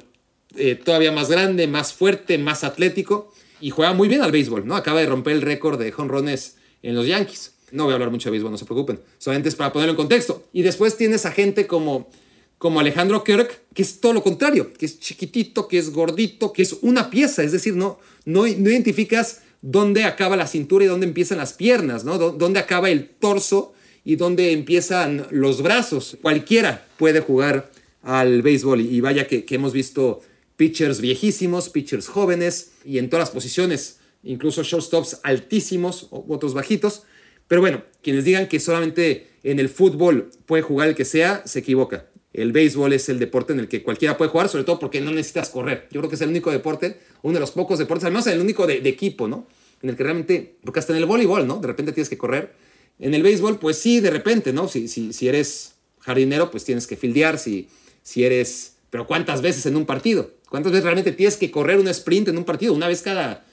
eh, 0.56 0.76
todavía 0.76 1.12
más 1.12 1.30
grande, 1.30 1.68
más 1.68 1.94
fuerte, 1.94 2.38
más 2.38 2.64
atlético 2.64 3.34
y 3.60 3.72
juega 3.72 3.94
muy 3.94 4.08
bien 4.08 4.22
al 4.22 4.32
béisbol, 4.32 4.66
¿no? 4.66 4.76
Acaba 4.76 5.02
de 5.02 5.06
romper 5.06 5.34
el 5.34 5.42
récord 5.42 5.80
de 5.80 5.92
jonrones 5.92 6.56
en 6.82 6.96
los 6.96 7.06
Yankees. 7.08 7.54
No 7.72 7.84
voy 7.84 7.92
a 7.92 7.96
hablar 7.96 8.10
mucho 8.10 8.30
de 8.30 8.32
béisbol, 8.32 8.52
no 8.52 8.58
se 8.58 8.66
preocupen. 8.66 9.02
Solamente 9.18 9.50
es 9.50 9.56
para 9.56 9.74
ponerlo 9.74 9.92
en 9.92 9.98
contexto. 9.98 10.48
Y 10.54 10.62
después 10.62 10.96
tienes 10.96 11.26
a 11.26 11.32
gente 11.32 11.68
como, 11.68 12.10
como 12.58 12.80
Alejandro 12.80 13.24
Kirk, 13.24 13.64
que 13.74 13.82
es 13.82 14.00
todo 14.00 14.14
lo 14.14 14.24
contrario, 14.24 14.72
que 14.74 14.86
es 14.86 15.00
chiquitito, 15.00 15.68
que 15.68 15.78
es 15.78 15.92
gordito, 15.92 16.54
que 16.54 16.62
es 16.62 16.78
una 16.82 17.10
pieza. 17.10 17.44
Es 17.44 17.52
decir, 17.52 17.76
no, 17.76 18.00
no, 18.26 18.42
no 18.42 18.70
identificas 18.70 19.42
dónde 19.62 20.04
acaba 20.04 20.36
la 20.36 20.48
cintura 20.48 20.86
y 20.86 20.88
dónde 20.88 21.06
empiezan 21.06 21.38
las 21.38 21.54
piernas, 21.54 22.04
¿no? 22.04 22.18
Dónde 22.18 22.60
acaba 22.60 22.90
el 22.90 23.08
torso 23.08 23.74
y 24.04 24.16
dónde 24.16 24.52
empiezan 24.52 25.28
los 25.30 25.62
brazos. 25.62 26.18
Cualquiera 26.22 26.88
puede 26.98 27.20
jugar 27.20 27.72
al 28.02 28.42
béisbol 28.42 28.82
y 28.82 29.00
vaya 29.02 29.28
que, 29.28 29.46
hemos 29.50 29.74
visto 29.74 30.22
pitchers 30.58 31.02
viejísimos, 31.02 31.70
pitchers 31.70 32.08
jóvenes 32.08 32.72
y 32.84 32.98
en 32.98 33.10
todas 33.10 33.28
las 33.28 33.34
posiciones, 33.34 34.00
incluso 34.24 34.64
shortstops 34.64 35.20
altísimos 35.24 36.08
o 36.10 36.26
otros 36.30 36.54
bajitos. 36.54 37.04
Pero 37.48 37.62
bueno, 37.62 37.84
quienes 38.02 38.24
digan 38.24 38.48
que 38.48 38.60
solamente 38.60 39.28
en 39.44 39.60
el 39.60 39.70
fútbol 39.70 40.32
puede 40.46 40.64
jugar 40.64 40.88
el 40.88 40.96
que 40.96 41.06
sea, 41.06 41.44
se 41.46 41.60
equivoca. 41.60 42.11
El 42.34 42.52
béisbol 42.52 42.94
es 42.94 43.10
el 43.10 43.20
deporte 43.20 43.54
en 43.54 43.60
el 43.60 43.68
que 43.68 43.84
cualquiera 43.84 44.18
puede 44.18 44.32
jugar, 44.32 44.48
sobre 44.48 44.64
todo 44.64 44.80
porque 44.80 45.02
no 45.02 45.12
necesitas 45.12 45.50
correr. 45.50 45.88
Yo 45.92 46.00
creo 46.00 46.10
que 46.10 46.16
es 46.16 46.22
el 46.22 46.30
único 46.30 46.52
deporte, 46.52 47.00
uno 47.24 47.34
de 47.34 47.40
los 47.40 47.52
pocos 47.52 47.78
deportes, 47.78 48.06
al 48.06 48.12
menos 48.12 48.28
el 48.28 48.40
único 48.40 48.66
de, 48.68 48.78
equipo, 48.88 49.28
¿no? 49.28 49.48
En 49.82 49.90
el 49.90 49.96
que 49.96 50.04
realmente, 50.04 50.56
porque 50.64 50.80
hasta 50.80 50.94
en 50.94 51.00
el 51.00 51.06
voleibol, 51.06 51.46
¿no? 51.46 51.58
De 51.58 51.68
repente 51.68 51.92
tienes 51.92 52.10
que 52.10 52.18
correr. 52.18 52.54
En 53.00 53.14
el 53.14 53.24
béisbol, 53.24 53.60
pues 53.60 53.78
sí, 53.78 54.00
de 54.00 54.12
repente, 54.12 54.54
¿no? 54.54 54.68
Si, 54.68 54.88
si, 54.88 55.12
si 55.12 55.28
eres 55.28 55.74
jardinero, 56.00 56.52
pues 56.52 56.64
tienes 56.64 56.88
que 56.88 56.96
fildear. 56.96 57.38
Si, 57.38 57.68
si 58.04 58.24
eres. 58.24 58.76
Pero 58.90 59.08
¿cuántas 59.08 59.42
veces 59.42 59.66
en 59.66 59.76
un 59.76 59.86
partido? 59.86 60.32
¿Cuántas 60.50 60.72
veces 60.72 60.84
realmente 60.84 61.12
tienes 61.12 61.38
que 61.38 61.50
correr 61.50 61.80
un 61.80 61.88
sprint 61.88 62.28
en 62.28 62.38
un 62.38 62.44
partido? 62.44 62.74
Una 62.74 62.88
vez 62.88 63.02
cada, 63.02 63.46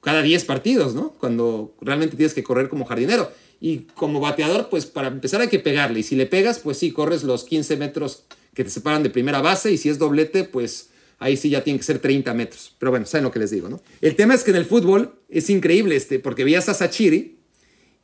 cada 0.00 0.20
10 0.22 0.44
partidos, 0.44 0.94
¿no? 0.94 1.12
Cuando 1.20 1.74
realmente 1.80 2.16
tienes 2.16 2.34
que 2.34 2.42
correr 2.42 2.68
como 2.68 2.84
jardinero. 2.84 3.30
Y 3.64 3.86
como 3.94 4.20
bateador, 4.20 4.68
pues 4.68 4.84
para 4.84 5.08
empezar 5.08 5.40
hay 5.40 5.48
que 5.48 5.58
pegarle. 5.58 6.00
Y 6.00 6.02
si 6.02 6.16
le 6.16 6.26
pegas, 6.26 6.58
pues 6.58 6.76
sí, 6.76 6.90
corres 6.90 7.22
los 7.22 7.44
15 7.44 7.78
metros 7.78 8.24
que 8.52 8.62
te 8.62 8.68
separan 8.68 9.02
de 9.02 9.08
primera 9.08 9.40
base. 9.40 9.72
Y 9.72 9.78
si 9.78 9.88
es 9.88 9.98
doblete, 9.98 10.44
pues 10.44 10.90
ahí 11.18 11.38
sí 11.38 11.48
ya 11.48 11.64
tiene 11.64 11.78
que 11.78 11.84
ser 11.86 11.98
30 11.98 12.34
metros. 12.34 12.74
Pero 12.78 12.90
bueno, 12.90 13.06
saben 13.06 13.24
lo 13.24 13.30
que 13.30 13.38
les 13.38 13.50
digo, 13.50 13.70
¿no? 13.70 13.80
El 14.02 14.16
tema 14.16 14.34
es 14.34 14.44
que 14.44 14.50
en 14.50 14.58
el 14.58 14.66
fútbol 14.66 15.14
es 15.30 15.48
increíble, 15.48 15.96
este, 15.96 16.18
porque 16.18 16.44
veías 16.44 16.68
a 16.68 16.74
Sachiri 16.74 17.38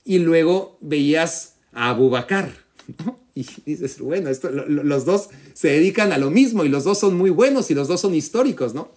y 0.03 0.21
luego 0.21 0.79
veías 0.81 1.57
a 1.75 1.91
Abubakar, 1.91 2.51
¿no? 3.05 3.21
Y 3.35 3.47
dices, 3.67 4.01
bueno, 4.01 4.31
esto, 4.31 4.51
los 4.51 5.05
dos 5.05 5.29
se 5.53 5.69
dedican 5.69 6.13
a 6.13 6.19
lo 6.19 6.31
mismo 6.31 6.65
y 6.65 6.71
los 6.71 6.85
dos 6.85 6.99
son 6.99 7.17
muy 7.17 7.29
buenos 7.29 7.71
y 7.71 7.75
los 7.75 7.87
dos 7.87 8.01
son 8.01 8.15
históricos, 8.15 8.73
¿no? 8.73 8.93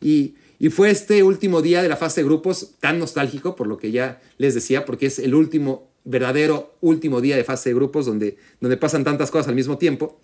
Y 0.00 0.34
y 0.60 0.70
fue 0.70 0.90
este 0.90 1.22
último 1.22 1.62
día 1.62 1.82
de 1.82 1.88
la 1.88 1.96
fase 1.96 2.20
de 2.20 2.26
grupos 2.26 2.72
tan 2.80 2.98
nostálgico, 2.98 3.54
por 3.54 3.68
lo 3.68 3.78
que 3.78 3.92
ya 3.92 4.20
les 4.38 4.54
decía, 4.54 4.84
porque 4.84 5.06
es 5.06 5.20
el 5.20 5.34
último, 5.34 5.87
verdadero 6.04 6.76
último 6.80 7.20
día 7.20 7.36
de 7.36 7.44
fase 7.44 7.70
de 7.70 7.74
grupos 7.74 8.06
donde, 8.06 8.36
donde 8.60 8.76
pasan 8.76 9.04
tantas 9.04 9.30
cosas 9.30 9.48
al 9.48 9.54
mismo 9.54 9.78
tiempo. 9.78 10.20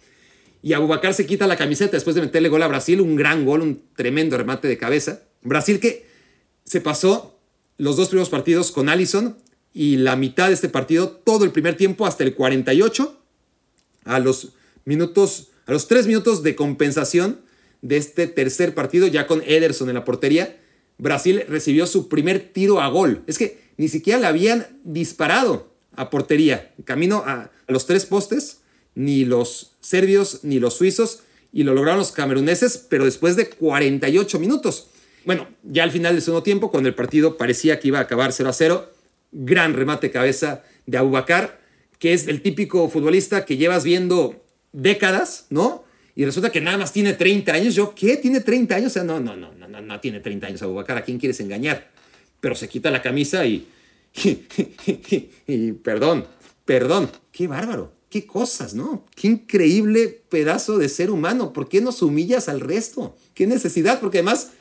Y 0.62 0.72
Abubakar 0.72 1.12
se 1.12 1.26
quita 1.26 1.46
la 1.46 1.56
camiseta 1.56 1.92
después 1.92 2.16
de 2.16 2.22
meterle 2.22 2.48
gol 2.48 2.62
a 2.62 2.68
Brasil, 2.68 3.00
un 3.00 3.16
gran 3.16 3.44
gol, 3.44 3.60
un 3.60 3.82
tremendo 3.96 4.38
remate 4.38 4.66
de 4.66 4.78
cabeza. 4.78 5.22
Brasil 5.42 5.78
que 5.78 6.06
se 6.64 6.80
pasó 6.80 7.38
los 7.76 7.96
dos 7.96 8.08
primeros 8.08 8.30
partidos 8.30 8.70
con 8.70 8.88
Allison 8.88 9.36
y 9.74 9.96
la 9.96 10.16
mitad 10.16 10.48
de 10.48 10.54
este 10.54 10.68
partido, 10.68 11.10
todo 11.10 11.44
el 11.44 11.50
primer 11.50 11.76
tiempo 11.76 12.06
hasta 12.06 12.24
el 12.24 12.34
48, 12.34 13.20
a 14.04 14.18
los 14.20 14.52
minutos, 14.84 15.48
a 15.66 15.72
los 15.72 15.88
tres 15.88 16.06
minutos 16.06 16.42
de 16.42 16.54
compensación, 16.54 17.40
de 17.82 17.98
este 17.98 18.26
tercer 18.26 18.74
partido, 18.74 19.06
ya 19.06 19.26
con 19.26 19.42
Ederson 19.42 19.90
en 19.90 19.96
la 19.96 20.04
portería, 20.06 20.58
Brasil 20.98 21.44
recibió 21.48 21.86
su 21.86 22.08
primer 22.08 22.52
tiro 22.52 22.80
a 22.80 22.88
gol. 22.88 23.22
Es 23.26 23.38
que 23.38 23.58
ni 23.76 23.88
siquiera 23.88 24.20
le 24.20 24.26
habían 24.26 24.66
disparado 24.84 25.72
a 25.96 26.10
portería. 26.10 26.72
Camino 26.84 27.22
a, 27.26 27.50
los 27.66 27.86
tres 27.86 28.06
postes, 28.06 28.60
ni 28.94 29.24
los 29.24 29.72
serbios 29.80 30.40
ni 30.42 30.60
los 30.60 30.74
suizos, 30.74 31.20
y 31.52 31.62
lo 31.62 31.74
lograron 31.74 31.98
los 31.98 32.12
cameruneses, 32.12 32.78
pero 32.88 33.04
después 33.04 33.36
de 33.36 33.48
48 33.48 34.38
minutos. 34.38 34.88
Bueno, 35.24 35.48
ya 35.62 35.84
al 35.84 35.90
final 35.90 36.14
del 36.14 36.22
segundo 36.22 36.42
tiempo, 36.42 36.70
cuando 36.70 36.88
el 36.88 36.94
partido 36.94 37.36
parecía 37.36 37.80
que 37.80 37.88
iba 37.88 37.98
a 37.98 38.02
acabar 38.02 38.32
0 38.32 38.50
a 38.50 38.52
0, 38.52 38.92
gran 39.32 39.72
remate 39.74 40.10
cabeza 40.10 40.62
de 40.86 40.98
Abubakar, 40.98 41.60
que 41.98 42.12
es 42.12 42.28
el 42.28 42.42
típico 42.42 42.88
futbolista 42.90 43.44
que 43.44 43.56
llevas 43.56 43.84
viendo 43.84 44.44
décadas, 44.72 45.46
¿no? 45.48 45.84
y 46.16 46.24
resulta 46.24 46.50
que 46.50 46.60
nada 46.60 46.78
más 46.78 46.92
tiene 46.92 47.12
30 47.12 47.52
años. 47.52 47.74
Yo, 47.74 47.94
¿qué? 47.94 48.16
¿Tiene 48.16 48.40
30 48.40 48.76
años? 48.76 48.92
O 48.92 48.94
sea, 48.94 49.04
no, 49.04 49.18
no, 49.18 49.36
no, 49.36 49.52
no, 49.54 49.63
no, 49.80 50.00
tiene 50.00 50.20
30 50.20 50.46
años 50.46 50.62
Abubakar. 50.62 50.98
¿A 50.98 51.04
quién 51.04 51.18
quieres 51.18 51.40
engañar? 51.40 51.90
Pero 52.40 52.54
se 52.54 52.68
quita 52.68 52.90
la 52.90 53.02
camisa 53.02 53.46
y, 53.46 53.68
y, 55.46 55.72
perdón, 55.72 56.26
perdón, 56.64 57.10
qué 57.32 57.48
bárbaro, 57.48 57.92
qué 58.08 58.26
cosas, 58.26 58.74
¿no? 58.74 59.04
Qué 59.14 59.28
increíble 59.28 60.22
pedazo 60.28 60.78
de 60.78 60.88
ser 60.88 61.10
humano. 61.10 61.52
¿Por 61.52 61.68
qué 61.68 61.80
nos 61.80 62.02
humillas 62.02 62.48
al 62.48 62.60
resto? 62.60 63.16
¿Qué 63.34 63.46
necesidad? 63.46 64.00
Porque 64.00 64.18
además 64.18 64.52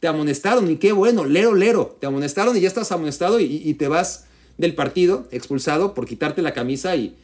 te 0.00 0.08
amonestaron 0.08 0.70
y 0.70 0.76
qué 0.76 0.92
bueno, 0.92 1.24
lero, 1.24 1.54
lero. 1.54 1.96
Te 2.00 2.06
amonestaron 2.06 2.56
y 2.56 2.60
ya 2.60 2.68
estás 2.68 2.90
amonestado 2.90 3.38
y, 3.38 3.74
te 3.74 3.88
vas 3.88 4.24
del 4.58 4.74
partido 4.74 5.28
expulsado 5.30 5.94
por 5.94 6.06
quitarte 6.06 6.42
la 6.42 6.54
camisa 6.54 6.96
y, 6.96 7.16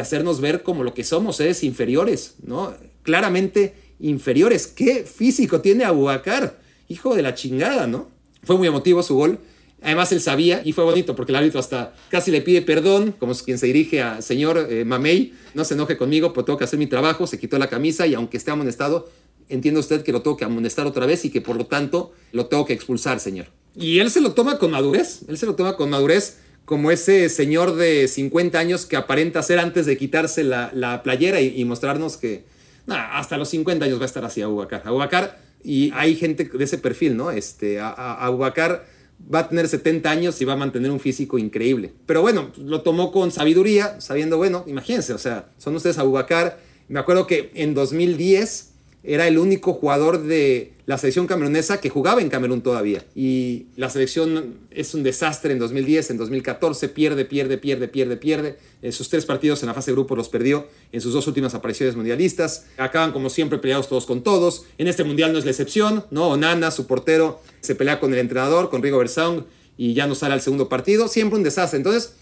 hacernos 0.00 0.40
ver 0.40 0.64
como 0.64 0.82
lo 0.82 0.94
que 0.94 1.04
somos, 1.04 1.36
seres 1.36 1.62
inferiores, 1.62 2.34
¿no? 2.42 2.74
Claramente 3.02 3.74
inferiores. 4.00 4.66
¿Qué 4.66 5.04
físico 5.04 5.60
tiene 5.60 5.84
Abubakar? 5.84 6.58
Hijo 6.88 7.14
de 7.14 7.22
la 7.22 7.34
chingada, 7.34 7.86
¿no? 7.86 8.08
Fue 8.42 8.56
muy 8.56 8.68
emotivo 8.68 9.02
su 9.02 9.14
gol. 9.14 9.38
Además, 9.82 10.10
él 10.12 10.20
sabía 10.20 10.62
y 10.64 10.72
fue 10.72 10.84
bonito 10.84 11.14
porque 11.14 11.32
el 11.32 11.36
árbitro 11.36 11.60
hasta 11.60 11.94
casi 12.10 12.30
le 12.30 12.40
pide 12.40 12.62
perdón, 12.62 13.12
como 13.18 13.34
quien 13.34 13.58
se 13.58 13.66
dirige 13.66 14.02
a 14.02 14.22
señor 14.22 14.66
eh, 14.70 14.84
Mamey, 14.84 15.34
no 15.54 15.64
se 15.64 15.74
enoje 15.74 15.96
conmigo, 15.96 16.32
pero 16.32 16.44
tengo 16.44 16.58
que 16.58 16.64
hacer 16.64 16.78
mi 16.78 16.86
trabajo. 16.86 17.26
Se 17.26 17.38
quitó 17.38 17.58
la 17.58 17.68
camisa 17.68 18.06
y 18.06 18.14
aunque 18.14 18.36
esté 18.36 18.50
amonestado, 18.50 19.08
entiende 19.48 19.80
usted 19.80 20.02
que 20.02 20.12
lo 20.12 20.22
tengo 20.22 20.36
que 20.36 20.44
amonestar 20.44 20.86
otra 20.86 21.06
vez 21.06 21.24
y 21.24 21.30
que 21.30 21.40
por 21.40 21.56
lo 21.56 21.66
tanto 21.66 22.12
lo 22.32 22.46
tengo 22.46 22.64
que 22.64 22.72
expulsar, 22.72 23.20
señor. 23.20 23.46
Y 23.74 23.98
él 23.98 24.10
se 24.10 24.20
lo 24.20 24.32
toma 24.32 24.58
con 24.58 24.70
madurez, 24.70 25.20
él 25.28 25.36
se 25.36 25.46
lo 25.46 25.54
toma 25.54 25.76
con 25.76 25.90
madurez 25.90 26.38
como 26.64 26.90
ese 26.90 27.28
señor 27.28 27.76
de 27.76 28.08
50 28.08 28.58
años 28.58 28.86
que 28.86 28.96
aparenta 28.96 29.42
ser 29.42 29.60
antes 29.60 29.86
de 29.86 29.96
quitarse 29.96 30.42
la, 30.42 31.00
playera 31.04 31.40
y, 31.40 31.64
mostrarnos 31.64 32.16
que 32.16 32.44
hasta 32.88 33.36
los 33.36 33.48
50 33.50 33.84
años 33.84 33.98
va 33.98 34.02
a 34.02 34.06
estar 34.06 34.24
así 34.24 34.42
Abubakar. 34.42 34.82
Abubakar, 34.84 35.38
y 35.66 35.92
hay 35.94 36.14
gente 36.14 36.44
de 36.44 36.64
ese 36.64 36.78
perfil, 36.78 37.16
¿no? 37.16 37.30
Este, 37.32 37.80
Abubakar 37.80 38.86
va 39.32 39.40
a 39.40 39.48
tener 39.48 39.66
70 39.66 40.08
años 40.08 40.40
y 40.40 40.44
va 40.44 40.52
a 40.52 40.56
mantener 40.56 40.90
un 40.90 41.00
físico 41.00 41.38
increíble. 41.38 41.92
Pero 42.06 42.22
bueno, 42.22 42.52
lo 42.56 42.82
tomó 42.82 43.10
con 43.10 43.32
sabiduría, 43.32 44.00
sabiendo, 44.00 44.36
bueno, 44.36 44.64
imagínense, 44.66 45.12
o 45.12 45.18
sea, 45.18 45.50
son 45.58 45.74
ustedes 45.74 45.98
Abubakar. 45.98 46.60
Me 46.88 47.00
acuerdo 47.00 47.26
que 47.26 47.50
en 47.54 47.74
2010 47.74 48.74
era 49.06 49.28
el 49.28 49.38
único 49.38 49.72
jugador 49.72 50.22
de 50.22 50.72
la 50.84 50.98
selección 50.98 51.26
camerunesa 51.26 51.80
que 51.80 51.90
jugaba 51.90 52.20
en 52.20 52.28
Camerún 52.28 52.60
todavía. 52.60 53.04
Y 53.14 53.66
la 53.76 53.88
selección 53.88 54.56
es 54.70 54.94
un 54.94 55.02
desastre 55.02 55.52
en 55.52 55.58
2010, 55.58 56.10
en 56.10 56.16
2014, 56.16 56.88
pierde, 56.88 57.24
pierde, 57.24 57.56
pierde, 57.56 57.88
pierde, 57.88 58.16
pierde. 58.16 58.58
En 58.82 58.92
sus 58.92 59.08
tres 59.08 59.24
partidos 59.24 59.62
en 59.62 59.68
la 59.68 59.74
fase 59.74 59.90
de 59.90 59.94
grupo 59.94 60.16
los 60.16 60.28
perdió 60.28 60.66
en 60.92 61.00
sus 61.00 61.12
dos 61.12 61.26
últimas 61.26 61.54
apariciones 61.54 61.94
mundialistas. 61.94 62.66
Acaban 62.78 63.12
como 63.12 63.30
siempre 63.30 63.58
peleados 63.58 63.88
todos 63.88 64.06
con 64.06 64.22
todos. 64.22 64.64
En 64.78 64.88
este 64.88 65.04
mundial 65.04 65.32
no 65.32 65.38
es 65.38 65.44
la 65.44 65.52
excepción, 65.52 66.04
¿no? 66.10 66.28
Onana, 66.28 66.70
su 66.70 66.86
portero, 66.86 67.40
se 67.60 67.74
pelea 67.74 68.00
con 68.00 68.12
el 68.12 68.18
entrenador, 68.18 68.70
con 68.70 68.82
Rigo 68.82 68.98
Bersong, 68.98 69.44
y 69.76 69.94
ya 69.94 70.06
no 70.06 70.14
sale 70.14 70.34
al 70.34 70.40
segundo 70.40 70.68
partido. 70.68 71.06
Siempre 71.06 71.36
un 71.36 71.44
desastre. 71.44 71.78
Entonces, 71.78 72.14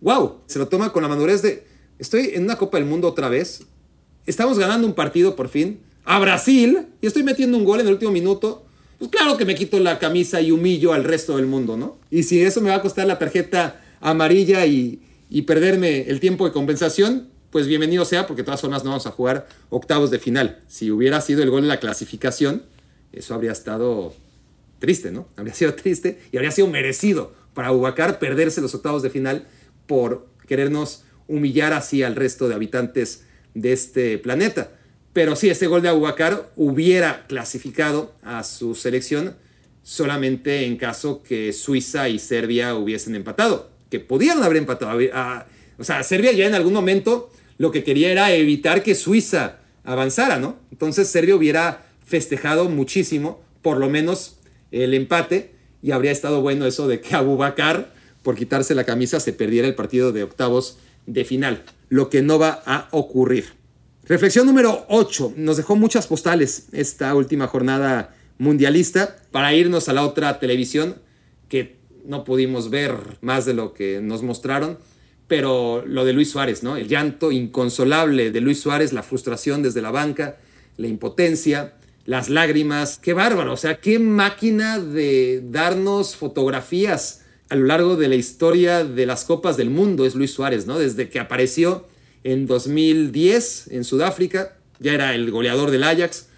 wow, 0.00 0.40
se 0.46 0.58
lo 0.58 0.68
toma 0.68 0.92
con 0.92 1.02
la 1.02 1.08
madurez 1.08 1.42
de, 1.42 1.66
estoy 1.98 2.30
en 2.34 2.44
una 2.44 2.56
Copa 2.56 2.78
del 2.78 2.86
Mundo 2.86 3.08
otra 3.08 3.28
vez. 3.28 3.64
Estamos 4.26 4.58
ganando 4.58 4.86
un 4.86 4.94
partido 4.94 5.36
por 5.36 5.48
fin 5.48 5.80
a 6.04 6.18
Brasil 6.18 6.86
y 7.00 7.06
estoy 7.06 7.22
metiendo 7.22 7.56
un 7.56 7.64
gol 7.64 7.80
en 7.80 7.86
el 7.86 7.94
último 7.94 8.12
minuto, 8.12 8.64
pues 8.98 9.10
claro 9.10 9.36
que 9.36 9.44
me 9.44 9.54
quito 9.54 9.78
la 9.80 9.98
camisa 9.98 10.40
y 10.40 10.50
humillo 10.50 10.92
al 10.92 11.04
resto 11.04 11.36
del 11.36 11.46
mundo, 11.46 11.76
¿no? 11.76 11.98
Y 12.10 12.22
si 12.22 12.40
eso 12.42 12.60
me 12.60 12.70
va 12.70 12.76
a 12.76 12.82
costar 12.82 13.06
la 13.06 13.18
tarjeta 13.18 13.80
amarilla 14.00 14.66
y, 14.66 15.00
perderme 15.46 16.02
el 16.02 16.20
tiempo 16.20 16.44
de 16.44 16.52
compensación, 16.52 17.28
pues 17.50 17.66
bienvenido 17.66 18.04
sea, 18.04 18.26
porque 18.26 18.42
de 18.42 18.46
todas 18.46 18.60
formas 18.60 18.84
no 18.84 18.90
vamos 18.90 19.06
a 19.06 19.10
jugar 19.10 19.48
octavos 19.68 20.10
de 20.10 20.18
final. 20.18 20.60
Si 20.68 20.90
hubiera 20.90 21.20
sido 21.20 21.42
el 21.42 21.50
gol 21.50 21.62
en 21.62 21.68
la 21.68 21.80
clasificación, 21.80 22.62
eso 23.12 23.34
habría 23.34 23.52
estado 23.52 24.14
triste, 24.78 25.10
¿no? 25.10 25.26
Habría 25.36 25.54
sido 25.54 25.74
triste 25.74 26.20
y 26.30 26.36
habría 26.36 26.50
sido 26.50 26.68
merecido 26.68 27.32
para 27.52 27.72
Ubacar 27.72 28.18
perderse 28.18 28.60
los 28.60 28.74
octavos 28.74 29.02
de 29.02 29.10
final 29.10 29.46
por 29.86 30.26
querernos 30.46 31.04
humillar 31.26 31.72
así 31.72 32.02
al 32.02 32.16
resto 32.16 32.48
de 32.48 32.54
habitantes 32.54 33.24
de 33.54 33.72
este 33.72 34.18
planeta. 34.18 34.70
Pero 35.14 35.36
sí, 35.36 35.48
este 35.48 35.68
gol 35.68 35.80
de 35.80 35.88
Abubakar 35.88 36.50
hubiera 36.56 37.26
clasificado 37.28 38.14
a 38.22 38.42
su 38.42 38.74
selección 38.74 39.36
solamente 39.84 40.64
en 40.64 40.76
caso 40.76 41.22
que 41.22 41.52
Suiza 41.52 42.08
y 42.08 42.18
Serbia 42.18 42.74
hubiesen 42.74 43.14
empatado, 43.14 43.70
que 43.90 44.00
podían 44.00 44.42
haber 44.42 44.56
empatado. 44.56 44.98
o 45.78 45.84
sea, 45.84 46.02
Serbia 46.02 46.32
ya 46.32 46.46
en 46.46 46.54
algún 46.54 46.72
momento 46.72 47.30
lo 47.58 47.70
que 47.70 47.84
quería 47.84 48.10
era 48.10 48.32
evitar 48.32 48.82
que 48.82 48.96
Suiza 48.96 49.58
avanzara, 49.84 50.38
¿no? 50.38 50.56
Entonces 50.72 51.08
Serbia 51.08 51.36
hubiera 51.36 51.86
festejado 52.04 52.68
muchísimo, 52.68 53.40
por 53.62 53.78
lo 53.78 53.88
menos 53.88 54.38
el 54.72 54.94
empate, 54.94 55.54
y 55.80 55.92
habría 55.92 56.10
estado 56.10 56.40
bueno 56.40 56.66
eso 56.66 56.88
de 56.88 57.00
que 57.00 57.14
Abubakar 57.14 57.94
por 58.22 58.34
quitarse 58.34 58.74
la 58.74 58.84
camisa 58.84 59.20
se 59.20 59.32
perdiera 59.32 59.68
el 59.68 59.74
partido 59.74 60.10
de 60.10 60.24
octavos 60.24 60.78
de 61.06 61.24
final, 61.24 61.62
lo 61.88 62.08
que 62.08 62.22
no 62.22 62.38
va 62.38 62.62
a 62.64 62.88
ocurrir. 62.90 63.63
Reflexión 64.06 64.44
número 64.44 64.84
8. 64.90 65.32
Nos 65.36 65.56
dejó 65.56 65.76
muchas 65.76 66.06
postales 66.06 66.66
esta 66.72 67.14
última 67.14 67.46
jornada 67.46 68.14
mundialista 68.36 69.16
para 69.30 69.54
irnos 69.54 69.88
a 69.88 69.94
la 69.94 70.04
otra 70.04 70.38
televisión 70.38 70.96
que 71.48 71.76
no 72.04 72.22
pudimos 72.22 72.68
ver 72.68 72.94
más 73.22 73.46
de 73.46 73.54
lo 73.54 73.72
que 73.72 74.02
nos 74.02 74.22
mostraron, 74.22 74.76
pero 75.26 75.86
lo 75.86 76.04
de 76.04 76.12
Luis 76.12 76.30
Suárez, 76.30 76.62
¿no? 76.62 76.76
El 76.76 76.86
llanto 76.86 77.32
inconsolable 77.32 78.30
de 78.30 78.40
Luis 78.42 78.60
Suárez, 78.60 78.92
la 78.92 79.02
frustración 79.02 79.62
desde 79.62 79.80
la 79.80 79.90
banca, 79.90 80.36
la 80.76 80.86
impotencia, 80.86 81.72
las 82.04 82.28
lágrimas, 82.28 82.98
qué 82.98 83.14
bárbaro, 83.14 83.54
o 83.54 83.56
sea, 83.56 83.80
qué 83.80 83.98
máquina 83.98 84.80
de 84.80 85.42
darnos 85.50 86.14
fotografías 86.14 87.22
a 87.48 87.54
lo 87.54 87.64
largo 87.64 87.96
de 87.96 88.08
la 88.08 88.16
historia 88.16 88.84
de 88.84 89.06
las 89.06 89.24
Copas 89.24 89.56
del 89.56 89.70
Mundo 89.70 90.04
es 90.04 90.14
Luis 90.14 90.32
Suárez, 90.32 90.66
¿no? 90.66 90.78
Desde 90.78 91.08
que 91.08 91.20
apareció 91.20 91.86
en 92.24 92.46
2010 92.46 93.68
en 93.70 93.84
Sudáfrica, 93.84 94.56
ya 94.80 94.92
era 94.92 95.14
el 95.14 95.30
goleador 95.30 95.70
del 95.70 95.84
Ajax, 95.84 96.28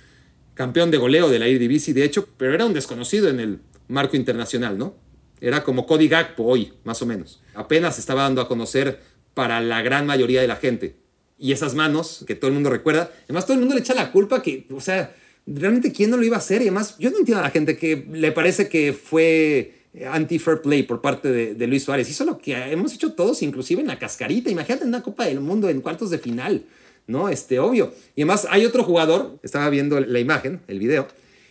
campeón 0.54 0.90
de 0.90 0.98
goleo 0.98 1.30
de 1.30 1.38
la 1.38 1.46
Eredivisie, 1.46 1.94
de 1.94 2.04
hecho, 2.04 2.28
pero 2.36 2.54
era 2.54 2.66
un 2.66 2.74
desconocido 2.74 3.28
en 3.28 3.40
el 3.40 3.60
marco 3.88 4.16
internacional, 4.16 4.76
¿no? 4.76 4.96
Era 5.40 5.62
como 5.62 5.86
Cody 5.86 6.08
Gakpo 6.08 6.44
hoy, 6.44 6.72
más 6.84 7.02
o 7.02 7.06
menos. 7.06 7.42
Apenas 7.54 7.98
estaba 7.98 8.22
dando 8.22 8.40
a 8.40 8.48
conocer 8.48 9.00
para 9.34 9.60
la 9.60 9.82
gran 9.82 10.06
mayoría 10.06 10.40
de 10.40 10.48
la 10.48 10.56
gente. 10.56 10.96
Y 11.38 11.52
esas 11.52 11.74
manos 11.74 12.24
que 12.26 12.34
todo 12.34 12.48
el 12.48 12.54
mundo 12.54 12.70
recuerda, 12.70 13.12
además 13.24 13.44
todo 13.44 13.54
el 13.54 13.60
mundo 13.60 13.74
le 13.74 13.82
echa 13.82 13.94
la 13.94 14.10
culpa 14.10 14.42
que, 14.42 14.66
o 14.70 14.80
sea, 14.80 15.14
realmente 15.46 15.92
quién 15.92 16.10
no 16.10 16.16
lo 16.16 16.24
iba 16.24 16.36
a 16.36 16.40
hacer 16.40 16.62
y 16.62 16.64
además 16.64 16.96
yo 16.98 17.10
no 17.10 17.18
entiendo 17.18 17.40
a 17.40 17.44
la 17.44 17.50
gente 17.50 17.76
que 17.76 18.06
le 18.10 18.32
parece 18.32 18.68
que 18.68 18.92
fue 18.92 19.75
anti-fair 20.04 20.60
play 20.60 20.82
por 20.82 21.00
parte 21.00 21.30
de, 21.30 21.66
Luis 21.66 21.84
Suárez. 21.84 22.08
Hizo 22.10 22.24
lo 22.24 22.38
que 22.38 22.54
hemos 22.54 22.92
hecho 22.92 23.12
todos, 23.12 23.42
inclusive 23.42 23.80
en 23.80 23.86
la 23.86 23.98
cascarita. 23.98 24.50
Imagínate 24.50 24.82
en 24.82 24.88
una 24.88 25.02
Copa 25.02 25.24
del 25.24 25.40
Mundo 25.40 25.68
en 25.68 25.80
cuartos 25.80 26.10
de 26.10 26.18
final, 26.18 26.64
¿no? 27.06 27.28
Este, 27.28 27.58
obvio. 27.58 27.92
Y 28.14 28.22
además 28.22 28.46
hay 28.50 28.66
otro 28.66 28.82
jugador, 28.82 29.38
estaba 29.42 29.70
viendo 29.70 29.98
la 30.00 30.18
imagen, 30.18 30.60
el 30.68 30.78
video, 30.78 31.08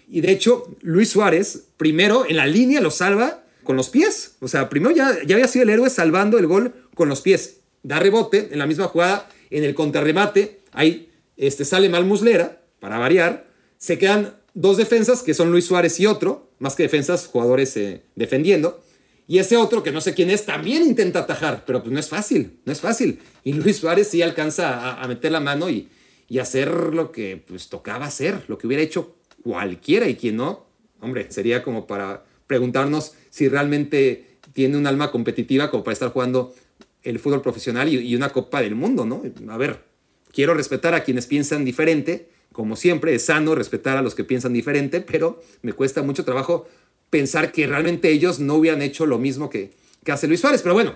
y 0.07 0.21
de 0.21 0.31
hecho 0.31 0.75
Luis 0.81 1.09
Suárez 1.09 1.63
primero 1.77 2.25
en 2.27 2.37
la 2.37 2.45
línea 2.45 2.81
lo 2.81 2.91
salva 2.91 3.43
con 3.63 3.75
los 3.75 3.89
pies. 3.89 4.35
O 4.39 4.47
sea, 4.47 4.69
primero 4.69 4.95
ya, 4.95 5.17
ya 5.25 5.35
había 5.35 5.47
sido 5.47 5.63
el 5.63 5.69
héroe 5.69 5.89
salvando 5.89 6.37
el 6.37 6.47
gol 6.47 6.73
con 6.93 7.09
los 7.09 7.21
pies. 7.21 7.61
Da 7.83 7.99
rebote 7.99 8.49
en 8.51 8.59
la 8.59 8.67
misma 8.67 8.85
jugada, 8.85 9.29
en 9.49 9.63
el 9.63 9.75
contrarremate, 9.75 10.59
ahí 10.71 11.09
este, 11.37 11.65
sale 11.65 11.89
mal 11.89 12.05
Muslera, 12.05 12.61
para 12.79 12.97
variar. 12.97 13.47
Se 13.77 13.97
quedan 13.97 14.35
dos 14.53 14.77
defensas, 14.77 15.21
que 15.21 15.33
son 15.33 15.51
Luis 15.51 15.65
Suárez 15.65 15.99
y 15.99 16.05
otro, 16.05 16.49
más 16.59 16.75
que 16.75 16.83
defensas, 16.83 17.27
jugadores 17.27 17.75
eh, 17.77 18.03
defendiendo. 18.15 18.81
Y 19.27 19.39
ese 19.39 19.57
otro, 19.57 19.81
que 19.81 19.91
no 19.91 20.01
sé 20.01 20.13
quién 20.13 20.29
es, 20.29 20.45
también 20.45 20.83
intenta 20.83 21.19
atajar, 21.19 21.63
pero 21.65 21.81
pues 21.81 21.91
no 21.91 21.99
es 21.99 22.09
fácil, 22.09 22.59
no 22.65 22.71
es 22.71 22.79
fácil. 22.79 23.19
Y 23.43 23.53
Luis 23.53 23.77
Suárez 23.77 24.07
sí 24.09 24.21
alcanza 24.21 25.01
a, 25.01 25.07
meter 25.07 25.31
la 25.31 25.39
mano 25.39 25.69
y, 25.69 25.89
y, 26.29 26.37
hacer 26.37 26.93
lo 26.93 27.11
que 27.11 27.43
pues 27.47 27.69
tocaba 27.69 28.05
hacer, 28.05 28.43
lo 28.47 28.57
que 28.57 28.67
hubiera 28.67 28.83
hecho 28.83 29.15
cualquiera 29.43 30.07
y 30.07 30.15
quien 30.15 30.37
no, 30.37 30.67
hombre, 31.01 31.31
sería 31.31 31.63
como 31.63 31.87
para 31.87 32.23
preguntarnos 32.45 33.13
si 33.31 33.47
realmente 33.47 34.37
tiene 34.53 34.77
un 34.77 34.85
alma 34.85 35.11
competitiva 35.11 35.71
como 35.71 35.83
para 35.83 35.93
estar 35.93 36.09
jugando 36.09 36.53
el 37.01 37.19
fútbol 37.19 37.41
profesional 37.41 37.89
y, 37.89 37.97
y 37.97 38.15
una 38.15 38.29
Copa 38.29 38.61
del 38.61 38.75
Mundo, 38.75 39.05
¿no? 39.05 39.23
A 39.49 39.57
ver, 39.57 39.83
quiero 40.31 40.53
respetar 40.53 40.93
a 40.93 41.03
quienes 41.03 41.25
piensan 41.25 41.65
diferente, 41.65 42.29
como 42.55 42.77
siempre, 42.77 43.13
es 43.13 43.25
sano 43.25 43.53
respetar 43.53 43.97
a 43.97 44.01
los 44.01 44.15
que 44.15 44.23
piensan 44.23 44.53
diferente, 44.53 45.01
pero 45.01 45.43
me 45.61 45.73
cuesta 45.73 46.03
mucho 46.03 46.23
trabajo 46.23 46.65
pensar 47.09 47.51
que 47.51 47.67
realmente 47.67 48.09
ellos 48.09 48.39
no 48.39 48.55
hubieran 48.55 48.81
hecho 48.81 49.05
lo 49.05 49.17
mismo 49.17 49.49
que, 49.49 49.73
que 50.05 50.13
hace 50.13 50.25
Luis 50.25 50.39
Suárez. 50.39 50.61
Pero 50.61 50.73
bueno, 50.73 50.95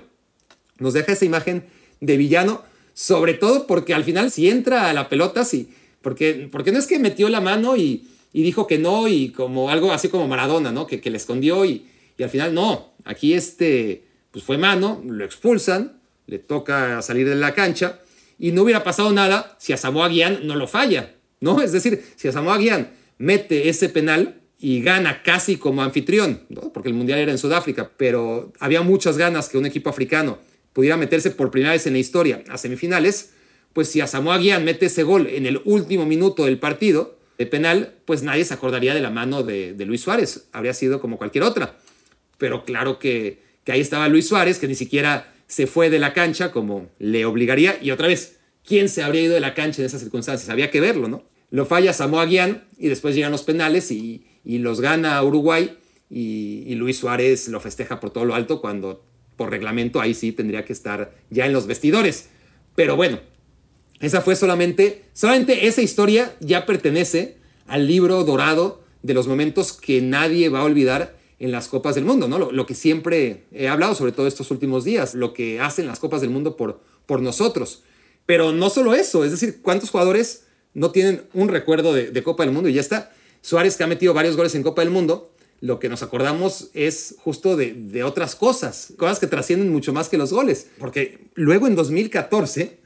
nos 0.77 0.93
deja 0.93 1.11
esa 1.11 1.25
imagen 1.25 1.65
de 1.99 2.15
villano, 2.15 2.63
sobre 2.93 3.33
todo 3.33 3.67
porque 3.67 3.93
al 3.93 4.05
final 4.05 4.31
si 4.31 4.49
entra 4.49 4.89
a 4.89 4.93
la 4.93 5.09
pelota, 5.09 5.43
sí, 5.43 5.73
porque, 6.01 6.47
porque 6.49 6.71
no 6.71 6.79
es 6.79 6.87
que 6.87 6.97
metió 6.97 7.27
la 7.27 7.41
mano 7.41 7.75
y, 7.75 8.07
dijo 8.31 8.65
que 8.65 8.77
no 8.77 9.09
y 9.09 9.33
como 9.33 9.69
algo 9.69 9.91
así 9.91 10.07
como 10.07 10.29
Maradona, 10.29 10.71
¿no? 10.71 10.87
Que, 10.87 11.01
que 11.01 11.09
le 11.09 11.17
escondió 11.17 11.65
y, 11.65 11.87
y, 12.17 12.23
al 12.23 12.29
final 12.29 12.53
no, 12.53 12.93
aquí 13.03 13.33
este, 13.33 14.05
pues 14.31 14.45
fue 14.45 14.57
mano, 14.57 15.03
lo 15.05 15.25
expulsan, 15.25 15.99
le 16.25 16.39
toca 16.39 17.01
salir 17.01 17.27
de 17.27 17.35
la 17.35 17.53
cancha 17.53 17.99
y 18.37 18.53
no 18.53 18.63
hubiera 18.63 18.81
pasado 18.81 19.11
nada 19.11 19.57
si 19.59 19.73
a 19.73 19.77
Samoa 19.77 20.07
Guián 20.07 20.47
no 20.47 20.55
lo 20.55 20.65
falla. 20.65 21.15
¿No? 21.41 21.61
Es 21.61 21.71
decir, 21.71 22.03
si 22.15 22.27
a 22.27 22.31
Samoa 22.31 22.59
mete 23.17 23.69
ese 23.69 23.89
penal 23.89 24.41
y 24.59 24.81
gana 24.81 25.23
casi 25.23 25.57
como 25.57 25.81
anfitrión, 25.81 26.41
porque 26.73 26.89
el 26.89 26.95
Mundial 26.95 27.19
era 27.19 27.31
en 27.31 27.37
Sudáfrica, 27.37 27.91
pero 27.97 28.51
había 28.59 28.81
muchas 28.81 29.17
ganas 29.17 29.47
que 29.47 29.57
un 29.57 29.65
equipo 29.65 29.89
africano 29.89 30.39
pudiera 30.73 30.97
meterse 30.97 31.31
por 31.31 31.51
primera 31.51 31.73
vez 31.73 31.87
en 31.87 31.93
la 31.93 31.99
historia 31.99 32.43
a 32.49 32.57
semifinales, 32.57 33.31
pues 33.73 33.89
si 33.89 34.01
a 34.01 34.07
Samoa 34.07 34.39
mete 34.59 34.87
ese 34.87 35.03
gol 35.03 35.27
en 35.27 35.45
el 35.45 35.61
último 35.63 36.05
minuto 36.05 36.45
del 36.45 36.59
partido 36.59 37.17
de 37.37 37.45
penal, 37.45 37.95
pues 38.05 38.23
nadie 38.23 38.43
se 38.43 38.53
acordaría 38.53 38.93
de 38.93 38.99
la 38.99 39.09
mano 39.09 39.43
de, 39.43 39.73
Luis 39.85 40.01
Suárez, 40.01 40.47
habría 40.51 40.73
sido 40.73 40.99
como 40.99 41.17
cualquier 41.17 41.45
otra. 41.45 41.77
Pero 42.37 42.63
claro 42.65 42.99
que, 42.99 43.41
que 43.63 43.71
ahí 43.71 43.81
estaba 43.81 44.09
Luis 44.09 44.27
Suárez, 44.27 44.59
que 44.59 44.67
ni 44.67 44.75
siquiera 44.75 45.33
se 45.47 45.67
fue 45.67 45.89
de 45.89 45.99
la 45.99 46.13
cancha 46.13 46.51
como 46.51 46.89
le 46.99 47.25
obligaría, 47.25 47.77
y 47.81 47.91
otra 47.91 48.07
vez, 48.07 48.38
quién 48.69 48.87
se 48.87 49.01
habría 49.01 49.23
ido 49.23 49.33
de 49.33 49.39
la 49.39 49.55
cancha 49.55 49.81
en 49.81 49.87
esas 49.87 49.99
circunstancias. 49.99 50.47
Había 50.49 50.69
que 50.69 50.79
verlo, 50.79 51.07
¿no? 51.07 51.23
Lo 51.49 51.65
falla 51.65 51.91
Samoa 51.91 52.27
Guián 52.27 52.67
y 52.77 52.87
después 52.87 53.15
llegan 53.15 53.31
los 53.31 53.41
penales 53.41 53.89
y, 53.91 54.25
los 54.45 54.79
gana 54.79 55.21
Uruguay 55.23 55.75
y, 56.09 56.75
Luis 56.75 56.99
Suárez 56.99 57.47
lo 57.47 57.59
festeja 57.59 57.99
por 57.99 58.11
todo 58.11 58.25
lo 58.25 58.35
alto 58.35 58.61
cuando 58.61 59.03
por 59.35 59.49
reglamento 59.49 59.99
ahí 59.99 60.13
sí 60.13 60.31
tendría 60.31 60.65
que 60.65 60.73
estar 60.73 61.15
ya 61.31 61.47
en 61.47 61.53
los 61.53 61.65
vestidores. 61.65 62.29
Pero 62.75 62.95
bueno, 62.95 63.19
esa 63.99 64.21
fue 64.21 64.35
solamente, 64.35 65.05
solamente 65.13 65.67
esa 65.67 65.81
historia 65.81 66.35
ya 66.39 66.67
pertenece 66.67 67.37
al 67.65 67.87
libro 67.87 68.23
dorado 68.23 68.83
de 69.01 69.15
los 69.15 69.27
momentos 69.27 69.73
que 69.73 70.01
nadie 70.01 70.49
va 70.49 70.59
a 70.59 70.63
olvidar 70.63 71.17
en 71.39 71.51
las 71.51 71.69
Copas 71.69 71.95
del 71.95 72.05
Mundo, 72.05 72.27
¿no? 72.27 72.37
Lo, 72.37 72.65
que 72.65 72.75
siempre 72.75 73.45
he 73.51 73.67
hablado, 73.67 73.95
sobre 73.95 74.11
todo 74.11 74.27
estos 74.27 74.51
últimos 74.51 74.83
días, 74.83 75.15
lo 75.15 75.33
que 75.33 75.59
hacen 75.59 75.87
las 75.87 75.99
Copas 75.99 76.21
del 76.21 76.29
Mundo 76.29 76.55
por, 76.55 76.81
por 77.05 77.21
nosotros. 77.21 77.83
Pero 78.29 78.51
no 78.51 78.69
solo 78.69 78.93
eso, 78.93 79.25
es 79.25 79.31
decir, 79.31 79.59
¿cuántos 79.63 79.89
jugadores 79.89 80.43
no 80.75 80.91
tienen 80.91 81.23
un 81.33 81.47
recuerdo 81.47 81.95
de, 81.95 82.21
Copa 82.21 82.43
del 82.43 82.53
Mundo 82.53 82.69
y 82.69 82.73
ya 82.73 82.81
está? 82.81 83.11
Suárez 83.41 83.75
que 83.75 83.83
ha 83.83 83.87
metido 83.87 84.13
varios 84.13 84.37
goles 84.37 84.53
en 84.53 84.61
Copa 84.61 84.83
del 84.83 84.91
Mundo, 84.91 85.33
lo 85.61 85.79
que 85.79 85.89
nos 85.89 86.03
acordamos 86.03 86.69
es 86.75 87.15
justo 87.17 87.57
de, 87.57 88.03
otras 88.03 88.35
cosas, 88.35 88.93
cosas 88.97 89.17
que 89.17 89.25
trascienden 89.25 89.71
mucho 89.71 89.93
más 89.93 90.09
que 90.09 90.19
los 90.19 90.31
goles. 90.31 90.67
Porque 90.77 91.21
luego 91.33 91.65
en 91.65 91.73
2014 91.73 92.77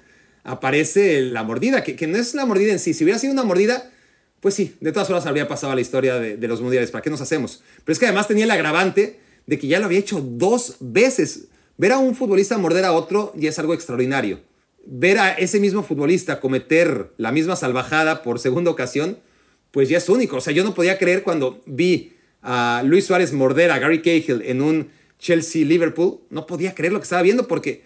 aparece 0.46 1.20
la 1.20 1.44
mordida, 1.44 1.84
que, 1.84 2.08
no 2.08 2.18
es 2.18 2.36
la 2.36 2.46
mordida 2.46 2.72
en 2.72 2.80
sí. 2.80 2.94
Si 2.94 3.04
hubiera 3.04 3.20
sido 3.20 3.34
una 3.34 3.44
mordida, 3.44 3.91
pues 4.39 4.54
sí, 4.54 4.78
de 4.80 4.94
todas 4.94 5.10
formas 5.10 5.26
habría 5.26 5.50
pasado 5.50 5.74
a 5.74 5.76
la 5.76 5.82
historia 5.82 6.20
de, 6.20 6.38
de, 6.38 6.48
los 6.48 6.62
mundiales. 6.62 6.89
¿Para 6.89 7.02
qué 7.02 7.10
nos 7.10 7.20
hacemos? 7.20 7.64
Pero 7.84 7.91
es 7.91 8.00
que 8.00 8.06
además 8.06 8.30
tenía 8.30 8.46
el 8.46 8.52
agravante 8.52 9.20
de 9.46 9.60
que 9.60 9.68
ya 9.68 9.80
lo 9.80 9.88
había 9.88 10.00
hecho 10.00 10.22
dos 10.22 10.78
veces. 10.80 11.48
Ver 11.76 11.91
a 11.91 11.98
un 11.98 12.16
futbolista 12.16 12.58
morder 12.58 12.86
a 12.86 12.94
otro 12.94 13.34
ya 13.36 13.50
es 13.50 13.60
algo 13.60 13.74
extraordinario 13.74 14.39
ver 14.86 15.18
a 15.20 15.32
ese 15.34 15.60
mismo 15.60 15.84
futbolista 15.84 16.40
cometer 16.40 17.14
la 17.18 17.32
misma 17.32 17.56
salvajada 17.56 18.22
por 18.22 18.40
segunda 18.40 18.72
ocasión, 18.72 19.18
pues 19.72 19.90
ya 19.90 19.98
es 19.98 20.10
único. 20.10 20.38
O 20.38 20.42
sea, 20.42 20.54
yo 20.54 20.64
no 20.64 20.74
podía 20.74 20.98
creer 20.98 21.24
cuando 21.24 21.62
vi 21.66 22.14
a 22.42 22.84
Luis 22.86 23.06
Suárez 23.06 23.34
morder 23.34 23.72
a 23.72 23.80
Gary 23.80 24.02
Cahill 24.02 24.42
en 24.46 24.62
un 24.62 24.90
Chelsea-Liverpool, 25.20 26.20
no 26.30 26.46
podía 26.46 26.76
creer 26.76 26.92
lo 26.92 27.00
que 27.00 27.04
estaba 27.04 27.22
viendo 27.22 27.48
porque, 27.48 27.84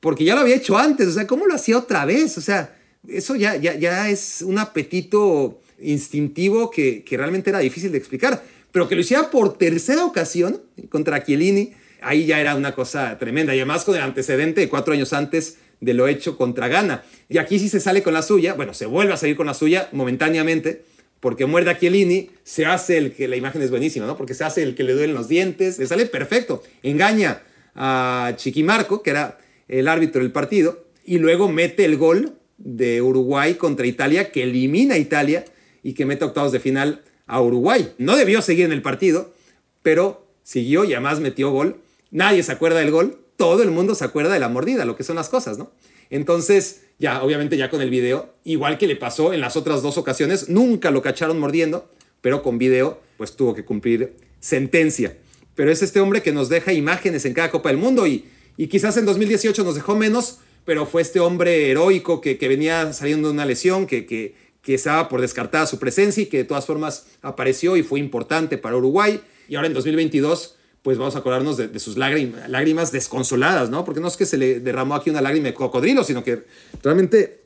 porque 0.00 0.24
ya 0.24 0.34
lo 0.34 0.40
había 0.40 0.56
hecho 0.56 0.76
antes. 0.76 1.06
O 1.08 1.12
sea, 1.12 1.26
¿cómo 1.26 1.46
lo 1.46 1.54
hacía 1.54 1.78
otra 1.78 2.04
vez? 2.04 2.36
O 2.36 2.40
sea, 2.40 2.76
eso 3.08 3.36
ya, 3.36 3.56
ya, 3.56 3.74
ya 3.74 4.10
es 4.10 4.42
un 4.42 4.58
apetito 4.58 5.60
instintivo 5.80 6.70
que, 6.70 7.04
que 7.04 7.16
realmente 7.16 7.50
era 7.50 7.60
difícil 7.60 7.92
de 7.92 7.98
explicar. 7.98 8.42
Pero 8.72 8.88
que 8.88 8.94
lo 8.96 9.00
hiciera 9.02 9.30
por 9.30 9.56
tercera 9.58 10.04
ocasión 10.04 10.60
contra 10.88 11.22
Chiellini, 11.22 11.72
ahí 12.00 12.26
ya 12.26 12.40
era 12.40 12.56
una 12.56 12.74
cosa 12.74 13.16
tremenda. 13.18 13.54
Y 13.54 13.60
además 13.60 13.84
con 13.84 13.94
el 13.94 14.02
antecedente 14.02 14.60
de 14.60 14.68
cuatro 14.68 14.92
años 14.92 15.12
antes 15.12 15.58
de 15.82 15.92
lo 15.92 16.08
hecho 16.08 16.38
contra 16.38 16.68
Ghana. 16.68 17.02
Y 17.28 17.36
aquí 17.36 17.58
sí 17.58 17.68
se 17.68 17.80
sale 17.80 18.02
con 18.02 18.14
la 18.14 18.22
suya, 18.22 18.54
bueno, 18.54 18.72
se 18.72 18.86
vuelve 18.86 19.12
a 19.12 19.16
salir 19.18 19.36
con 19.36 19.46
la 19.46 19.52
suya 19.52 19.88
momentáneamente, 19.92 20.84
porque 21.20 21.44
muerde 21.44 21.70
a 21.70 21.78
Chiellini, 21.78 22.30
se 22.44 22.64
hace 22.64 22.96
el 22.96 23.12
que, 23.12 23.28
la 23.28 23.36
imagen 23.36 23.60
es 23.62 23.70
buenísima, 23.70 24.06
¿no? 24.06 24.16
Porque 24.16 24.34
se 24.34 24.44
hace 24.44 24.62
el 24.62 24.74
que 24.74 24.84
le 24.84 24.94
duelen 24.94 25.14
los 25.14 25.28
dientes, 25.28 25.78
le 25.78 25.86
sale 25.86 26.06
perfecto, 26.06 26.62
engaña 26.82 27.42
a 27.74 28.32
Chiquimarco, 28.36 29.02
que 29.02 29.10
era 29.10 29.38
el 29.68 29.88
árbitro 29.88 30.22
del 30.22 30.32
partido, 30.32 30.86
y 31.04 31.18
luego 31.18 31.48
mete 31.48 31.84
el 31.84 31.96
gol 31.96 32.38
de 32.58 33.02
Uruguay 33.02 33.54
contra 33.54 33.86
Italia, 33.86 34.30
que 34.30 34.44
elimina 34.44 34.94
a 34.94 34.98
Italia 34.98 35.44
y 35.82 35.94
que 35.94 36.06
mete 36.06 36.24
octavos 36.24 36.52
de 36.52 36.60
final 36.60 37.02
a 37.26 37.40
Uruguay. 37.40 37.92
No 37.98 38.16
debió 38.16 38.40
seguir 38.40 38.66
en 38.66 38.72
el 38.72 38.82
partido, 38.82 39.34
pero 39.82 40.28
siguió 40.44 40.84
y 40.84 40.92
además 40.92 41.18
metió 41.18 41.50
gol. 41.50 41.80
Nadie 42.12 42.42
se 42.44 42.52
acuerda 42.52 42.78
del 42.78 42.92
gol, 42.92 43.21
todo 43.42 43.64
el 43.64 43.72
mundo 43.72 43.96
se 43.96 44.04
acuerda 44.04 44.32
de 44.32 44.38
la 44.38 44.48
mordida, 44.48 44.84
lo 44.84 44.94
que 44.94 45.02
son 45.02 45.16
las 45.16 45.28
cosas, 45.28 45.58
¿no? 45.58 45.72
Entonces, 46.10 46.82
ya, 47.00 47.24
obviamente 47.24 47.56
ya 47.56 47.70
con 47.70 47.82
el 47.82 47.90
video, 47.90 48.32
igual 48.44 48.78
que 48.78 48.86
le 48.86 48.94
pasó 48.94 49.32
en 49.32 49.40
las 49.40 49.56
otras 49.56 49.82
dos 49.82 49.98
ocasiones, 49.98 50.48
nunca 50.48 50.92
lo 50.92 51.02
cacharon 51.02 51.40
mordiendo, 51.40 51.90
pero 52.20 52.40
con 52.44 52.56
video, 52.56 53.00
pues 53.16 53.34
tuvo 53.34 53.52
que 53.52 53.64
cumplir 53.64 54.14
sentencia. 54.38 55.16
pero 55.56 55.72
es 55.72 55.82
este 55.82 55.98
hombre 55.98 56.22
que 56.22 56.30
nos 56.30 56.48
deja 56.48 56.72
imágenes 56.72 57.24
en 57.24 57.34
cada 57.34 57.50
Copa 57.50 57.70
del 57.70 57.78
Mundo 57.78 58.06
y, 58.06 58.26
y 58.56 58.68
quizás 58.68 58.96
en 58.96 59.06
2018 59.06 59.64
nos 59.64 59.74
dejó 59.74 59.96
menos, 59.96 60.38
pero 60.64 60.86
fue 60.86 61.02
este 61.02 61.18
hombre 61.18 61.68
heroico 61.68 62.20
que, 62.20 62.36
venía 62.36 62.92
saliendo 62.92 63.26
de 63.26 63.34
una 63.34 63.44
lesión, 63.44 63.88
que, 63.88 64.06
que, 64.06 64.36
que 64.62 64.74
estaba 64.74 65.08
por 65.08 65.20
descartada 65.20 65.66
su 65.66 65.80
presencia 65.80 66.22
y 66.22 66.26
que 66.26 66.36
de 66.36 66.44
todas 66.44 66.64
formas 66.64 67.06
apareció 67.22 67.76
y 67.76 67.82
fue 67.82 67.98
importante 67.98 68.56
para 68.56 68.76
Uruguay. 68.76 69.20
Y 69.48 69.56
ahora 69.56 69.66
en 69.66 69.74
2022 69.74 70.54
pues 70.82 70.98
vamos 70.98 71.14
a 71.14 71.20
acordarnos 71.20 71.56
de, 71.56 71.78
sus 71.78 71.96
lágrimas, 71.96 72.48
lágrimas 72.48 72.90
desconsoladas, 72.90 73.70
¿no? 73.70 73.84
Porque 73.84 74.00
no 74.00 74.08
es 74.08 74.16
que 74.16 74.26
se 74.26 74.36
le 74.36 74.60
derramó 74.60 74.96
aquí 74.96 75.10
una 75.10 75.20
lágrima 75.20 75.46
de 75.46 75.54
cocodrilo, 75.54 76.02
sino 76.04 76.24
que 76.24 76.44
realmente... 76.82 77.42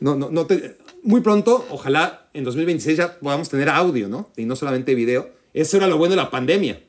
No, 0.00 0.16
no, 0.16 0.30
no 0.30 0.46
muy 1.04 1.20
pronto, 1.20 1.66
ojalá 1.70 2.28
en 2.32 2.44
2026 2.44 2.96
ya 2.96 3.18
podamos 3.18 3.48
tener 3.48 3.68
audio, 3.68 4.08
¿no? 4.08 4.30
Y 4.36 4.44
no 4.44 4.56
solamente 4.56 4.94
video. 4.94 5.30
Eso 5.52 5.76
era 5.76 5.86
lo 5.86 5.98
bueno 5.98 6.12
de 6.12 6.16
la 6.16 6.30
pandemia. 6.30 6.82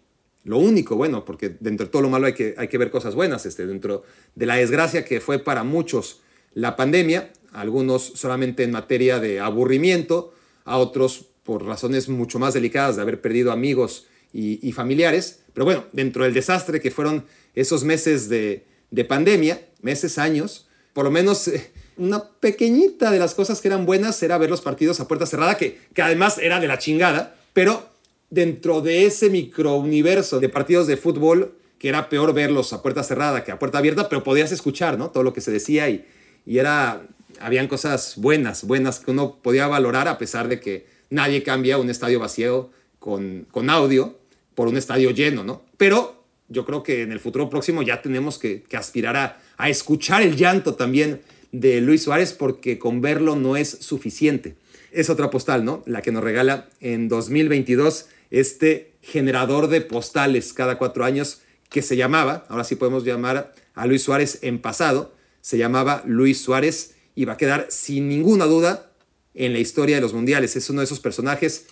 Lo 0.44 0.58
único 0.58 0.96
bueno, 0.96 1.26
porque 1.26 1.56
dentro 1.60 1.86
de 1.86 1.92
todo 1.92 2.02
lo 2.02 2.10
malo 2.10 2.28
hay 2.28 2.34
que, 2.34 2.54
hay 2.58 2.68
que 2.68 2.78
ver 2.78 2.92
cosas 2.92 3.16
buenas. 3.16 3.46
Este, 3.46 3.66
dentro 3.66 4.04
de 4.36 4.46
la 4.46 4.56
desgracia 4.56 5.06
que 5.06 5.20
fue 5.20 5.40
para 5.40 5.64
muchos 5.64 6.22
la 6.54 6.76
pandemia, 6.76 7.32
algunos 7.52 8.04
solamente 8.16 8.64
en 8.64 8.72
materia 8.72 9.20
de 9.20 9.40
aburrimiento, 9.40 10.34
a 10.66 10.78
otros 10.78 11.26
por 11.44 11.66
razones 11.66 12.10
mucho 12.10 12.40
más 12.40 12.54
delicadas 12.54 12.96
de 12.96 13.02
haber 13.02 13.22
perdido 13.22 13.52
amigos 13.52 14.08
y, 14.34 14.72
familiares. 14.72 15.40
Pero 15.54 15.66
bueno, 15.66 15.86
dentro 15.94 16.24
del 16.24 16.34
desastre 16.34 16.82
que 16.82 16.92
fueron 16.92 17.26
esos 17.54 17.84
meses 17.84 18.28
de, 18.28 18.66
pandemia, 19.08 19.62
meses, 19.82 20.18
años, 20.18 20.68
por 20.94 21.06
lo 21.06 21.12
menos 21.12 21.48
eh, 21.48 21.72
una 21.98 22.24
pequeñita 22.24 23.12
de 23.12 23.20
las 23.20 23.36
cosas 23.36 23.62
que 23.62 23.68
eran 23.68 23.86
buenas 23.86 24.22
era 24.24 24.38
ver 24.38 24.50
los 24.50 24.62
partidos 24.62 25.00
a 25.00 25.08
puerta 25.08 25.26
cerrada, 25.26 25.58
que, 25.58 25.80
que 25.94 26.02
además 26.02 26.38
era 26.40 26.60
de 26.60 26.68
la 26.68 26.80
chingada, 26.80 27.36
pero 27.54 27.88
dentro 28.30 28.82
de 28.82 29.06
ese 29.06 29.30
microuniverso 29.30 30.40
de 30.40 30.50
partidos 30.50 30.88
de 30.88 30.98
fútbol, 30.98 31.56
que 31.78 31.90
era 31.90 32.10
peor 32.10 32.34
verlos 32.34 32.74
a 32.74 32.82
puerta 32.82 33.04
cerrada 33.04 33.44
que 33.44 33.52
a 33.52 33.60
puerta 33.60 33.78
abierta, 33.78 34.10
pero 34.10 34.24
podías 34.24 34.52
escuchar, 34.52 34.98
¿no? 34.98 35.12
Todo 35.12 35.22
lo 35.24 35.34
que 35.34 35.42
se 35.42 35.52
decía 35.52 35.90
y, 35.90 36.06
y 36.46 36.58
era, 36.58 37.04
habían 37.40 37.68
cosas 37.68 38.16
buenas, 38.18 38.64
buenas 38.64 39.00
que 39.00 39.12
uno 39.12 39.36
podía 39.36 39.68
valorar 39.68 40.08
a 40.08 40.18
pesar 40.18 40.48
de 40.48 40.60
que 40.60 40.88
nadie 41.10 41.44
cambia 41.44 41.78
un 41.78 41.90
estadio 41.90 42.20
vacío 42.20 42.72
con, 43.00 43.46
con 43.52 43.70
audio 43.70 44.18
por 44.56 44.68
un 44.68 44.78
estadio 44.78 45.12
lleno, 45.12 45.44
¿no? 45.44 45.64
Pero 45.78 46.24
yo 46.50 46.66
creo 46.66 46.84
que 46.84 47.02
en 47.02 47.12
el 47.12 47.20
futuro 47.20 47.50
próximo 47.50 47.82
ya 47.82 48.02
tenemos 48.02 48.38
que, 48.38 48.64
aspirar 48.74 49.16
a, 49.16 49.42
a, 49.58 49.70
escuchar 49.70 50.22
el 50.22 50.36
llanto 50.36 50.76
también 50.76 51.22
de 51.52 51.82
Luis 51.82 52.04
Suárez 52.04 52.34
porque 52.34 52.80
con 52.80 53.02
verlo 53.02 53.36
no 53.36 53.58
es 53.58 53.70
suficiente. 53.70 54.56
Es 54.92 55.10
otra 55.10 55.30
postal, 55.30 55.66
¿no? 55.66 55.84
La 55.86 56.02
que 56.02 56.12
nos 56.12 56.24
regala 56.24 56.70
en 56.80 57.08
2022 57.08 58.08
este 58.30 58.94
generador 59.02 59.68
de 59.68 59.82
postales 59.82 60.54
cada 60.54 60.78
cuatro 60.78 61.06
años 61.06 61.42
que 61.70 61.82
se 61.82 61.98
llamaba, 61.98 62.46
ahora 62.50 62.64
sí 62.64 62.76
podemos 62.76 63.04
llamar 63.04 63.54
a 63.74 63.88
Luis 63.88 64.04
Suárez 64.04 64.40
en 64.44 64.60
pasado, 64.60 65.14
se 65.42 65.58
llamaba 65.58 66.04
Luis 66.06 66.42
Suárez 66.42 66.96
y 67.16 67.26
va 67.26 67.34
a 67.34 67.38
quedar 67.38 67.68
sin 67.70 68.08
ninguna 68.08 68.46
duda 68.46 68.92
en 69.34 69.54
la 69.54 69.60
historia 69.60 69.96
de 69.96 70.02
los 70.02 70.14
mundiales. 70.14 70.56
Es 70.56 70.70
uno 70.70 70.82
de 70.82 70.86
esos 70.86 71.00
personajes 71.00 71.66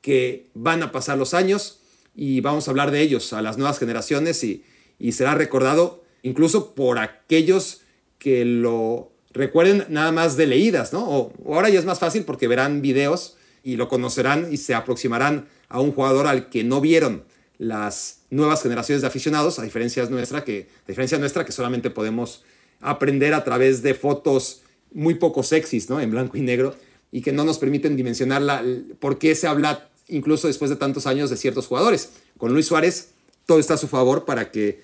que 0.00 0.48
van 0.54 0.82
a 0.82 0.92
pasar 0.92 1.18
los 1.18 1.34
años 1.34 1.77
y 2.20 2.40
vamos 2.40 2.66
a 2.66 2.72
hablar 2.72 2.90
de 2.90 3.00
ellos 3.00 3.32
a 3.32 3.40
las 3.42 3.58
nuevas 3.58 3.78
generaciones 3.78 4.42
y, 4.42 4.64
será 5.12 5.36
recordado 5.36 6.02
incluso 6.22 6.74
por 6.74 6.98
aquellos 6.98 7.82
que 8.18 8.44
lo 8.44 9.12
recuerden 9.30 9.84
nada 9.88 10.10
más 10.10 10.36
de 10.36 10.48
leídas, 10.48 10.92
¿no? 10.92 11.08
O, 11.08 11.32
ahora 11.46 11.68
ya 11.68 11.78
es 11.78 11.84
más 11.84 12.00
fácil 12.00 12.24
porque 12.24 12.48
verán 12.48 12.82
videos 12.82 13.36
y 13.62 13.76
lo 13.76 13.86
conocerán 13.86 14.52
y 14.52 14.56
se 14.56 14.74
aproximarán 14.74 15.46
a 15.68 15.80
un 15.80 15.92
jugador 15.92 16.26
al 16.26 16.48
que 16.48 16.64
no 16.64 16.80
vieron 16.80 17.22
las 17.56 18.22
nuevas 18.30 18.64
generaciones 18.64 19.02
de 19.02 19.06
aficionados, 19.06 19.60
a 19.60 19.62
diferencia 19.62 20.04
nuestra 20.06 20.42
que, 20.42 20.68
a 20.84 20.88
diferencia 20.88 21.18
nuestra 21.18 21.44
que 21.44 21.52
solamente 21.52 21.88
podemos 21.88 22.42
aprender 22.80 23.32
a 23.32 23.44
través 23.44 23.80
de 23.82 23.94
fotos 23.94 24.62
muy 24.92 25.14
poco 25.14 25.44
sexys, 25.44 25.88
¿no? 25.88 26.00
En 26.00 26.10
blanco 26.10 26.36
y 26.36 26.40
negro 26.40 26.74
y 27.12 27.22
que 27.22 27.30
no 27.30 27.44
nos 27.44 27.58
permiten 27.58 27.94
dimensionar 27.94 28.42
la, 28.42 28.64
por 28.98 29.18
qué 29.18 29.36
se 29.36 29.46
habla 29.46 29.87
incluso 30.08 30.48
después 30.48 30.70
de 30.70 30.76
tantos 30.76 31.06
años 31.06 31.30
de 31.30 31.36
ciertos 31.36 31.66
jugadores. 31.66 32.10
Con 32.36 32.52
Luis 32.52 32.66
Suárez 32.66 33.10
todo 33.46 33.58
está 33.58 33.74
a 33.74 33.78
su 33.78 33.88
favor 33.88 34.24
para 34.24 34.50
que 34.50 34.82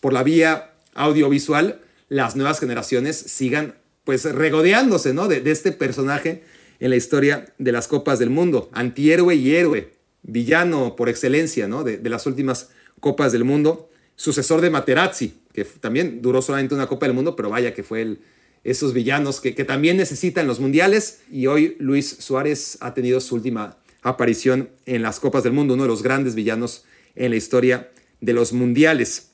por 0.00 0.12
la 0.12 0.22
vía 0.22 0.72
audiovisual 0.94 1.80
las 2.08 2.36
nuevas 2.36 2.60
generaciones 2.60 3.16
sigan 3.16 3.74
pues 4.04 4.24
regodeándose 4.24 5.14
¿no? 5.14 5.28
de, 5.28 5.42
este 5.50 5.72
personaje 5.72 6.44
en 6.78 6.90
la 6.90 6.96
historia 6.96 7.52
de 7.58 7.72
las 7.72 7.88
Copas 7.88 8.18
del 8.18 8.30
Mundo, 8.30 8.68
antihéroe 8.72 9.34
y 9.34 9.54
héroe, 9.54 9.94
villano 10.22 10.94
por 10.96 11.08
excelencia 11.08 11.66
¿no? 11.66 11.82
de, 11.82 11.98
las 12.08 12.26
últimas 12.26 12.68
Copas 13.00 13.32
del 13.32 13.44
Mundo, 13.44 13.90
sucesor 14.14 14.60
de 14.60 14.70
Materazzi, 14.70 15.34
que 15.52 15.64
también 15.64 16.20
duró 16.22 16.42
solamente 16.42 16.74
una 16.74 16.86
Copa 16.86 17.06
del 17.06 17.14
Mundo, 17.14 17.34
pero 17.34 17.50
vaya 17.50 17.74
que 17.74 17.82
fue 17.82 18.02
el, 18.02 18.20
esos 18.62 18.92
villanos 18.92 19.40
que, 19.40 19.54
que 19.54 19.64
también 19.64 19.96
necesitan 19.96 20.46
los 20.46 20.60
mundiales 20.60 21.20
y 21.30 21.46
hoy 21.46 21.76
Luis 21.78 22.16
Suárez 22.20 22.78
ha 22.80 22.94
tenido 22.94 23.20
su 23.20 23.34
última 23.34 23.78
aparición 24.04 24.68
en 24.86 25.02
las 25.02 25.18
Copas 25.18 25.42
del 25.42 25.52
Mundo, 25.52 25.74
uno 25.74 25.82
de 25.82 25.88
los 25.88 26.02
grandes 26.02 26.36
villanos 26.36 26.84
en 27.16 27.30
la 27.30 27.36
historia 27.36 27.90
de 28.20 28.32
los 28.32 28.52
mundiales. 28.52 29.30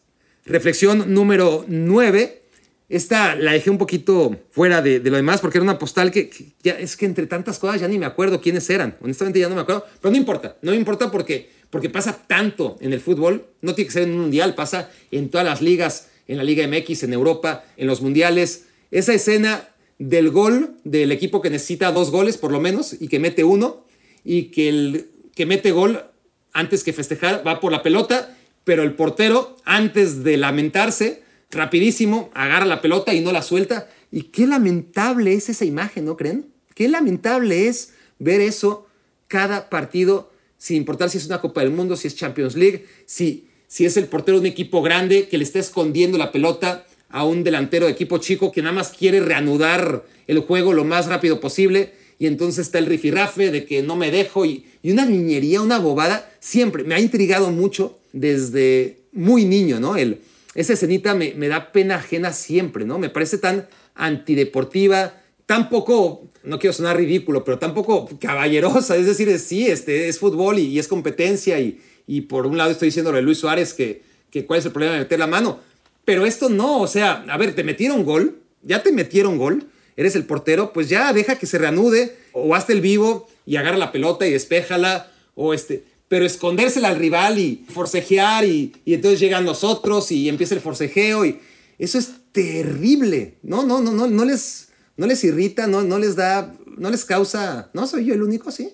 Reflexión 0.46 1.12
número 1.12 1.64
9. 1.68 2.40
Esta 2.88 3.34
la 3.36 3.52
dejé 3.52 3.70
un 3.70 3.78
poquito 3.78 4.36
fuera 4.50 4.80
de, 4.80 4.98
lo 5.00 5.16
demás 5.16 5.40
porque 5.40 5.58
era 5.58 5.64
una 5.64 5.78
postal 5.78 6.10
que, 6.10 6.30
ya 6.62 6.72
es 6.72 6.96
que 6.96 7.06
entre 7.06 7.26
tantas 7.26 7.58
cosas 7.58 7.80
ya 7.80 7.88
ni 7.88 7.98
me 7.98 8.06
acuerdo 8.06 8.40
quiénes 8.40 8.68
eran. 8.70 8.96
Honestamente 9.00 9.38
ya 9.38 9.48
no 9.48 9.54
me 9.54 9.60
acuerdo, 9.60 9.84
pero 10.00 10.10
no 10.10 10.16
importa, 10.16 10.56
no 10.62 10.70
me 10.70 10.76
importa 10.76 11.10
porque, 11.10 11.50
porque 11.68 11.90
pasa 11.90 12.24
tanto 12.26 12.78
en 12.80 12.92
el 12.92 13.00
fútbol. 13.00 13.46
No 13.60 13.74
tiene 13.74 13.88
que 13.88 13.92
ser 13.92 14.04
en 14.04 14.12
un 14.12 14.20
mundial, 14.20 14.54
pasa 14.54 14.90
en 15.10 15.28
todas 15.28 15.46
las 15.46 15.60
ligas, 15.62 16.08
en 16.26 16.36
la 16.36 16.44
Liga 16.44 16.66
MX, 16.66 17.04
en 17.04 17.12
Europa, 17.12 17.64
en 17.76 17.86
los 17.86 18.02
mundiales. 18.02 18.66
Esa 18.90 19.14
escena 19.14 19.68
del 19.98 20.30
gol 20.30 20.76
del 20.84 21.12
equipo 21.12 21.40
que 21.42 21.50
necesita 21.50 21.92
dos 21.92 22.10
goles 22.10 22.38
por 22.38 22.50
lo 22.50 22.60
menos 22.60 22.96
y 22.98 23.08
que 23.08 23.18
mete 23.18 23.44
uno 23.44 23.84
y 24.24 24.44
que 24.44 24.68
el 24.68 25.10
que 25.34 25.46
mete 25.46 25.70
gol 25.70 26.04
antes 26.52 26.84
que 26.84 26.92
festejar 26.92 27.46
va 27.46 27.60
por 27.60 27.72
la 27.72 27.82
pelota, 27.82 28.36
pero 28.64 28.82
el 28.82 28.94
portero 28.94 29.56
antes 29.64 30.22
de 30.24 30.36
lamentarse, 30.36 31.22
rapidísimo, 31.50 32.30
agarra 32.34 32.66
la 32.66 32.80
pelota 32.80 33.14
y 33.14 33.20
no 33.20 33.32
la 33.32 33.42
suelta. 33.42 33.88
Y 34.10 34.24
qué 34.24 34.46
lamentable 34.46 35.34
es 35.34 35.48
esa 35.48 35.64
imagen, 35.64 36.04
¿no 36.04 36.16
creen? 36.16 36.46
Qué 36.74 36.88
lamentable 36.88 37.68
es 37.68 37.94
ver 38.18 38.40
eso 38.40 38.86
cada 39.28 39.70
partido, 39.70 40.32
sin 40.58 40.76
importar 40.76 41.08
si 41.08 41.18
es 41.18 41.26
una 41.26 41.40
Copa 41.40 41.60
del 41.60 41.70
Mundo, 41.70 41.96
si 41.96 42.08
es 42.08 42.16
Champions 42.16 42.56
League, 42.56 42.86
si, 43.06 43.48
si 43.68 43.86
es 43.86 43.96
el 43.96 44.06
portero 44.06 44.38
de 44.38 44.42
un 44.42 44.46
equipo 44.46 44.82
grande 44.82 45.28
que 45.28 45.38
le 45.38 45.44
está 45.44 45.58
escondiendo 45.58 46.18
la 46.18 46.32
pelota 46.32 46.86
a 47.08 47.24
un 47.24 47.44
delantero 47.44 47.86
de 47.86 47.92
equipo 47.92 48.18
chico 48.18 48.52
que 48.52 48.62
nada 48.62 48.74
más 48.74 48.90
quiere 48.90 49.20
reanudar 49.20 50.04
el 50.26 50.40
juego 50.40 50.72
lo 50.72 50.84
más 50.84 51.06
rápido 51.06 51.40
posible 51.40 51.92
y 52.20 52.26
entonces 52.26 52.66
está 52.66 52.78
el 52.78 52.84
rifirrafe 52.84 53.50
de 53.50 53.64
que 53.64 53.82
no 53.82 53.96
me 53.96 54.10
dejo 54.10 54.44
y, 54.44 54.66
una 54.84 55.06
niñería, 55.06 55.62
una 55.62 55.78
bobada, 55.78 56.30
siempre 56.38 56.84
me 56.84 56.94
ha 56.94 57.00
intrigado 57.00 57.50
mucho 57.50 57.98
desde 58.12 58.98
muy 59.12 59.46
niño, 59.46 59.80
¿no? 59.80 59.96
El, 59.96 60.20
esa 60.54 60.74
escenita 60.74 61.14
me, 61.14 61.32
me 61.34 61.48
da 61.48 61.72
pena 61.72 61.96
ajena 61.96 62.34
siempre, 62.34 62.84
¿no? 62.84 62.98
Me 62.98 63.08
parece 63.08 63.38
tan 63.38 63.66
antideportiva, 63.94 65.14
tan 65.46 65.70
poco, 65.70 66.28
no 66.44 66.58
quiero 66.58 66.74
sonar 66.74 66.98
ridículo, 66.98 67.42
pero 67.42 67.58
tampoco 67.58 68.06
caballerosa, 68.20 68.96
es 68.98 69.06
decir, 69.06 69.38
sí, 69.38 69.68
este, 69.68 70.08
es 70.08 70.18
fútbol 70.18 70.58
y, 70.58 70.78
es 70.78 70.88
competencia 70.88 71.58
y, 71.58 71.80
y, 72.06 72.20
por 72.20 72.46
un 72.46 72.58
lado 72.58 72.70
estoy 72.70 72.88
diciéndole 72.88 73.20
a 73.20 73.22
Luis 73.22 73.38
Suárez 73.38 73.72
que, 73.72 74.02
que 74.30 74.44
cuál 74.44 74.58
es 74.58 74.66
el 74.66 74.72
problema 74.72 74.92
de 74.92 75.00
meter 75.00 75.18
la 75.18 75.26
mano, 75.26 75.58
pero 76.04 76.26
esto 76.26 76.50
no, 76.50 76.82
o 76.82 76.86
sea, 76.86 77.24
a 77.30 77.38
ver, 77.38 77.54
te 77.54 77.64
metieron 77.64 78.04
gol, 78.04 78.42
ya 78.62 78.82
te 78.82 78.92
metieron 78.92 79.38
gol, 79.38 79.64
eres 80.00 80.16
el 80.16 80.24
portero, 80.24 80.72
pues 80.72 80.88
ya 80.88 81.12
deja 81.12 81.38
que 81.38 81.46
se 81.46 81.58
reanude 81.58 82.16
o 82.32 82.54
hazte 82.54 82.72
el 82.72 82.80
vivo 82.80 83.28
y 83.44 83.56
agarra 83.56 83.76
la 83.76 83.92
pelota 83.92 84.26
y 84.26 84.32
despéjala 84.32 85.12
o 85.34 85.52
este, 85.52 85.84
pero 86.08 86.24
escondérsela 86.24 86.88
al 86.88 86.96
rival 86.96 87.38
y 87.38 87.66
forcejear 87.68 88.46
y, 88.46 88.72
entonces 88.86 89.20
llegan 89.20 89.44
los 89.44 89.62
otros 89.62 90.10
y 90.10 90.28
empieza 90.30 90.54
el 90.54 90.62
forcejeo 90.62 91.26
y 91.26 91.38
eso 91.78 91.98
es 91.98 92.12
terrible. 92.32 93.36
No, 93.42 93.62
no, 93.62 93.80
no, 93.80 93.92
no, 93.92 94.06
no 94.06 94.24
les, 94.24 94.68
no 94.96 95.06
les 95.06 95.22
irrita, 95.22 95.66
no, 95.66 95.82
no 95.82 95.98
les 95.98 96.16
da, 96.16 96.54
no 96.78 96.90
les 96.90 97.04
causa, 97.04 97.70
no 97.74 97.86
soy 97.86 98.06
yo 98.06 98.14
el 98.14 98.22
único, 98.22 98.50
sí. 98.50 98.72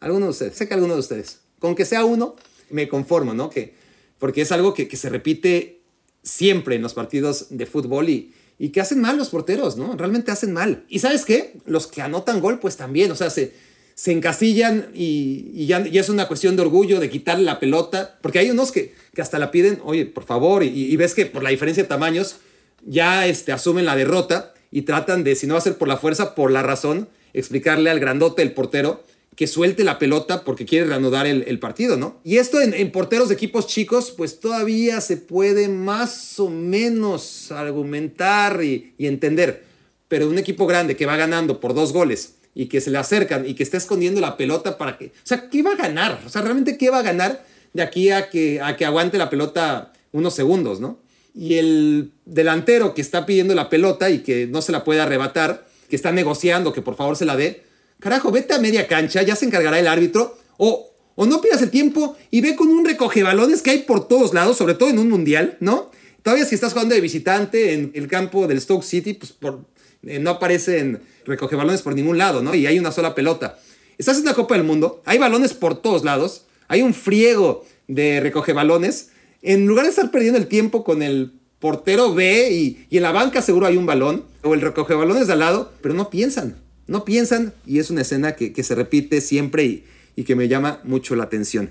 Alguno 0.00 0.26
de 0.26 0.30
ustedes, 0.30 0.56
sé 0.56 0.66
que 0.66 0.74
alguno 0.74 0.94
de 0.94 1.00
ustedes, 1.00 1.40
con 1.58 1.74
que 1.74 1.84
sea 1.84 2.04
uno, 2.06 2.36
me 2.70 2.88
conformo, 2.88 3.34
¿no? 3.34 3.50
Que, 3.50 3.74
porque 4.18 4.40
es 4.40 4.52
algo 4.52 4.72
que, 4.72 4.88
que 4.88 4.96
se 4.96 5.10
repite 5.10 5.82
siempre 6.22 6.76
en 6.76 6.82
los 6.82 6.94
partidos 6.94 7.48
de 7.50 7.66
fútbol 7.66 8.08
y, 8.08 8.32
y 8.58 8.70
que 8.70 8.80
hacen 8.80 9.00
mal 9.00 9.16
los 9.16 9.30
porteros, 9.30 9.76
¿no? 9.76 9.96
Realmente 9.96 10.30
hacen 10.30 10.52
mal. 10.52 10.84
Y 10.88 10.98
sabes 10.98 11.24
qué? 11.24 11.54
Los 11.64 11.86
que 11.86 12.02
anotan 12.02 12.40
gol, 12.40 12.58
pues 12.58 12.76
también, 12.76 13.10
o 13.10 13.14
sea, 13.14 13.30
se, 13.30 13.52
se 13.94 14.12
encasillan 14.12 14.90
y, 14.94 15.66
ya, 15.66 15.78
es 15.78 16.08
una 16.08 16.28
cuestión 16.28 16.56
de 16.56 16.62
orgullo 16.62 17.00
de 17.00 17.10
quitarle 17.10 17.44
la 17.44 17.60
pelota, 17.60 18.18
porque 18.20 18.38
hay 18.38 18.50
unos 18.50 18.72
que, 18.72 18.94
que 19.14 19.22
hasta 19.22 19.38
la 19.38 19.50
piden, 19.50 19.80
oye, 19.84 20.06
por 20.06 20.24
favor, 20.24 20.64
y, 20.64 20.96
ves 20.96 21.14
que 21.14 21.26
por 21.26 21.42
la 21.42 21.50
diferencia 21.50 21.82
de 21.82 21.88
tamaños 21.88 22.36
ya 22.84 23.26
este, 23.26 23.52
asumen 23.52 23.84
la 23.84 23.96
derrota 23.96 24.54
y 24.70 24.82
tratan 24.82 25.24
de, 25.24 25.34
si 25.34 25.46
no 25.46 25.54
va 25.54 25.58
a 25.58 25.62
ser 25.62 25.78
por 25.78 25.88
la 25.88 25.96
fuerza, 25.96 26.34
por 26.34 26.50
la 26.50 26.62
razón, 26.62 27.08
explicarle 27.32 27.90
al 27.90 28.00
grandote, 28.00 28.42
el 28.42 28.52
portero, 28.52 29.04
que 29.38 29.46
suelte 29.46 29.84
la 29.84 30.00
pelota 30.00 30.42
porque 30.42 30.66
quiere 30.66 30.86
reanudar 30.86 31.28
el, 31.28 31.58
partido, 31.60 31.96
¿no? 31.96 32.20
Y 32.24 32.38
esto 32.38 32.60
en, 32.60 32.90
porteros 32.90 33.28
de 33.28 33.36
equipos 33.36 33.68
chicos, 33.68 34.10
pues 34.10 34.40
todavía 34.40 35.00
se 35.00 35.16
puede 35.16 35.68
más 35.68 36.40
o 36.40 36.50
menos 36.50 37.52
argumentar 37.52 38.64
y, 38.64 38.96
entender. 38.98 39.62
Pero 40.08 40.28
un 40.28 40.38
equipo 40.38 40.66
grande 40.66 40.96
que 40.96 41.06
va 41.06 41.16
ganando 41.16 41.60
por 41.60 41.72
dos 41.72 41.92
goles 41.92 42.34
y 42.52 42.66
que 42.66 42.80
se 42.80 42.90
le 42.90 42.98
acercan 42.98 43.48
y 43.48 43.54
que 43.54 43.62
está 43.62 43.76
escondiendo 43.76 44.20
la 44.20 44.36
pelota 44.36 44.76
para 44.76 44.98
que... 44.98 45.04
O 45.06 45.10
sea, 45.22 45.48
¿qué 45.48 45.62
va 45.62 45.74
a 45.74 45.76
ganar? 45.76 46.20
O 46.26 46.28
sea, 46.28 46.42
realmente 46.42 46.76
¿qué 46.76 46.90
va 46.90 46.98
a 46.98 47.02
ganar 47.02 47.46
de 47.74 47.82
aquí 47.82 48.10
a 48.10 48.30
que, 48.30 48.60
a 48.60 48.76
que 48.76 48.86
aguante 48.86 49.18
la 49.18 49.30
pelota 49.30 49.92
unos 50.10 50.34
segundos, 50.34 50.80
¿no? 50.80 50.98
Y 51.32 51.58
el 51.58 52.10
delantero 52.24 52.92
que 52.92 53.02
está 53.02 53.24
pidiendo 53.24 53.54
la 53.54 53.68
pelota 53.68 54.10
y 54.10 54.18
que 54.18 54.48
no 54.48 54.62
se 54.62 54.72
la 54.72 54.82
puede 54.82 55.00
arrebatar, 55.00 55.68
que 55.88 55.94
está 55.94 56.10
negociando 56.10 56.72
que 56.72 56.82
por 56.82 56.96
favor 56.96 57.14
se 57.14 57.24
la 57.24 57.36
dé, 57.36 57.67
Carajo, 58.00 58.30
vete 58.30 58.54
a 58.54 58.58
media 58.58 58.86
cancha, 58.86 59.22
ya 59.22 59.34
se 59.34 59.46
encargará 59.46 59.78
el 59.78 59.88
árbitro. 59.88 60.36
O, 60.56 60.88
o 61.14 61.26
no 61.26 61.40
pidas 61.40 61.62
el 61.62 61.70
tiempo 61.70 62.16
y 62.30 62.40
ve 62.40 62.54
con 62.54 62.68
un 62.68 62.84
recoge 62.84 63.22
balones 63.22 63.60
que 63.60 63.70
hay 63.70 63.78
por 63.78 64.06
todos 64.06 64.34
lados, 64.34 64.56
sobre 64.56 64.74
todo 64.74 64.88
en 64.88 64.98
un 64.98 65.10
mundial, 65.10 65.56
¿no? 65.60 65.90
Todavía 66.22 66.44
si 66.44 66.54
estás 66.54 66.72
jugando 66.72 66.94
de 66.94 67.00
visitante 67.00 67.72
en 67.72 67.90
el 67.94 68.06
campo 68.06 68.46
del 68.46 68.60
Stoke 68.60 68.84
City, 68.84 69.14
pues 69.14 69.32
por, 69.32 69.64
eh, 70.04 70.18
no 70.18 70.30
aparecen 70.30 71.00
recoge 71.24 71.56
balones 71.56 71.82
por 71.82 71.94
ningún 71.94 72.18
lado, 72.18 72.42
¿no? 72.42 72.54
Y 72.54 72.66
hay 72.66 72.78
una 72.78 72.92
sola 72.92 73.14
pelota. 73.14 73.58
Estás 73.98 74.18
en 74.18 74.26
la 74.26 74.34
Copa 74.34 74.54
del 74.54 74.64
Mundo, 74.64 75.02
hay 75.04 75.18
balones 75.18 75.54
por 75.54 75.80
todos 75.82 76.04
lados, 76.04 76.44
hay 76.68 76.82
un 76.82 76.94
friego 76.94 77.64
de 77.88 78.20
recoge 78.20 78.52
balones. 78.52 79.10
En 79.42 79.66
lugar 79.66 79.84
de 79.84 79.90
estar 79.90 80.10
perdiendo 80.10 80.38
el 80.38 80.46
tiempo 80.46 80.84
con 80.84 81.02
el 81.02 81.32
portero 81.58 82.14
B 82.14 82.50
y, 82.52 82.86
y 82.90 82.96
en 82.98 83.02
la 83.02 83.10
banca 83.10 83.42
seguro 83.42 83.66
hay 83.66 83.76
un 83.76 83.86
balón, 83.86 84.24
o 84.42 84.54
el 84.54 84.60
recoge 84.60 84.94
balones 84.94 85.26
de 85.26 85.32
al 85.32 85.40
lado, 85.40 85.72
pero 85.82 85.94
no 85.94 86.10
piensan. 86.10 86.67
No 86.88 87.04
piensan 87.04 87.54
y 87.66 87.78
es 87.78 87.90
una 87.90 88.00
escena 88.00 88.34
que, 88.34 88.62
se 88.62 88.74
repite 88.74 89.20
siempre 89.20 89.84
y, 90.16 90.24
que 90.24 90.34
me 90.34 90.48
llama 90.48 90.80
mucho 90.82 91.14
la 91.14 91.24
atención. 91.24 91.70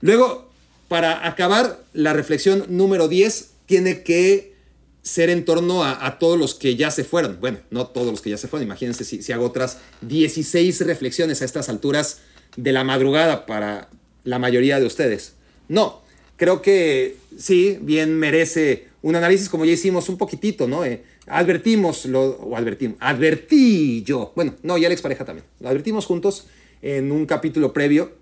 Luego, 0.00 0.50
para 0.88 1.26
acabar, 1.26 1.84
la 1.92 2.14
reflexión 2.14 2.64
número 2.68 3.08
10 3.08 3.50
tiene 3.66 4.02
que 4.02 4.54
ser 5.02 5.28
en 5.28 5.44
torno 5.44 5.84
a, 5.84 6.18
todos 6.18 6.38
los 6.38 6.54
que 6.54 6.76
ya 6.76 6.90
se 6.90 7.04
fueron. 7.04 7.38
Bueno, 7.40 7.58
no 7.70 7.88
todos 7.88 8.10
los 8.10 8.22
que 8.22 8.30
ya 8.30 8.38
se 8.38 8.48
fueron. 8.48 8.66
Imagínense 8.66 9.04
si, 9.04 9.22
si 9.22 9.32
hago 9.32 9.44
otras 9.44 9.78
16 10.00 10.86
reflexiones 10.86 11.42
a 11.42 11.44
estas 11.44 11.68
alturas 11.68 12.20
de 12.56 12.72
la 12.72 12.84
madrugada 12.84 13.44
para 13.44 13.90
la 14.22 14.38
mayoría 14.38 14.80
de 14.80 14.86
ustedes. 14.86 15.34
No, 15.68 16.00
creo 16.36 16.62
que 16.62 17.16
sí, 17.38 17.78
bien 17.80 18.16
merece 18.18 18.88
un 19.02 19.16
análisis 19.16 19.48
como 19.48 19.64
ya 19.64 19.72
hicimos 19.72 20.08
un 20.08 20.16
poquitito, 20.16 20.66
¿no? 20.66 20.84
Eh, 20.84 21.02
advertimos, 21.26 22.06
lo, 22.06 22.22
o 22.22 22.56
advertimos, 22.56 22.96
advertí 23.00 24.02
yo, 24.02 24.32
bueno, 24.36 24.54
no, 24.62 24.78
y 24.78 24.84
Alex 24.84 25.02
Pareja 25.02 25.24
también, 25.24 25.46
lo 25.60 25.68
advertimos 25.68 26.06
juntos 26.06 26.46
en 26.82 27.12
un 27.12 27.26
capítulo 27.26 27.72
previo 27.72 28.12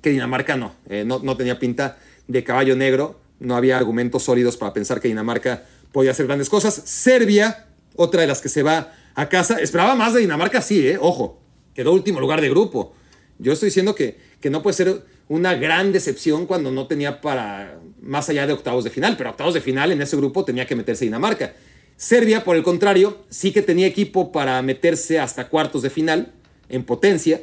que 0.00 0.10
Dinamarca 0.10 0.56
no, 0.56 0.74
eh, 0.88 1.04
no, 1.06 1.18
no 1.20 1.36
tenía 1.36 1.58
pinta 1.58 1.98
de 2.28 2.44
caballo 2.44 2.76
negro, 2.76 3.20
no 3.40 3.56
había 3.56 3.76
argumentos 3.76 4.22
sólidos 4.22 4.56
para 4.56 4.72
pensar 4.72 5.00
que 5.00 5.08
Dinamarca 5.08 5.64
podía 5.92 6.10
hacer 6.10 6.26
grandes 6.26 6.48
cosas. 6.48 6.74
Serbia, 6.84 7.66
otra 7.96 8.22
de 8.22 8.26
las 8.26 8.40
que 8.40 8.48
se 8.48 8.62
va 8.62 8.92
a 9.14 9.28
casa, 9.28 9.58
esperaba 9.60 9.94
más 9.94 10.14
de 10.14 10.20
Dinamarca, 10.20 10.60
sí, 10.60 10.86
eh, 10.88 10.98
ojo, 11.00 11.40
quedó 11.74 11.92
último 11.92 12.20
lugar 12.20 12.40
de 12.40 12.50
grupo. 12.50 12.94
Yo 13.38 13.52
estoy 13.52 13.68
diciendo 13.68 13.94
que, 13.94 14.18
que 14.40 14.50
no 14.50 14.62
puede 14.62 14.74
ser 14.74 15.02
una 15.28 15.54
gran 15.54 15.92
decepción 15.92 16.46
cuando 16.46 16.70
no 16.70 16.86
tenía 16.86 17.20
para 17.20 17.78
más 18.00 18.28
allá 18.28 18.46
de 18.46 18.52
octavos 18.52 18.84
de 18.84 18.90
final, 18.90 19.16
pero 19.16 19.30
octavos 19.30 19.54
de 19.54 19.60
final 19.60 19.92
en 19.92 20.02
ese 20.02 20.16
grupo 20.16 20.44
tenía 20.44 20.66
que 20.66 20.76
meterse 20.76 21.04
Dinamarca. 21.04 21.54
Serbia, 21.96 22.44
por 22.44 22.56
el 22.56 22.62
contrario, 22.62 23.18
sí 23.30 23.52
que 23.52 23.62
tenía 23.62 23.86
equipo 23.86 24.32
para 24.32 24.60
meterse 24.62 25.20
hasta 25.20 25.48
cuartos 25.48 25.82
de 25.82 25.90
final 25.90 26.32
en 26.68 26.84
potencia, 26.84 27.42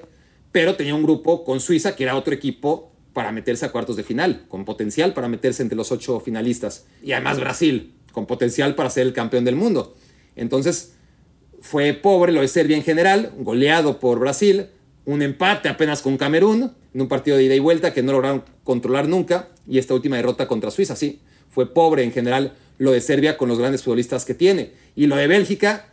pero 0.52 0.76
tenía 0.76 0.96
un 0.96 1.04
grupo 1.04 1.44
con 1.44 1.60
Suiza, 1.60 1.96
que 1.96 2.04
era 2.04 2.16
otro 2.16 2.34
equipo 2.34 2.92
para 3.14 3.32
meterse 3.32 3.66
a 3.66 3.72
cuartos 3.72 3.96
de 3.96 4.04
final, 4.04 4.46
con 4.48 4.66
potencial 4.66 5.14
para 5.14 5.28
meterse 5.28 5.64
entre 5.64 5.78
los 5.78 5.92
ocho 5.92 6.20
finalistas. 6.20 6.86
Y 7.02 7.14
además 7.14 7.40
Brasil, 7.40 7.94
con 8.12 8.26
potencial 8.26 8.76
para 8.76 8.90
ser 8.90 9.08
el 9.08 9.14
campeón 9.14 9.46
del 9.46 9.56
mundo. 9.56 9.96
Entonces, 10.36 10.94
fue 11.62 11.94
pobre 11.94 12.32
lo 12.32 12.42
de 12.42 12.48
Serbia 12.48 12.76
en 12.76 12.84
general, 12.84 13.34
goleado 13.38 14.00
por 14.00 14.20
Brasil, 14.20 14.68
un 15.06 15.22
empate 15.22 15.70
apenas 15.70 16.02
con 16.02 16.18
Camerún, 16.18 16.74
en 16.94 17.02
un 17.02 17.08
partido 17.08 17.38
de 17.38 17.44
ida 17.44 17.56
y 17.56 17.60
vuelta 17.60 17.94
que 17.94 18.04
no 18.04 18.12
lograron 18.12 18.44
controlar 18.64 19.08
nunca, 19.08 19.50
y 19.68 19.78
esta 19.78 19.94
última 19.94 20.18
derrota 20.18 20.48
contra 20.48 20.72
Suiza, 20.72 20.96
sí, 20.96 21.22
fue 21.50 21.74
pobre 21.74 22.04
en 22.04 22.12
general 22.12 22.54
lo 22.82 22.94
de 22.94 23.00
Serbia 23.00 23.38
con 23.38 23.48
los 23.48 23.60
grandes 23.60 23.84
futbolistas 23.84 24.26
que 24.26 24.34
tiene, 24.34 24.72
y 24.96 25.06
lo 25.06 25.16
de 25.16 25.28
Bélgica, 25.28 25.86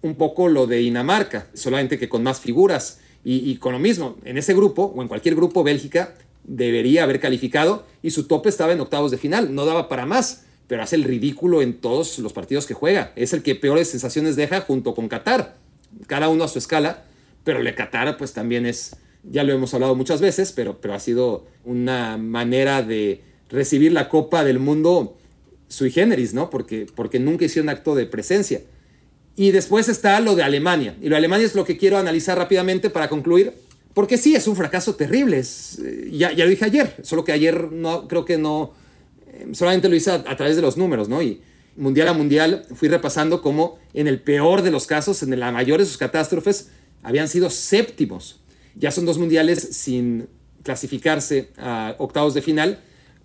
un 0.00 0.14
poco 0.14 0.48
lo 0.48 0.66
de 0.66 0.78
Dinamarca, 0.78 1.46
solamente 1.52 1.98
que 1.98 2.08
con 2.08 2.22
más 2.22 2.40
figuras, 2.40 3.00
y, 3.22 3.54
con 3.56 3.74
lo 3.74 3.78
mismo, 3.78 4.16
en 4.24 4.38
ese 4.38 4.54
grupo, 4.54 4.94
o 4.96 5.02
en 5.02 5.08
cualquier 5.08 5.34
grupo, 5.34 5.62
Bélgica 5.62 6.14
debería 6.42 7.02
haber 7.02 7.20
calificado, 7.20 7.84
y 8.02 8.12
su 8.12 8.26
tope 8.26 8.48
estaba 8.48 8.72
en 8.72 8.80
octavos 8.80 9.10
de 9.10 9.18
final, 9.18 9.54
no 9.54 9.66
daba 9.66 9.90
para 9.90 10.06
más, 10.06 10.44
pero 10.68 10.82
hace 10.82 10.96
el 10.96 11.04
ridículo 11.04 11.60
en 11.60 11.74
todos 11.74 12.18
los 12.18 12.32
partidos 12.32 12.66
que 12.66 12.72
juega, 12.72 13.12
es 13.14 13.34
el 13.34 13.42
que 13.42 13.54
peores 13.54 13.88
sensaciones 13.88 14.34
deja 14.34 14.62
junto 14.62 14.94
con 14.94 15.08
Qatar, 15.08 15.56
cada 16.06 16.30
uno 16.30 16.44
a 16.44 16.48
su 16.48 16.58
escala, 16.58 17.04
pero 17.44 17.58
el 17.58 17.66
de 17.66 17.74
Qatar 17.74 18.16
pues 18.16 18.32
también 18.32 18.64
es 18.64 18.96
ya 19.22 19.44
lo 19.44 19.52
hemos 19.52 19.74
hablado 19.74 19.94
muchas 19.94 20.22
veces, 20.22 20.52
pero, 20.52 20.80
pero 20.80 20.94
ha 20.94 20.98
sido 20.98 21.46
una 21.64 22.16
manera 22.16 22.82
de 22.82 23.20
recibir 23.50 23.92
la 23.92 24.08
Copa 24.08 24.44
del 24.44 24.58
Mundo 24.58 25.16
sui 25.72 25.90
generis, 25.90 26.34
¿no? 26.34 26.50
Porque, 26.50 26.86
porque 26.94 27.18
nunca 27.18 27.46
hicieron 27.46 27.70
acto 27.70 27.94
de 27.94 28.06
presencia. 28.06 28.60
Y 29.36 29.50
después 29.50 29.88
está 29.88 30.20
lo 30.20 30.36
de 30.36 30.42
Alemania. 30.42 30.94
Y 31.00 31.04
lo 31.04 31.10
de 31.10 31.16
Alemania 31.16 31.46
es 31.46 31.54
lo 31.54 31.64
que 31.64 31.78
quiero 31.78 31.96
analizar 31.96 32.36
rápidamente 32.36 32.90
para 32.90 33.08
concluir. 33.08 33.54
Porque 33.94 34.18
sí, 34.18 34.34
es 34.34 34.46
un 34.46 34.54
fracaso 34.54 34.94
terrible. 34.96 35.40
Eh, 35.40 36.10
ya, 36.12 36.32
ya, 36.32 36.44
lo 36.44 36.50
dije 36.50 36.66
ayer, 36.66 36.96
solo 37.02 37.24
que 37.24 37.32
ayer 37.32 37.72
no, 37.72 38.06
creo 38.06 38.24
que 38.26 38.36
no, 38.36 38.72
eh, 39.28 39.48
solamente 39.52 39.88
lo 39.88 39.96
hice 39.96 40.10
a, 40.10 40.16
a, 40.26 40.36
través 40.36 40.56
de 40.56 40.62
los 40.62 40.76
números, 40.76 41.08
¿no? 41.08 41.22
Y 41.22 41.40
mundial 41.76 42.08
a 42.08 42.12
mundial 42.12 42.66
fui 42.74 42.88
repasando 42.88 43.40
cómo 43.40 43.78
en 43.94 44.06
el 44.08 44.20
peor 44.20 44.60
de 44.60 44.70
los 44.70 44.86
casos, 44.86 45.22
en 45.22 45.38
la 45.40 45.52
mayor 45.52 45.80
de 45.80 45.86
sus 45.86 45.96
catástrofes, 45.96 46.68
habían 47.02 47.28
sido 47.28 47.48
séptimos. 47.48 48.40
Ya 48.74 48.90
son 48.90 49.06
dos 49.06 49.18
mundiales 49.18 49.68
sin 49.72 50.28
clasificarse 50.62 51.50
a 51.56 51.96
octavos 51.98 52.34
de 52.34 52.42
final, 52.42 52.78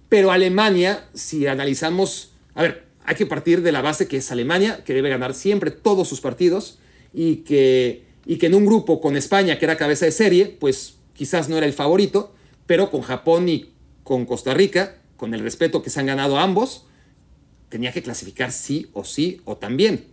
pero 0.10 0.32
Alemania, 0.32 1.06
si 1.14 1.48
analizamos, 1.48 2.32
a 2.58 2.64
ver, 2.64 2.86
hay 3.05 3.16
que 3.16 3.28
partir 3.28 3.62
de 3.62 3.72
la 3.72 3.84
base 3.84 4.08
que 4.08 4.18
es 4.18 4.32
Alemania, 4.32 4.84
que 4.84 4.95
debe 4.95 5.10
ganar 5.10 5.36
siempre 5.36 5.70
todos 5.70 6.08
sus 6.08 6.22
partidos 6.22 6.80
y 7.14 7.38
que, 7.38 8.03
y 8.26 8.38
que 8.38 8.47
en 8.47 8.55
un 8.55 8.66
grupo 8.66 8.99
con 8.99 9.16
España, 9.16 9.60
que 9.60 9.66
era 9.66 9.78
cabeza 9.78 10.05
de 10.05 10.12
serie, 10.12 10.58
pues 10.60 10.95
quizás 11.14 11.49
no 11.49 11.58
era 11.58 11.68
el 11.68 11.74
favorito, 11.74 12.34
pero 12.66 12.89
con 12.89 13.03
Japón 13.03 13.47
y 13.47 13.70
con 14.03 14.26
Costa 14.26 14.55
Rica, 14.55 14.95
con 15.18 15.36
el 15.36 15.41
respeto 15.41 15.84
que 15.84 15.91
se 15.91 15.99
han 15.99 16.08
ganado 16.08 16.39
ambos, 16.39 16.86
tenía 17.70 17.93
que 17.93 18.01
clasificar 18.01 18.51
sí 18.51 18.89
o 18.93 19.03
sí 19.03 19.39
o 19.45 19.58
también. 19.58 20.05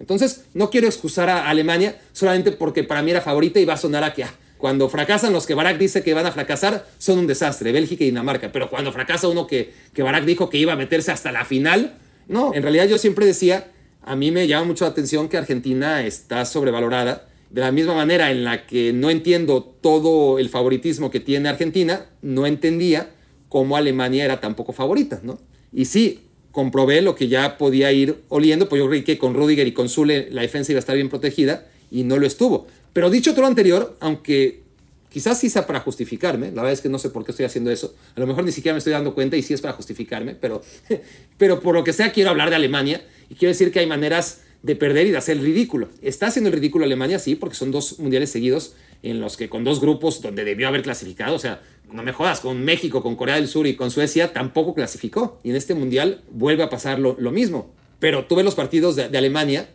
Entonces, 0.00 0.46
no 0.54 0.70
quiero 0.70 0.88
excusar 0.88 1.28
a 1.28 1.48
Alemania 1.48 2.00
solamente 2.12 2.50
porque 2.50 2.82
para 2.82 3.02
mí 3.02 3.12
era 3.12 3.20
favorita 3.20 3.60
y 3.60 3.64
va 3.64 3.74
a 3.74 3.78
sonar 3.78 4.02
a 4.02 4.12
que 4.12 4.24
ah, 4.24 4.34
cuando 4.62 4.88
fracasan 4.88 5.32
los 5.32 5.44
que 5.44 5.54
Barack 5.54 5.76
dice 5.76 6.04
que 6.04 6.14
van 6.14 6.24
a 6.24 6.30
fracasar, 6.30 6.86
son 6.96 7.18
un 7.18 7.26
desastre, 7.26 7.72
Bélgica 7.72 8.04
y 8.04 8.06
Dinamarca. 8.06 8.52
Pero 8.52 8.70
cuando 8.70 8.92
fracasa 8.92 9.26
uno 9.26 9.48
que, 9.48 9.72
que 9.92 10.04
Barack 10.04 10.24
dijo 10.24 10.48
que 10.50 10.56
iba 10.56 10.72
a 10.72 10.76
meterse 10.76 11.10
hasta 11.10 11.32
la 11.32 11.44
final, 11.44 11.94
no, 12.28 12.54
en 12.54 12.62
realidad 12.62 12.86
yo 12.86 12.96
siempre 12.96 13.26
decía, 13.26 13.72
a 14.02 14.14
mí 14.14 14.30
me 14.30 14.46
llama 14.46 14.66
mucho 14.66 14.84
la 14.84 14.92
atención 14.92 15.28
que 15.28 15.36
Argentina 15.36 16.06
está 16.06 16.44
sobrevalorada. 16.44 17.26
De 17.50 17.60
la 17.60 17.72
misma 17.72 17.96
manera 17.96 18.30
en 18.30 18.44
la 18.44 18.64
que 18.64 18.92
no 18.92 19.10
entiendo 19.10 19.64
todo 19.64 20.38
el 20.38 20.48
favoritismo 20.48 21.10
que 21.10 21.18
tiene 21.18 21.48
Argentina, 21.48 22.06
no 22.22 22.46
entendía 22.46 23.10
cómo 23.48 23.76
Alemania 23.76 24.24
era 24.24 24.38
tan 24.38 24.54
poco 24.54 24.72
favorita, 24.72 25.18
¿no? 25.24 25.40
Y 25.72 25.86
sí, 25.86 26.20
comprobé 26.52 27.02
lo 27.02 27.16
que 27.16 27.26
ya 27.26 27.58
podía 27.58 27.90
ir 27.90 28.22
oliendo, 28.28 28.68
pues 28.68 28.78
yo 28.80 28.88
creí 28.88 29.02
que 29.02 29.18
con 29.18 29.34
Rudiger 29.34 29.66
y 29.66 29.72
con 29.72 29.88
Zule 29.88 30.28
la 30.30 30.42
defensa 30.42 30.70
iba 30.70 30.78
a 30.78 30.86
estar 30.86 30.94
bien 30.94 31.08
protegida 31.08 31.66
y 31.90 32.04
no 32.04 32.16
lo 32.16 32.28
estuvo. 32.28 32.68
Pero 32.92 33.10
dicho 33.10 33.32
todo 33.32 33.42
lo 33.42 33.46
anterior, 33.46 33.96
aunque 34.00 34.62
quizás 35.08 35.38
sí 35.38 35.50
sea 35.50 35.66
para 35.66 35.80
justificarme, 35.80 36.48
la 36.48 36.62
verdad 36.62 36.72
es 36.72 36.80
que 36.80 36.88
no 36.88 36.98
sé 36.98 37.10
por 37.10 37.24
qué 37.24 37.32
estoy 37.32 37.46
haciendo 37.46 37.70
eso, 37.70 37.94
a 38.16 38.20
lo 38.20 38.26
mejor 38.26 38.44
ni 38.44 38.52
siquiera 38.52 38.74
me 38.74 38.78
estoy 38.78 38.92
dando 38.92 39.14
cuenta 39.14 39.36
y 39.36 39.42
sí 39.42 39.52
es 39.52 39.60
para 39.60 39.74
justificarme, 39.74 40.34
pero, 40.34 40.62
pero 41.38 41.60
por 41.60 41.74
lo 41.74 41.84
que 41.84 41.92
sea 41.92 42.12
quiero 42.12 42.30
hablar 42.30 42.50
de 42.50 42.56
Alemania 42.56 43.04
y 43.28 43.34
quiero 43.34 43.52
decir 43.52 43.70
que 43.70 43.80
hay 43.80 43.86
maneras 43.86 44.42
de 44.62 44.76
perder 44.76 45.06
y 45.08 45.10
de 45.10 45.16
hacer 45.16 45.36
el 45.38 45.44
ridículo. 45.44 45.88
Está 46.02 46.28
haciendo 46.28 46.48
el 46.48 46.54
ridículo 46.54 46.84
Alemania, 46.84 47.18
sí, 47.18 47.34
porque 47.34 47.56
son 47.56 47.70
dos 47.72 47.98
mundiales 47.98 48.30
seguidos 48.30 48.74
en 49.02 49.20
los 49.20 49.36
que 49.36 49.48
con 49.48 49.64
dos 49.64 49.80
grupos 49.80 50.22
donde 50.22 50.44
debió 50.44 50.68
haber 50.68 50.82
clasificado, 50.82 51.34
o 51.34 51.38
sea, 51.38 51.60
no 51.92 52.02
me 52.02 52.12
jodas, 52.12 52.40
con 52.40 52.64
México, 52.64 53.02
con 53.02 53.16
Corea 53.16 53.34
del 53.34 53.48
Sur 53.48 53.66
y 53.66 53.74
con 53.74 53.90
Suecia 53.90 54.32
tampoco 54.32 54.74
clasificó. 54.74 55.38
Y 55.42 55.50
en 55.50 55.56
este 55.56 55.74
mundial 55.74 56.22
vuelve 56.30 56.62
a 56.62 56.70
pasar 56.70 56.98
lo, 56.98 57.14
mismo. 57.32 57.74
Pero 57.98 58.24
tuve 58.24 58.42
los 58.42 58.54
partidos 58.54 58.96
de 58.96 59.18
Alemania 59.18 59.68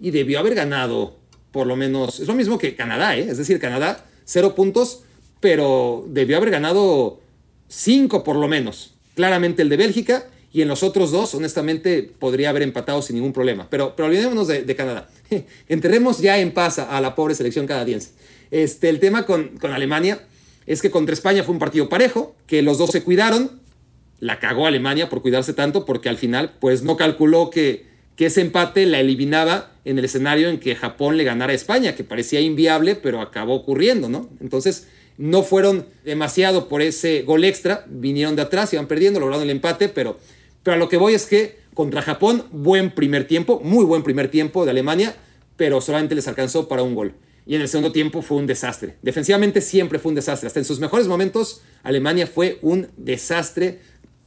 y 0.00 0.12
debió 0.12 0.38
haber 0.38 0.54
ganado 0.54 1.16
por 1.54 1.68
lo 1.68 1.76
menos, 1.76 2.18
es 2.18 2.26
lo 2.26 2.34
mismo 2.34 2.58
que 2.58 2.74
Canadá, 2.74 3.16
¿eh? 3.16 3.28
es 3.30 3.38
decir, 3.38 3.60
Canadá, 3.60 4.04
cero 4.24 4.56
puntos, 4.56 5.04
pero 5.38 6.04
debió 6.08 6.36
haber 6.36 6.50
ganado 6.50 7.20
cinco 7.68 8.24
por 8.24 8.34
lo 8.34 8.48
menos. 8.48 8.94
Claramente 9.14 9.62
el 9.62 9.68
de 9.68 9.76
Bélgica 9.76 10.26
y 10.52 10.62
en 10.62 10.68
los 10.68 10.82
otros 10.82 11.12
dos, 11.12 11.32
honestamente, 11.36 12.02
podría 12.02 12.50
haber 12.50 12.62
empatado 12.62 13.02
sin 13.02 13.14
ningún 13.14 13.32
problema. 13.32 13.68
Pero, 13.70 13.94
pero 13.94 14.08
olvidémonos 14.08 14.48
de, 14.48 14.74
Canadá. 14.74 15.08
Enterremos 15.68 16.18
ya 16.18 16.38
en 16.38 16.50
paz 16.50 16.80
a 16.80 17.00
la 17.00 17.14
pobre 17.14 17.36
selección 17.36 17.68
canadiense. 17.68 18.10
Este, 18.50 18.88
el 18.88 18.98
tema 18.98 19.24
con, 19.24 19.56
con 19.58 19.70
Alemania 19.70 20.26
es 20.66 20.82
que 20.82 20.90
contra 20.90 21.12
España 21.12 21.44
fue 21.44 21.52
un 21.52 21.60
partido 21.60 21.88
parejo, 21.88 22.34
que 22.48 22.62
los 22.62 22.78
dos 22.78 22.90
se 22.90 23.04
cuidaron, 23.04 23.60
la 24.18 24.40
cagó 24.40 24.66
Alemania 24.66 25.08
por 25.08 25.22
cuidarse 25.22 25.52
tanto, 25.52 25.84
porque 25.84 26.08
al 26.08 26.16
final 26.16 26.54
pues 26.58 26.82
no 26.82 26.96
calculó 26.96 27.50
que, 27.50 27.93
que 28.16 28.26
ese 28.26 28.40
empate 28.40 28.86
la 28.86 29.00
eliminaba 29.00 29.72
en 29.84 29.98
el 29.98 30.04
escenario 30.04 30.48
en 30.48 30.60
que 30.60 30.76
Japón 30.76 31.16
le 31.16 31.24
ganara 31.24 31.52
a 31.52 31.56
España, 31.56 31.94
que 31.94 32.04
parecía 32.04 32.40
inviable, 32.40 32.94
pero 32.94 33.20
acabó 33.20 33.54
ocurriendo, 33.54 34.08
¿no? 34.08 34.30
Entonces 34.40 34.88
no 35.18 35.42
fueron 35.42 35.86
demasiado 36.04 36.68
por 36.68 36.82
ese 36.82 37.22
gol 37.22 37.44
extra, 37.44 37.84
vinieron 37.88 38.36
de 38.36 38.42
atrás, 38.42 38.72
iban 38.72 38.86
perdiendo, 38.86 39.20
lograron 39.20 39.44
el 39.44 39.50
empate, 39.50 39.88
pero, 39.88 40.18
pero 40.62 40.74
a 40.74 40.78
lo 40.78 40.88
que 40.88 40.96
voy 40.96 41.14
es 41.14 41.26
que 41.26 41.58
contra 41.74 42.02
Japón, 42.02 42.44
buen 42.50 42.92
primer 42.92 43.26
tiempo, 43.26 43.60
muy 43.62 43.84
buen 43.84 44.02
primer 44.02 44.30
tiempo 44.30 44.64
de 44.64 44.70
Alemania, 44.70 45.14
pero 45.56 45.80
solamente 45.80 46.14
les 46.14 46.28
alcanzó 46.28 46.68
para 46.68 46.82
un 46.82 46.94
gol. 46.94 47.14
Y 47.46 47.56
en 47.56 47.60
el 47.60 47.68
segundo 47.68 47.92
tiempo 47.92 48.22
fue 48.22 48.38
un 48.38 48.46
desastre. 48.46 48.96
Defensivamente 49.02 49.60
siempre 49.60 49.98
fue 49.98 50.10
un 50.10 50.16
desastre. 50.16 50.46
Hasta 50.46 50.60
en 50.60 50.64
sus 50.64 50.80
mejores 50.80 51.08
momentos, 51.08 51.60
Alemania 51.82 52.26
fue 52.26 52.58
un 52.62 52.88
desastre 52.96 53.80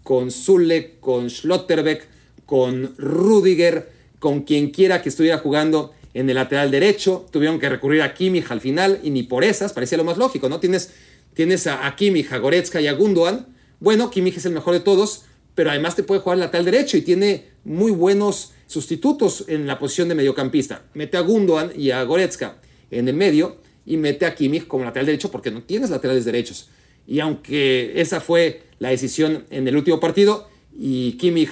con 0.04 0.30
Zule, 0.30 0.98
con 1.00 1.30
Schlotterbeck, 1.30 2.08
con 2.48 2.95
Rudiger, 2.98 3.91
con 4.18 4.41
quien 4.41 4.72
quiera 4.72 5.04
que 5.04 5.10
estuviera 5.10 5.38
jugando 5.38 5.93
en 6.16 6.28
el 6.30 6.36
lateral 6.36 6.72
derecho. 6.72 7.28
Tuvieron 7.32 7.60
que 7.60 7.70
recurrir 7.70 8.02
a 8.02 8.16
Kimmich 8.16 8.50
al 8.50 8.62
final 8.62 9.00
y 9.04 9.12
ni 9.12 9.22
por 9.22 9.43
esas, 9.43 9.74
parecía 9.74 10.00
lo 10.00 10.04
más 10.04 10.18
lógico, 10.18 10.50
¿no? 10.50 10.60
Tienes, 10.60 10.91
tienes 11.36 11.68
a, 11.68 11.86
a 11.86 11.95
Kimmich, 11.95 12.32
a 12.32 12.39
Goretzka 12.39 12.82
y 12.82 12.88
a 12.88 12.93
Gundogan. 12.93 13.45
Bueno, 13.80 14.10
Kimmich 14.10 14.38
es 14.38 14.45
el 14.45 14.54
mejor 14.54 14.74
de 14.74 14.80
todos, 14.80 15.26
pero 15.54 15.70
además 15.70 15.95
te 15.95 16.02
puede 16.02 16.22
jugar 16.22 16.39
lateral 16.39 16.66
derecho 16.66 16.98
y 16.98 17.02
tiene 17.02 17.50
muy 17.64 17.91
buenos 17.91 18.54
sustitutos 18.66 19.45
en 19.48 19.68
la 19.68 19.78
posición 19.78 20.08
de 20.08 20.16
mediocampista. 20.16 20.84
Mete 20.93 21.18
a 21.18 21.22
Gundogan 21.22 21.72
y 21.76 21.91
a 21.91 22.02
Goretzka 22.04 22.58
en 22.89 23.08
el 23.08 23.14
medio 23.14 23.58
y 23.86 23.98
mete 23.98 24.26
a 24.26 24.34
Kimmich 24.34 24.68
como 24.68 24.86
lateral 24.86 25.06
derecho 25.06 25.30
porque 25.30 25.52
no 25.52 25.64
tienes 25.64 25.89
laterales 25.89 26.26
derechos. 26.26 26.70
Y 27.06 27.20
aunque 27.20 28.00
esa 28.00 28.22
fue 28.22 28.64
la 28.80 28.89
decisión 28.89 29.45
en 29.50 29.68
el 29.68 29.76
último 29.76 30.00
partido 30.00 30.50
y 30.78 31.14
Kimmich 31.14 31.52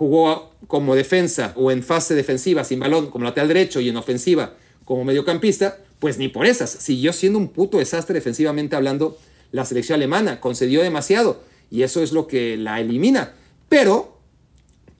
jugó 0.00 0.54
como 0.66 0.94
defensa 0.94 1.52
o 1.56 1.70
en 1.70 1.82
fase 1.82 2.14
defensiva 2.14 2.64
sin 2.64 2.80
balón 2.80 3.10
como 3.10 3.26
lateral 3.26 3.48
derecho 3.48 3.82
y 3.82 3.90
en 3.90 3.98
ofensiva 3.98 4.54
como 4.86 5.04
mediocampista, 5.04 5.76
pues 5.98 6.16
ni 6.16 6.28
por 6.28 6.46
esas. 6.46 6.70
Siguió 6.70 7.12
siendo 7.12 7.38
un 7.38 7.48
puto 7.48 7.76
desastre 7.76 8.14
defensivamente 8.14 8.76
hablando 8.76 9.18
la 9.52 9.66
selección 9.66 9.96
alemana. 9.96 10.40
Concedió 10.40 10.80
demasiado 10.80 11.42
y 11.70 11.82
eso 11.82 12.02
es 12.02 12.12
lo 12.12 12.26
que 12.26 12.56
la 12.56 12.80
elimina. 12.80 13.34
Pero, 13.68 14.16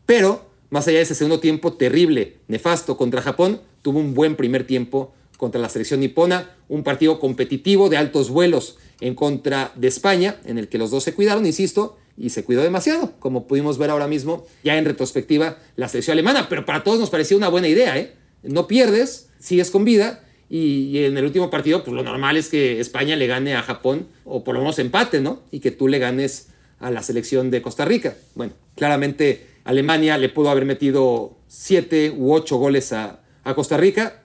pero, 0.05 0.45
más 0.69 0.87
allá 0.87 0.99
de 0.99 1.05
ese 1.05 1.15
segundo 1.15 1.41
tiempo 1.41 1.73
terrible, 1.73 2.37
nefasto 2.47 2.99
contra 2.99 3.23
Japón, 3.23 3.63
tuvo 3.81 4.01
un 4.01 4.13
buen 4.13 4.37
primer 4.37 4.67
tiempo 4.67 5.15
contra 5.39 5.63
la 5.63 5.71
selección 5.71 6.01
nipona, 6.01 6.51
un 6.69 6.83
partido 6.83 7.19
competitivo 7.19 7.89
de 7.89 7.97
altos 7.97 8.29
vuelos 8.29 8.77
en 9.01 9.15
contra 9.15 9.73
de 9.77 9.89
España, 9.89 10.43
en 10.45 10.59
el 10.59 10.69
que 10.69 10.77
los 10.77 10.91
dos 10.91 11.05
se 11.05 11.15
cuidaron, 11.15 11.47
insisto, 11.47 11.97
y 12.21 12.31
se 12.31 12.45
cuidó 12.45 12.63
demasiado, 12.63 13.15
como 13.19 13.47
pudimos 13.47 13.79
ver 13.79 13.91
ahora 13.91 14.07
mismo, 14.07 14.47
ya 14.63 14.77
en 14.77 14.85
retrospectiva, 14.85 15.59
la 15.77 15.89
selección 15.89 16.13
alemana, 16.13 16.49
pero 16.49 16.67
para 16.67 16.85
todos 16.85 17.01
nos 17.01 17.11
parecía 17.11 17.37
una 17.37 17.49
buena 17.49 17.69
idea, 17.69 17.97
¿eh? 17.99 18.13
No 18.43 18.67
pierdes, 18.67 19.29
sigues 19.39 19.71
con 19.71 19.85
vida, 19.85 20.23
y, 20.51 21.05
en 21.05 21.17
el 21.17 21.25
último 21.25 21.49
partido, 21.49 21.85
pues 21.85 21.95
lo 21.95 22.03
normal 22.03 22.37
es 22.37 22.49
que 22.49 22.81
España 22.81 23.15
le 23.15 23.29
gane 23.29 23.55
a 23.55 23.63
Japón, 23.63 24.09
o 24.25 24.43
por 24.43 24.55
lo 24.55 24.61
menos 24.61 24.79
empate, 24.81 25.21
¿no? 25.21 25.43
Y 25.53 25.61
que 25.61 25.71
tú 25.71 25.87
le 25.87 26.01
ganes 26.01 26.49
a 26.81 26.91
la 26.91 27.03
selección 27.03 27.51
de 27.51 27.63
Costa 27.63 27.85
Rica. 27.85 28.17
Bueno, 28.35 28.53
claramente 28.75 29.47
Alemania 29.65 30.19
le 30.19 30.29
pudo 30.29 30.51
haber 30.51 30.65
metido 30.65 31.37
siete 31.47 32.11
u 32.11 32.33
ocho 32.33 32.57
goles 32.57 32.93
a, 32.93 33.21
Costa 33.55 33.77
Rica. 33.77 34.23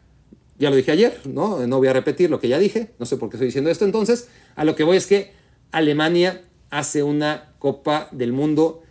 Ya 0.58 0.70
lo 0.70 0.76
dije 0.76 0.92
ayer, 0.92 1.20
¿no? 1.26 1.66
No 1.66 1.78
voy 1.78 1.88
a 1.88 1.94
repetir 1.94 2.30
lo 2.30 2.40
que 2.40 2.48
ya 2.48 2.60
dije, 2.60 2.92
no 3.00 3.06
sé 3.06 3.18
por 3.18 3.30
qué 3.30 3.38
estoy 3.38 3.48
diciendo 3.48 3.70
esto. 3.70 3.86
Entonces, 3.86 4.28
a 4.56 4.66
lo 4.66 4.76
que 4.76 4.84
voy 4.84 4.98
es 4.98 5.08
que 5.08 5.32
Alemania 5.72 6.42
hace 6.78 7.04
una 7.04 7.54
Copa 7.60 8.10
del 8.12 8.34
Mundo 8.34 8.84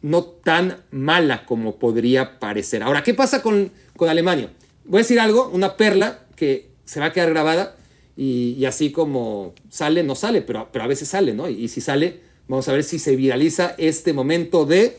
no 0.00 0.24
tan 0.24 0.78
mala 0.90 1.46
como 1.46 1.76
podría 1.76 2.38
parecer. 2.40 2.82
Ahora, 2.82 3.02
¿qué 3.02 3.14
pasa 3.14 3.42
con, 3.42 3.70
con 3.96 4.08
Alemania? 4.08 4.52
Voy 4.84 4.98
a 4.98 5.02
decir 5.02 5.20
algo, 5.20 5.48
una 5.48 5.76
perla 5.76 6.26
que 6.34 6.70
se 6.84 6.98
va 6.98 7.06
a 7.06 7.12
quedar 7.12 7.30
grabada 7.30 7.76
y, 8.16 8.64
así 8.64 8.90
como 8.90 9.54
sale, 9.70 10.02
no 10.02 10.14
sale, 10.14 10.42
pero, 10.42 10.68
pero 10.72 10.84
a 10.84 10.88
veces 10.88 11.08
sale, 11.08 11.34
¿no? 11.34 11.48
y 11.48 11.68
si 11.68 11.80
sale, 11.80 12.20
Vamos 12.48 12.68
a 12.68 12.72
ver 12.72 12.84
si 12.84 12.98
se 12.98 13.16
viraliza 13.16 13.74
este 13.78 14.12
momento 14.12 14.66
de, 14.66 14.98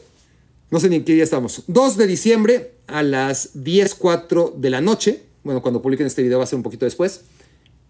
no 0.71 0.79
sé 0.79 0.89
ni 0.89 0.97
en 0.97 1.05
qué 1.05 1.13
día 1.13 1.23
estamos, 1.23 1.63
2 1.67 1.97
de 1.97 2.07
diciembre 2.07 2.71
a 2.87 3.03
las 3.03 3.53
10.04 3.55 4.55
de 4.55 4.69
la 4.69 4.81
noche. 4.81 5.23
Bueno, 5.43 5.61
cuando 5.61 5.81
publiquen 5.81 6.07
este 6.07 6.23
video 6.23 6.37
va 6.37 6.45
a 6.45 6.47
ser 6.47 6.57
un 6.57 6.63
poquito 6.63 6.85
después. 6.85 7.25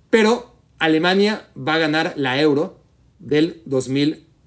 Pero 0.09 0.53
Alemania 0.79 1.47
va 1.55 1.75
a 1.75 1.77
ganar 1.77 2.13
la 2.17 2.41
Euro 2.41 2.77
del 3.19 3.61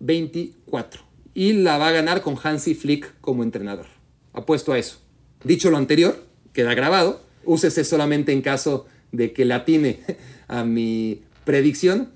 2024. 0.01 1.03
Y 1.35 1.53
la 1.53 1.79
va 1.79 1.89
a 1.89 1.93
ganar 1.93 2.23
con 2.23 2.37
Hansi 2.43 2.75
Flick 2.75 3.21
como 3.21 3.43
entrenador. 3.43 3.87
Apuesto 4.33 4.73
a 4.73 4.79
eso. 4.79 4.99
Dicho 5.45 5.71
lo 5.71 5.77
anterior, 5.77 6.25
queda 6.53 6.75
grabado. 6.75 7.21
Úsese 7.45 7.85
solamente 7.85 8.33
en 8.33 8.43
caso 8.43 8.87
de 9.13 9.33
que 9.33 9.45
latine 9.45 10.01
a 10.49 10.65
mi 10.65 11.23
predicción. 11.45 12.11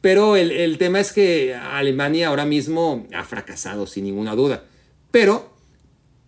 Pero 0.00 0.36
el, 0.36 0.78
tema 0.78 0.98
es 1.00 1.12
que 1.12 1.54
Alemania 1.54 2.28
ahora 2.28 2.46
mismo 2.46 3.06
ha 3.14 3.24
fracasado 3.24 3.86
sin 3.86 4.04
ninguna 4.04 4.34
duda. 4.34 4.64
Pero 5.10 5.52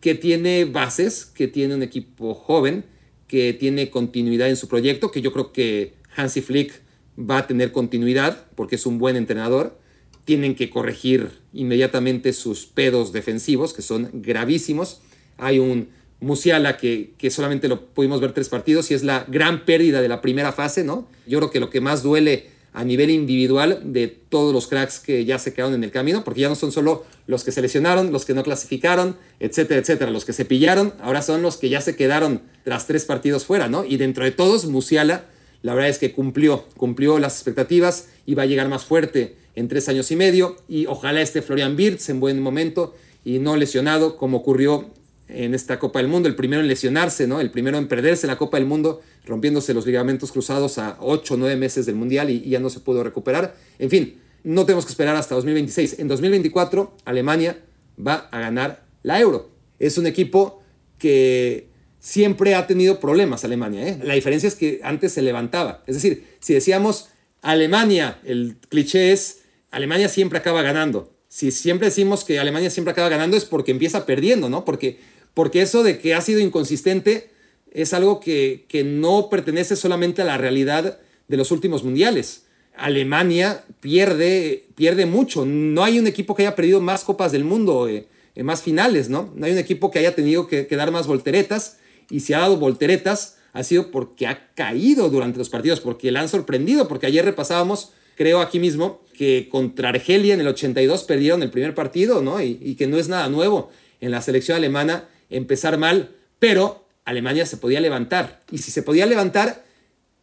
que 0.01 0.15
tiene 0.15 0.67
bases, 0.67 1.25
que 1.25 1.49
tiene 1.49 1.75
un 1.75 1.83
equipo 1.83 2.35
joven, 2.35 2.85
que 3.29 3.55
tiene 3.55 3.89
continuidad 3.89 4.51
en 4.51 4.57
su 4.57 4.69
proyecto, 4.69 5.11
que 5.11 5.23
yo 5.23 5.33
creo 5.33 5.53
que 5.53 5.95
Hansi 6.17 6.43
Flick 6.43 6.83
va 7.19 7.39
a 7.39 7.47
tener 7.47 7.73
continuidad 7.73 8.47
porque 8.55 8.75
es 8.75 8.85
un 8.85 8.99
buen 8.99 9.17
entrenador. 9.17 9.79
Tienen 10.25 10.55
que 10.55 10.71
corregir 10.71 11.31
inmediatamente 11.53 12.33
sus 12.33 12.67
pedos 12.67 13.13
defensivos, 13.13 13.73
que 13.73 13.83
son 13.83 14.11
gravísimos. 14.13 15.01
Hay 15.39 15.59
un 15.59 15.89
Musiala 16.21 16.77
que, 16.77 17.15
que 17.19 17.33
solamente 17.33 17.67
lo 17.67 17.87
pudimos 17.87 18.21
ver 18.21 18.33
tres 18.33 18.49
partidos 18.49 18.93
y 18.93 18.95
es 18.95 19.03
la 19.03 19.27
gran 19.27 19.65
pérdida 19.65 20.01
de 20.01 20.09
la 20.09 20.21
primera 20.21 20.53
fase, 20.53 20.85
¿no? 20.85 21.09
Yo 21.27 21.39
creo 21.39 21.51
que 21.51 21.59
lo 21.59 21.69
que 21.69 21.81
más 21.81 22.05
duele 22.05 22.47
a 22.73 22.85
nivel 22.85 23.11
individual 23.11 23.81
de 23.85 24.09
todos 24.09 24.55
los 24.55 24.67
cracks 24.67 24.99
que 24.99 25.25
ya 25.25 25.39
se 25.39 25.53
quedaron 25.53 25.75
en 25.75 25.85
el 25.85 25.91
camino, 25.91 26.25
porque 26.25 26.41
ya 26.41 26.49
no 26.49 26.55
son 26.55 26.73
solo 26.73 27.05
los 27.27 27.45
que 27.45 27.53
seleccionaron, 27.53 28.13
los 28.13 28.25
que 28.25 28.35
no 28.35 28.43
clasificaron, 28.43 29.17
etcétera, 29.41 29.81
etcétera, 29.81 30.11
los 30.11 30.25
que 30.25 30.33
se 30.33 30.45
pillaron, 30.45 30.95
ahora 31.01 31.23
son 31.23 31.43
los 31.43 31.59
que 31.59 31.69
ya 31.69 31.81
se 31.81 31.97
quedaron 31.97 32.43
tras 32.65 32.87
tres 32.87 33.05
partidos 33.05 33.45
fuera, 33.45 33.69
¿no? 33.69 33.85
Y 33.85 33.99
dentro 33.99 34.25
de 34.25 34.31
todos, 34.31 34.67
Musiala, 34.67 35.27
la 35.61 35.75
verdad 35.75 35.91
es 35.91 35.99
que 35.99 36.13
cumplió, 36.13 36.65
cumplió 36.77 37.19
las 37.19 37.35
expectativas 37.35 38.09
y 38.27 38.35
va 38.35 38.45
a 38.45 38.47
llegar 38.47 38.69
más 38.69 38.85
fuerte 38.85 39.37
en 39.55 39.69
tres 39.69 39.89
años 39.89 40.11
y 40.11 40.17
medio, 40.17 40.57
y 40.69 40.87
ojalá 40.87 41.21
esté 41.21 41.43
Florian 41.43 41.77
Wirtz 41.77 42.09
en 42.09 42.21
buen 42.21 42.41
momento 42.41 42.95
y 43.25 43.39
no 43.39 43.57
lesionado, 43.57 44.17
como 44.17 44.39
ocurrió 44.39 44.91
en 45.29 45.55
esta 45.55 45.79
Copa 45.79 45.99
del 46.01 46.09
Mundo, 46.09 46.29
el 46.29 46.35
primero 46.35 46.61
en 46.63 46.69
lesionarse, 46.69 47.27
¿no? 47.27 47.41
El 47.41 47.51
primero 47.51 47.79
en 47.79 47.89
perderse 47.89 48.27
la 48.27 48.37
Copa 48.37 48.59
del 48.59 48.67
Mundo, 48.67 49.01
rompiéndose 49.25 49.73
los 49.75 49.87
ligamentos 49.87 50.33
cruzados 50.33 50.79
a 50.79 50.97
8 51.01 51.35
o 51.35 51.37
9 51.37 51.57
meses 51.57 51.87
del 51.87 51.95
Mundial 51.95 52.31
y, 52.31 52.41
ya 52.49 52.61
no 52.61 52.71
se 52.71 52.81
pudo 52.81 53.03
recuperar. 53.03 53.57
En 53.79 53.91
fin, 53.91 54.21
no 54.45 54.67
tenemos 54.67 54.85
que 54.85 54.91
esperar 54.91 55.17
hasta 55.17 55.35
2026. 55.35 55.99
En 55.99 56.09
2024, 56.09 56.97
Alemania 57.05 57.59
va 58.05 58.29
a 58.31 58.41
ganar 58.41 58.85
la 59.03 59.21
Euro. 59.21 59.51
Es 59.79 59.97
un 59.99 60.07
equipo 60.07 60.63
que 60.99 61.69
siempre 61.99 62.55
ha 62.55 62.67
tenido 62.67 63.01
problemas, 63.01 63.45
Alemania. 63.45 63.87
¿eh? 63.87 63.99
La 64.03 64.15
diferencia 64.15 64.49
es 64.49 64.55
que 64.55 64.81
antes 64.83 65.13
se 65.13 65.23
levantaba. 65.23 65.83
Es 65.87 65.95
decir, 65.95 66.27
si 66.41 66.53
decíamos 66.55 67.09
Alemania, 67.41 68.21
el 68.25 68.57
cliché 68.69 69.13
es 69.13 69.42
Alemania 69.73 70.09
siempre 70.09 70.39
acaba 70.39 70.63
ganando. 70.63 71.13
Si 71.29 71.51
siempre 71.51 71.89
decimos 71.89 72.25
que 72.25 72.39
Alemania 72.39 72.71
siempre 72.71 72.93
acaba 72.93 73.09
ganando 73.09 73.37
es 73.37 73.45
porque 73.45 73.73
empieza 73.73 74.07
perdiendo, 74.07 74.49
¿no? 74.49 74.65
Porque 74.65 74.99
porque 75.35 75.63
eso 75.63 75.83
de 75.83 75.99
que 75.99 76.15
ha 76.15 76.21
sido 76.21 76.41
inconsistente 76.41 77.31
es 77.73 77.95
algo 77.95 78.21
que, 78.21 78.67
no 78.85 79.29
pertenece 79.31 79.77
solamente 79.77 80.23
a 80.23 80.27
la 80.27 80.37
realidad 80.37 80.99
de 81.29 81.37
los 81.37 81.51
últimos 81.51 81.85
mundiales. 81.85 82.45
Alemania 82.77 83.65
pierde, 83.81 84.67
pierde 84.75 85.07
mucho. 85.07 85.47
No 85.47 85.85
hay 85.85 85.99
un 85.99 86.07
equipo 86.07 86.35
que 86.35 86.43
haya 86.43 86.55
perdido 86.55 86.81
más 86.81 87.05
copas 87.05 87.33
del 87.33 87.45
mundo, 87.45 87.89
eh, 87.89 88.07
más 88.43 88.63
finales, 88.63 89.09
¿no? 89.09 89.33
No 89.35 89.47
hay 89.47 89.53
un 89.53 89.59
equipo 89.59 89.91
que 89.91 89.99
haya 89.99 90.15
tenido 90.15 90.47
que, 90.47 90.65
dar 90.65 90.91
más 90.91 91.07
volteretas. 91.07 91.79
Y 92.11 92.21
si 92.21 92.35
ha 92.35 92.41
dado 92.41 92.59
volteretas, 92.59 93.39
ha 93.55 93.63
sido 93.63 93.91
porque 93.91 94.27
ha 94.27 94.53
caído 94.55 95.09
durante 95.09 95.39
los 95.39 95.49
partidos, 95.49 95.81
porque 95.81 96.13
le 96.13 96.19
han 96.19 96.29
sorprendido, 96.29 96.89
porque 96.89 97.07
ayer 97.07 97.25
repasábamos, 97.25 97.93
creo 98.17 98.41
aquí 98.41 98.59
mismo, 98.59 99.03
que 99.13 99.49
contra 99.51 99.91
Argelia 99.91 100.35
en 100.35 100.41
el 100.41 100.49
82 100.49 101.05
perdieron 101.05 101.43
el 101.43 101.51
primer 101.51 101.75
partido, 101.75 102.23
¿no? 102.23 102.43
Y, 102.43 102.75
que 102.77 102.87
no 102.87 102.99
es 102.99 103.09
nada 103.09 103.29
nuevo 103.29 103.71
en 104.01 104.11
la 104.11 104.23
selección 104.23 104.57
alemana 104.57 105.09
empezar 105.31 105.79
mal, 105.79 106.11
pero 106.39 106.87
Alemania 107.05 107.47
se 107.47 107.57
podía 107.57 107.81
levantar. 107.81 108.43
Y 108.51 108.59
si 108.59 108.71
se 108.71 108.83
podía 108.83 109.07
levantar, 109.07 109.65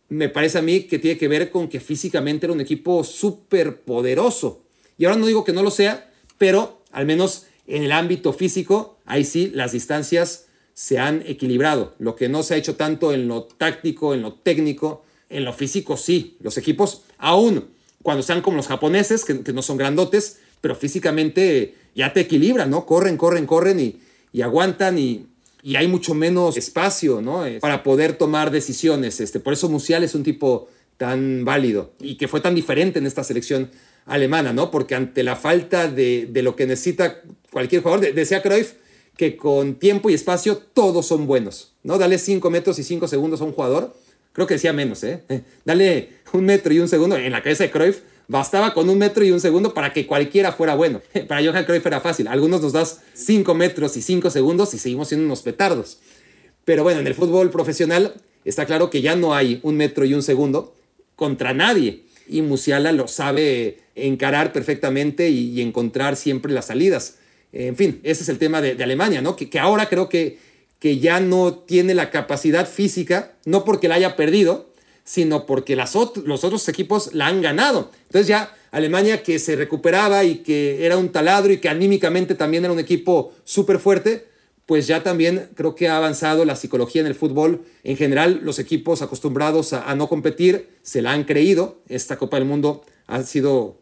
me 0.10 0.28
parece 0.28 0.58
a 0.58 0.62
mí 0.62 0.82
que 0.82 1.00
tiene 1.00 1.18
que 1.18 1.28
ver 1.28 1.52
con 1.52 1.70
que 1.70 1.80
físicamente 1.80 2.46
era 2.46 2.54
un 2.54 2.62
equipo 2.62 3.04
súper 3.04 3.82
poderoso. 3.82 4.64
Y 4.98 5.06
ahora 5.06 5.18
no 5.18 5.28
digo 5.28 5.46
que 5.46 5.54
no 5.54 5.64
lo 5.64 5.72
sea, 5.72 6.12
pero 6.38 6.82
al 6.92 7.06
menos 7.06 7.46
en 7.68 7.84
el 7.84 7.92
ámbito 7.92 8.34
físico, 8.34 8.98
ahí 9.06 9.24
sí 9.24 9.52
las 9.54 9.72
distancias 9.72 10.48
se 10.74 10.98
han 10.98 11.24
equilibrado. 11.26 11.96
Lo 12.00 12.16
que 12.16 12.28
no 12.28 12.42
se 12.44 12.56
ha 12.56 12.58
hecho 12.58 12.76
tanto 12.76 13.14
en 13.14 13.28
lo 13.28 13.44
táctico, 13.44 14.14
en 14.14 14.22
lo 14.24 14.34
técnico, 14.34 15.04
en 15.30 15.46
lo 15.46 15.54
físico 15.54 15.96
sí, 15.96 16.38
los 16.42 16.58
equipos, 16.58 17.04
aún 17.18 17.70
cuando 18.10 18.24
sean 18.24 18.42
como 18.42 18.58
los 18.58 18.66
japoneses, 18.66 19.24
que, 19.24 19.36
no 19.54 19.62
son 19.62 19.78
grandotes, 19.78 20.38
pero 20.62 20.76
físicamente 20.76 21.76
ya 21.94 22.12
te 22.12 22.22
equilibran, 22.22 22.68
¿no? 22.68 22.88
Corren, 22.88 23.18
corren, 23.18 23.46
corren 23.46 23.80
y, 23.80 24.00
y 24.34 24.42
aguantan 24.42 24.98
y, 24.98 25.28
y, 25.62 25.76
hay 25.76 25.88
mucho 25.88 26.16
menos 26.16 26.58
espacio, 26.58 27.22
¿no? 27.22 27.44
Para 27.62 27.84
poder 27.84 28.14
tomar 28.14 28.50
decisiones. 28.50 29.20
Este, 29.20 29.40
por 29.40 29.54
eso 29.54 29.70
Musial 29.70 30.04
es 30.04 30.16
un 30.16 30.24
tipo 30.24 30.70
tan 30.98 31.46
válido 31.46 31.92
y 32.00 32.16
que 32.16 32.28
fue 32.28 32.42
tan 32.42 32.56
diferente 32.56 32.98
en 32.98 33.06
esta 33.06 33.24
selección 33.24 33.70
alemana, 34.08 34.54
¿no? 34.54 34.72
Porque 34.72 34.96
ante 34.96 35.22
la 35.22 35.36
falta 35.36 35.88
de, 35.88 36.28
de 36.32 36.42
lo 36.42 36.56
que 36.56 36.66
necesita 36.66 37.22
cualquier 37.52 37.84
jugador, 37.84 38.12
decía 38.12 38.42
Cruyff, 38.42 38.74
que 39.18 39.38
con 39.38 39.76
tiempo 39.76 40.10
y 40.10 40.16
espacio 40.16 40.58
todos 40.58 41.06
son 41.06 41.28
buenos, 41.28 41.76
¿no? 41.84 42.00
Dale 42.00 42.18
5 42.18 42.50
metros 42.50 42.80
y 42.80 42.84
5 42.84 43.08
segundos 43.08 43.40
a 43.42 43.44
un 43.44 43.52
jugador, 43.52 43.94
creo 44.40 44.48
que 44.48 44.54
decía 44.54 44.72
menos, 44.72 45.04
¿eh? 45.04 45.22
Dale 45.66 46.12
un 46.32 46.46
metro 46.46 46.74
y 46.74 46.80
un 46.80 46.88
segundo, 46.88 47.18
en 47.18 47.30
la 47.30 47.44
cabeza 47.44 47.66
de 47.66 47.72
Cruyff 47.72 48.00
bastaba 48.30 48.74
con 48.74 48.88
un 48.90 48.98
metro 48.98 49.26
y 49.26 49.32
un 49.32 49.42
segundo 49.42 49.74
para 49.74 49.92
que 49.92 50.08
cualquiera 50.08 50.54
fuera 50.54 50.76
bueno. 50.76 51.02
Para 51.28 51.44
Johan 51.44 51.66
Cruyff 51.66 51.86
era 51.86 52.00
fácil, 52.00 52.30
algunos 52.30 52.62
nos 52.62 52.72
das 52.72 53.02
5 53.16 53.54
metros 53.54 53.98
y 53.98 54.02
5 54.02 54.30
segundos 54.30 54.74
y 54.74 54.78
seguimos 54.78 55.10
siendo 55.10 55.26
unos 55.26 55.42
petardos. 55.42 56.00
Pero 56.64 56.84
bueno, 56.84 57.02
en 57.02 57.08
el 57.08 57.16
fútbol 57.16 57.50
profesional 57.50 58.14
está 58.46 58.66
claro 58.66 58.90
que 58.90 59.02
ya 59.02 59.18
no 59.18 59.36
hay 59.36 59.60
un 59.62 59.76
metro 59.76 60.06
y 60.06 60.14
un 60.14 60.24
segundo 60.24 60.74
contra 61.18 61.54
nadie. 61.54 62.04
Y 62.30 62.42
Musiala 62.42 62.94
lo 62.94 63.10
sabe 63.10 63.80
encarar 63.96 64.54
perfectamente 64.54 65.30
y 65.30 65.60
encontrar 65.62 66.16
siempre 66.16 66.54
las 66.54 66.68
salidas. 66.68 67.16
En 67.52 67.76
fin, 67.76 68.00
ese 68.04 68.24
es 68.24 68.30
el 68.30 68.38
tema 68.38 68.62
de, 68.62 68.82
Alemania, 68.84 69.22
¿no? 69.22 69.36
Que, 69.36 69.50
ahora 69.60 69.90
creo 69.90 70.08
que, 70.08 70.38
que 70.80 71.00
ya 71.00 71.20
no 71.20 71.54
tiene 71.54 71.94
la 71.94 72.10
capacidad 72.10 72.68
física, 72.68 73.34
no 73.46 73.66
porque 73.66 73.88
la 73.88 73.96
haya 73.96 74.16
perdido, 74.16 74.70
sino 75.04 75.46
porque 75.46 75.76
las 75.76 75.96
los 76.24 76.44
otros 76.44 76.68
equipos 76.70 77.14
la 77.14 77.28
han 77.28 77.42
ganado. 77.42 77.92
Entonces 78.04 78.28
ya 78.28 78.56
Alemania 78.72 79.24
que 79.24 79.40
se 79.40 79.56
recuperaba 79.56 80.24
y 80.24 80.38
que 80.38 80.86
era 80.86 80.98
un 80.98 81.12
taladro 81.12 81.52
y 81.52 81.58
que 81.58 81.70
anímicamente 81.70 82.36
también 82.36 82.64
era 82.64 82.74
un 82.74 82.80
equipo 82.80 83.34
súper 83.44 83.80
fuerte, 83.80 84.28
pues 84.66 84.86
ya 84.86 85.02
también 85.02 85.50
creo 85.56 85.74
que 85.74 85.88
ha 85.88 85.98
avanzado 85.98 86.46
la 86.46 86.56
psicología 86.56 87.02
en 87.02 87.08
el 87.08 87.16
fútbol. 87.16 87.64
En 87.84 87.98
general, 87.98 88.42
los 88.44 88.60
equipos 88.60 89.02
acostumbrados 89.02 89.74
a 89.74 89.96
no 89.96 90.08
competir 90.08 90.70
se 90.84 91.02
la 91.02 91.12
han 91.12 91.24
creído. 91.24 91.82
Esta 91.88 92.18
Copa 92.18 92.38
del 92.38 92.46
Mundo 92.46 92.86
ha 93.08 93.24
sido 93.24 93.80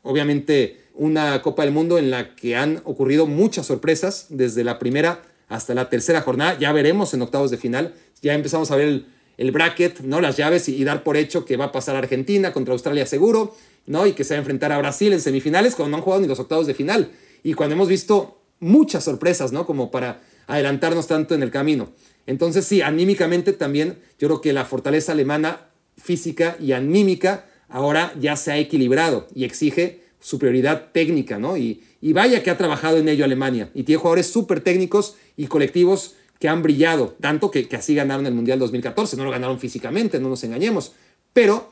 obviamente 0.00 0.80
una 0.94 1.42
Copa 1.42 1.64
del 1.64 1.72
Mundo 1.72 1.98
en 1.98 2.10
la 2.10 2.34
que 2.34 2.56
han 2.56 2.80
ocurrido 2.84 3.26
muchas 3.26 3.66
sorpresas 3.66 4.26
desde 4.30 4.64
la 4.64 4.78
primera 4.78 5.22
hasta 5.52 5.74
la 5.74 5.88
tercera 5.88 6.22
jornada. 6.22 6.58
Ya 6.58 6.72
veremos 6.72 7.12
en 7.14 7.22
octavos 7.22 7.50
de 7.50 7.58
final. 7.58 7.94
Ya 8.22 8.34
empezamos 8.34 8.70
a 8.70 8.76
ver 8.76 9.04
el, 9.36 9.50
bracket, 9.50 10.00
¿no? 10.00 10.20
las 10.20 10.36
llaves 10.36 10.68
y, 10.68 10.82
dar 10.84 11.02
por 11.02 11.16
hecho 11.16 11.44
que 11.44 11.56
va 11.56 11.66
a 11.66 11.72
pasar 11.72 11.94
Argentina 11.94 12.52
contra 12.52 12.72
Australia 12.72 13.06
seguro, 13.06 13.54
¿no? 13.86 14.06
y 14.06 14.12
que 14.12 14.24
se 14.24 14.34
va 14.34 14.38
a 14.38 14.38
enfrentar 14.38 14.72
a 14.72 14.78
Brasil 14.78 15.12
en 15.12 15.20
semifinales 15.20 15.74
cuando 15.74 15.90
no 15.90 15.96
han 15.98 16.02
jugado 16.02 16.22
ni 16.22 16.28
los 16.28 16.40
octavos 16.40 16.66
de 16.66 16.74
final. 16.74 17.10
Y 17.42 17.54
cuando 17.54 17.74
hemos 17.74 17.88
visto 17.88 18.38
muchas 18.60 19.04
sorpresas, 19.04 19.52
¿no? 19.52 19.66
Como 19.66 19.90
para 19.90 20.20
adelantarnos 20.46 21.08
tanto 21.08 21.34
en 21.34 21.42
el 21.42 21.50
camino. 21.50 21.90
Entonces 22.26 22.64
sí, 22.64 22.80
anímicamente 22.80 23.52
también 23.52 23.98
yo 24.18 24.28
creo 24.28 24.40
que 24.40 24.52
la 24.52 24.64
fortaleza 24.64 25.12
alemana 25.12 25.68
física 25.96 26.56
y 26.60 26.72
anímica 26.72 27.46
ahora 27.68 28.14
ya 28.18 28.36
se 28.36 28.52
ha 28.52 28.58
equilibrado 28.58 29.26
y 29.34 29.44
exige 29.44 30.01
superioridad 30.22 30.92
técnica, 30.92 31.38
¿no? 31.38 31.58
Y, 31.58 31.82
vaya 32.00 32.42
que 32.42 32.50
ha 32.50 32.56
trabajado 32.56 32.96
en 32.96 33.08
ello 33.08 33.24
Alemania. 33.24 33.70
Y 33.74 33.82
tiene 33.82 34.00
jugadores 34.00 34.28
súper 34.28 34.60
técnicos 34.60 35.16
y 35.36 35.46
colectivos 35.48 36.14
que 36.38 36.48
han 36.48 36.62
brillado, 36.62 37.16
tanto 37.20 37.50
que, 37.50 37.68
que 37.68 37.76
así 37.76 37.94
ganaron 37.94 38.26
el 38.26 38.34
Mundial 38.34 38.58
2014. 38.58 39.16
No 39.16 39.24
lo 39.24 39.30
ganaron 39.30 39.60
físicamente, 39.60 40.18
no 40.18 40.28
nos 40.28 40.42
engañemos. 40.44 40.92
Pero 41.32 41.70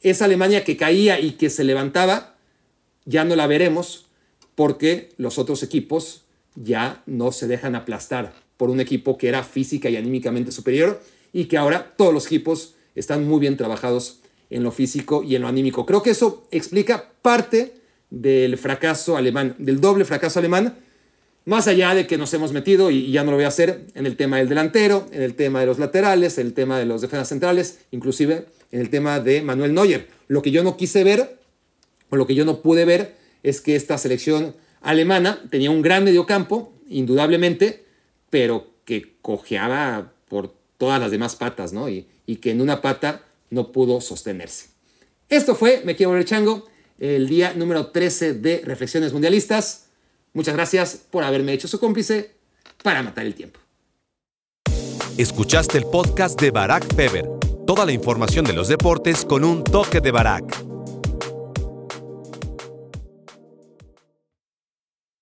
esa 0.00 0.24
Alemania 0.24 0.64
que 0.64 0.76
caía 0.76 1.20
y 1.20 1.32
que 1.32 1.50
se 1.50 1.64
levantaba, 1.64 2.36
ya 3.04 3.24
no 3.24 3.36
la 3.36 3.46
veremos 3.46 4.06
porque 4.54 5.10
los 5.16 5.38
otros 5.38 5.62
equipos 5.62 6.24
ya 6.54 7.02
no 7.06 7.32
se 7.32 7.46
dejan 7.46 7.74
aplastar 7.74 8.34
por 8.56 8.70
un 8.70 8.80
equipo 8.80 9.16
que 9.16 9.28
era 9.28 9.42
física 9.42 9.88
y 9.88 9.96
anímicamente 9.96 10.52
superior 10.52 11.02
y 11.32 11.46
que 11.46 11.56
ahora 11.56 11.94
todos 11.96 12.12
los 12.12 12.26
equipos 12.26 12.74
están 12.94 13.26
muy 13.26 13.40
bien 13.40 13.56
trabajados 13.56 14.20
en 14.50 14.62
lo 14.62 14.72
físico 14.72 15.22
y 15.22 15.36
en 15.36 15.42
lo 15.42 15.48
anímico. 15.48 15.86
Creo 15.86 16.02
que 16.02 16.10
eso 16.10 16.46
explica 16.50 17.12
parte 17.22 17.79
del 18.10 18.58
fracaso 18.58 19.16
alemán, 19.16 19.54
del 19.58 19.80
doble 19.80 20.04
fracaso 20.04 20.38
alemán, 20.38 20.76
más 21.44 21.68
allá 21.68 21.94
de 21.94 22.06
que 22.06 22.18
nos 22.18 22.34
hemos 22.34 22.52
metido, 22.52 22.90
y 22.90 23.10
ya 23.10 23.24
no 23.24 23.30
lo 23.30 23.36
voy 23.36 23.44
a 23.44 23.48
hacer, 23.48 23.86
en 23.94 24.06
el 24.06 24.16
tema 24.16 24.38
del 24.38 24.48
delantero, 24.48 25.06
en 25.12 25.22
el 25.22 25.34
tema 25.34 25.60
de 25.60 25.66
los 25.66 25.78
laterales, 25.78 26.38
en 26.38 26.48
el 26.48 26.52
tema 26.52 26.78
de 26.78 26.84
los 26.84 27.00
defensas 27.00 27.28
centrales, 27.28 27.80
inclusive 27.90 28.46
en 28.70 28.80
el 28.80 28.90
tema 28.90 29.20
de 29.20 29.42
Manuel 29.42 29.74
Neuer. 29.74 30.08
Lo 30.28 30.42
que 30.42 30.50
yo 30.50 30.62
no 30.62 30.76
quise 30.76 31.02
ver, 31.02 31.38
o 32.10 32.16
lo 32.16 32.26
que 32.26 32.34
yo 32.34 32.44
no 32.44 32.60
pude 32.60 32.84
ver, 32.84 33.16
es 33.42 33.60
que 33.60 33.74
esta 33.74 33.96
selección 33.96 34.54
alemana 34.82 35.42
tenía 35.50 35.70
un 35.70 35.82
gran 35.82 36.04
mediocampo, 36.04 36.74
indudablemente, 36.88 37.84
pero 38.28 38.70
que 38.84 39.14
cojeaba 39.22 40.12
por 40.28 40.54
todas 40.76 41.00
las 41.00 41.10
demás 41.10 41.36
patas, 41.36 41.72
¿no? 41.72 41.88
Y, 41.88 42.06
y 42.26 42.36
que 42.36 42.50
en 42.50 42.60
una 42.60 42.82
pata 42.82 43.22
no 43.48 43.72
pudo 43.72 44.00
sostenerse. 44.00 44.66
Esto 45.28 45.54
fue 45.54 45.82
Me 45.84 45.96
Quiero 45.96 46.10
Volver 46.10 46.24
Chango 46.24 46.69
el 47.00 47.28
día 47.28 47.54
número 47.54 47.88
13 47.88 48.34
de 48.34 48.62
Reflexiones 48.64 49.12
Mundialistas. 49.12 49.86
Muchas 50.32 50.54
gracias 50.54 51.00
por 51.10 51.24
haberme 51.24 51.52
hecho 51.52 51.66
su 51.66 51.80
cómplice 51.80 52.30
para 52.84 53.02
matar 53.02 53.26
el 53.26 53.34
tiempo. 53.34 53.58
Escuchaste 55.18 55.76
el 55.78 55.84
podcast 55.84 56.40
de 56.40 56.50
Barack 56.50 56.94
Feber. 56.94 57.28
Toda 57.66 57.84
la 57.84 57.92
información 57.92 58.44
de 58.44 58.52
los 58.52 58.68
deportes 58.68 59.24
con 59.24 59.44
un 59.44 59.64
toque 59.64 60.00
de 60.00 60.10
Barack. 60.12 60.69